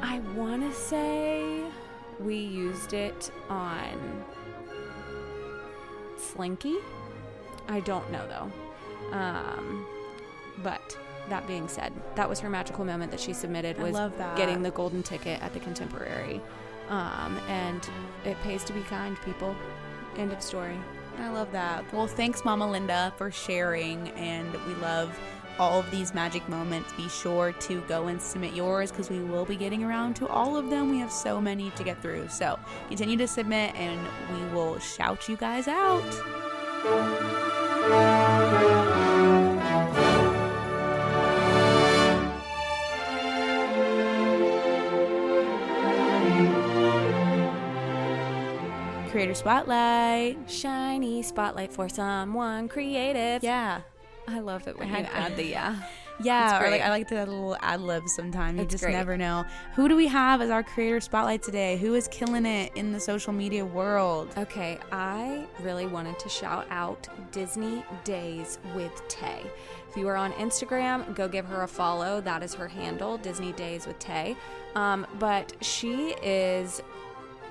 I 0.00 0.18
want 0.34 0.62
to 0.62 0.76
say 0.76 1.62
we 2.20 2.36
used 2.36 2.92
it 2.92 3.30
on 3.48 4.24
Slinky. 6.18 6.76
I 7.68 7.80
don't 7.80 8.10
know 8.10 8.26
though. 8.28 9.16
Um, 9.16 9.86
but 10.62 10.98
that 11.28 11.46
being 11.46 11.68
said, 11.68 11.92
that 12.14 12.28
was 12.28 12.40
her 12.40 12.50
magical 12.50 12.84
moment 12.84 13.10
that 13.10 13.20
she 13.20 13.32
submitted 13.32 13.78
I 13.78 13.82
was 13.82 13.92
love 13.94 14.16
that. 14.18 14.36
getting 14.36 14.62
the 14.62 14.70
golden 14.70 15.02
ticket 15.02 15.42
at 15.42 15.52
the 15.52 15.60
Contemporary. 15.60 16.40
Um, 16.88 17.38
and 17.48 17.88
it 18.24 18.40
pays 18.42 18.64
to 18.64 18.72
be 18.72 18.82
kind, 18.82 19.16
people. 19.24 19.56
End 20.16 20.32
of 20.32 20.42
story. 20.42 20.78
I 21.18 21.28
love 21.30 21.50
that. 21.52 21.90
Well, 21.92 22.06
thanks, 22.06 22.44
Mama 22.44 22.70
Linda, 22.70 23.12
for 23.16 23.30
sharing, 23.30 24.08
and 24.10 24.52
we 24.66 24.74
love 24.74 25.18
all 25.58 25.80
of 25.80 25.90
these 25.90 26.12
magic 26.14 26.46
moments. 26.48 26.92
Be 26.92 27.08
sure 27.08 27.52
to 27.52 27.80
go 27.82 28.08
and 28.08 28.20
submit 28.20 28.54
yours 28.54 28.90
because 28.90 29.08
we 29.08 29.20
will 29.20 29.44
be 29.46 29.56
getting 29.56 29.82
around 29.82 30.14
to 30.16 30.28
all 30.28 30.56
of 30.56 30.68
them. 30.70 30.90
We 30.90 30.98
have 30.98 31.10
so 31.10 31.40
many 31.40 31.70
to 31.70 31.84
get 31.84 32.02
through. 32.02 32.28
So 32.28 32.58
continue 32.88 33.16
to 33.16 33.26
submit, 33.26 33.74
and 33.74 34.00
we 34.34 34.54
will 34.54 34.78
shout 34.78 35.28
you 35.28 35.36
guys 35.36 35.68
out. 35.68 36.02
Creator 49.26 49.40
Spotlight. 49.40 50.38
Shiny 50.48 51.20
spotlight 51.20 51.72
for 51.72 51.88
someone 51.88 52.68
creative. 52.68 53.42
Yeah. 53.42 53.80
I 54.28 54.38
love 54.38 54.68
it 54.68 54.78
when 54.78 54.88
I 54.94 55.00
you 55.00 55.04
add 55.06 55.36
the 55.36 55.44
yeah. 55.44 55.82
Yeah, 56.22 56.62
or 56.64 56.70
like. 56.70 56.80
I 56.80 56.88
like 56.88 57.08
to 57.08 57.16
add 57.16 57.28
a 57.28 57.30
little 57.30 57.58
ad 57.60 57.82
lib 57.82 58.04
sometimes. 58.08 58.56
You 58.56 58.62
It's 58.62 58.72
just 58.72 58.84
great. 58.84 58.92
never 58.94 59.18
know. 59.18 59.44
Who 59.74 59.86
do 59.86 59.96
we 59.96 60.06
have 60.06 60.40
as 60.40 60.48
our 60.48 60.62
creator 60.62 60.98
spotlight 61.00 61.42
today? 61.42 61.76
Who 61.76 61.94
is 61.94 62.08
killing 62.08 62.46
it 62.46 62.72
in 62.74 62.90
the 62.92 63.00
social 63.00 63.34
media 63.34 63.66
world? 63.66 64.32
Okay, 64.38 64.78
I 64.90 65.44
really 65.60 65.86
wanted 65.86 66.18
to 66.20 66.30
shout 66.30 66.66
out 66.70 67.06
Disney 67.32 67.84
Days 68.04 68.58
with 68.74 69.06
Tay. 69.08 69.42
If 69.90 69.96
you 69.96 70.08
are 70.08 70.16
on 70.16 70.32
Instagram, 70.34 71.14
go 71.14 71.28
give 71.28 71.44
her 71.46 71.64
a 71.64 71.68
follow. 71.68 72.22
That 72.22 72.42
is 72.42 72.54
her 72.54 72.68
handle, 72.68 73.18
Disney 73.18 73.52
Days 73.52 73.86
with 73.86 73.98
Tay. 73.98 74.36
Um, 74.74 75.06
but 75.18 75.52
she 75.60 76.14
is 76.22 76.80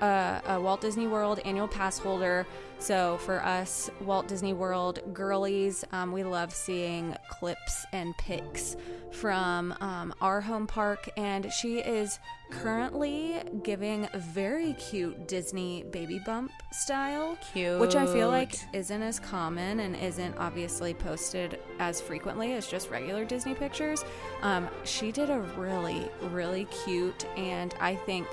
a, 0.00 0.42
a 0.46 0.60
Walt 0.60 0.80
Disney 0.80 1.06
World 1.06 1.40
annual 1.44 1.68
pass 1.68 1.98
holder. 1.98 2.46
So 2.78 3.16
for 3.18 3.42
us 3.42 3.90
Walt 4.00 4.28
Disney 4.28 4.52
World 4.52 5.00
girlies, 5.14 5.84
um, 5.92 6.12
we 6.12 6.24
love 6.24 6.52
seeing 6.52 7.16
clips 7.28 7.86
and 7.92 8.16
pics 8.18 8.76
from 9.12 9.74
um, 9.80 10.14
our 10.20 10.40
home 10.40 10.66
park. 10.66 11.08
And 11.16 11.50
she 11.52 11.78
is 11.78 12.18
currently 12.50 13.40
giving 13.62 14.08
very 14.14 14.74
cute 14.74 15.26
Disney 15.26 15.84
baby 15.84 16.20
bump 16.24 16.52
style, 16.70 17.36
Cute. 17.52 17.80
which 17.80 17.96
I 17.96 18.06
feel 18.06 18.28
like 18.28 18.54
isn't 18.72 19.02
as 19.02 19.18
common 19.18 19.80
and 19.80 19.96
isn't 19.96 20.36
obviously 20.38 20.94
posted 20.94 21.58
as 21.78 22.00
frequently 22.00 22.52
as 22.52 22.66
just 22.66 22.90
regular 22.90 23.24
Disney 23.24 23.54
pictures. 23.54 24.04
Um, 24.42 24.68
she 24.84 25.10
did 25.10 25.30
a 25.30 25.40
really, 25.40 26.08
really 26.30 26.66
cute 26.84 27.24
and 27.36 27.74
I 27.80 27.96
think 27.96 28.28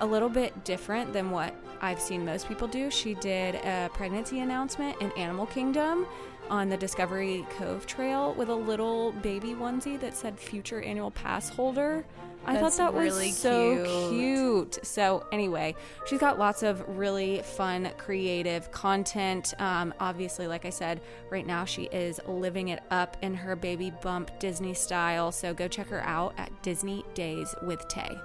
a 0.00 0.06
little 0.06 0.28
bit 0.28 0.64
different 0.64 1.12
than 1.12 1.30
what 1.30 1.54
I've 1.80 2.00
seen 2.00 2.24
most 2.24 2.48
people 2.48 2.68
do. 2.68 2.90
She 2.90 3.14
did 3.14 3.56
a 3.56 3.90
pregnancy 3.92 4.40
announcement 4.40 5.00
in 5.00 5.12
Animal 5.12 5.46
Kingdom 5.46 6.06
on 6.50 6.68
the 6.68 6.76
Discovery 6.76 7.46
Cove 7.50 7.86
Trail 7.86 8.34
with 8.34 8.48
a 8.48 8.54
little 8.54 9.12
baby 9.12 9.48
onesie 9.48 10.00
that 10.00 10.16
said 10.16 10.38
future 10.38 10.80
annual 10.80 11.10
pass 11.10 11.48
holder. 11.48 12.04
I 12.46 12.54
That's 12.54 12.78
thought 12.78 12.94
that 12.94 12.98
was 12.98 13.36
so 13.36 14.10
cute. 14.10 14.10
cute. 14.10 14.86
So 14.86 15.26
anyway, 15.32 15.74
she's 16.06 16.20
got 16.20 16.38
lots 16.38 16.62
of 16.62 16.82
really 16.96 17.42
fun, 17.42 17.90
creative 17.98 18.70
content. 18.70 19.52
Um, 19.58 19.92
obviously, 20.00 20.46
like 20.46 20.64
I 20.64 20.70
said, 20.70 21.02
right 21.30 21.46
now 21.46 21.66
she 21.66 21.84
is 21.84 22.20
living 22.26 22.68
it 22.68 22.82
up 22.90 23.18
in 23.20 23.34
her 23.34 23.54
baby 23.54 23.92
bump 24.02 24.30
Disney 24.38 24.72
style. 24.72 25.30
So 25.30 25.52
go 25.52 25.68
check 25.68 25.88
her 25.88 26.00
out 26.00 26.32
at 26.38 26.50
Disney 26.62 27.04
Days 27.12 27.54
with 27.62 27.86
Tay. 27.88 28.18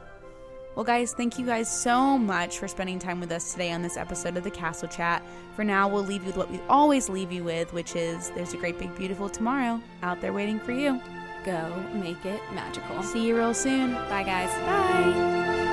Well, 0.75 0.83
guys, 0.83 1.13
thank 1.13 1.37
you 1.37 1.45
guys 1.45 1.69
so 1.69 2.17
much 2.17 2.57
for 2.57 2.67
spending 2.67 2.97
time 2.97 3.19
with 3.19 3.31
us 3.31 3.51
today 3.51 3.71
on 3.71 3.83
this 3.83 3.95
episode 3.95 4.37
of 4.37 4.43
the 4.43 4.49
Castle 4.49 4.87
Chat. 4.87 5.23
For 5.55 5.63
now, 5.63 5.87
we'll 5.87 6.03
leave 6.03 6.21
you 6.21 6.27
with 6.27 6.37
what 6.37 6.49
we 6.49 6.59
always 6.67 7.09
leave 7.09 7.31
you 7.31 7.43
with, 7.43 7.71
which 7.73 7.95
is 7.95 8.31
there's 8.31 8.53
a 8.53 8.57
great, 8.57 8.79
big, 8.79 8.95
beautiful 8.95 9.29
tomorrow 9.29 9.79
out 10.01 10.19
there 10.19 10.33
waiting 10.33 10.59
for 10.59 10.71
you. 10.71 10.99
Go 11.45 11.83
make 11.93 12.25
it 12.25 12.41
magical. 12.53 13.03
See 13.03 13.27
you 13.27 13.37
real 13.37 13.53
soon. 13.53 13.93
Bye, 13.93 14.23
guys. 14.23 14.49
Bye. 14.65 15.72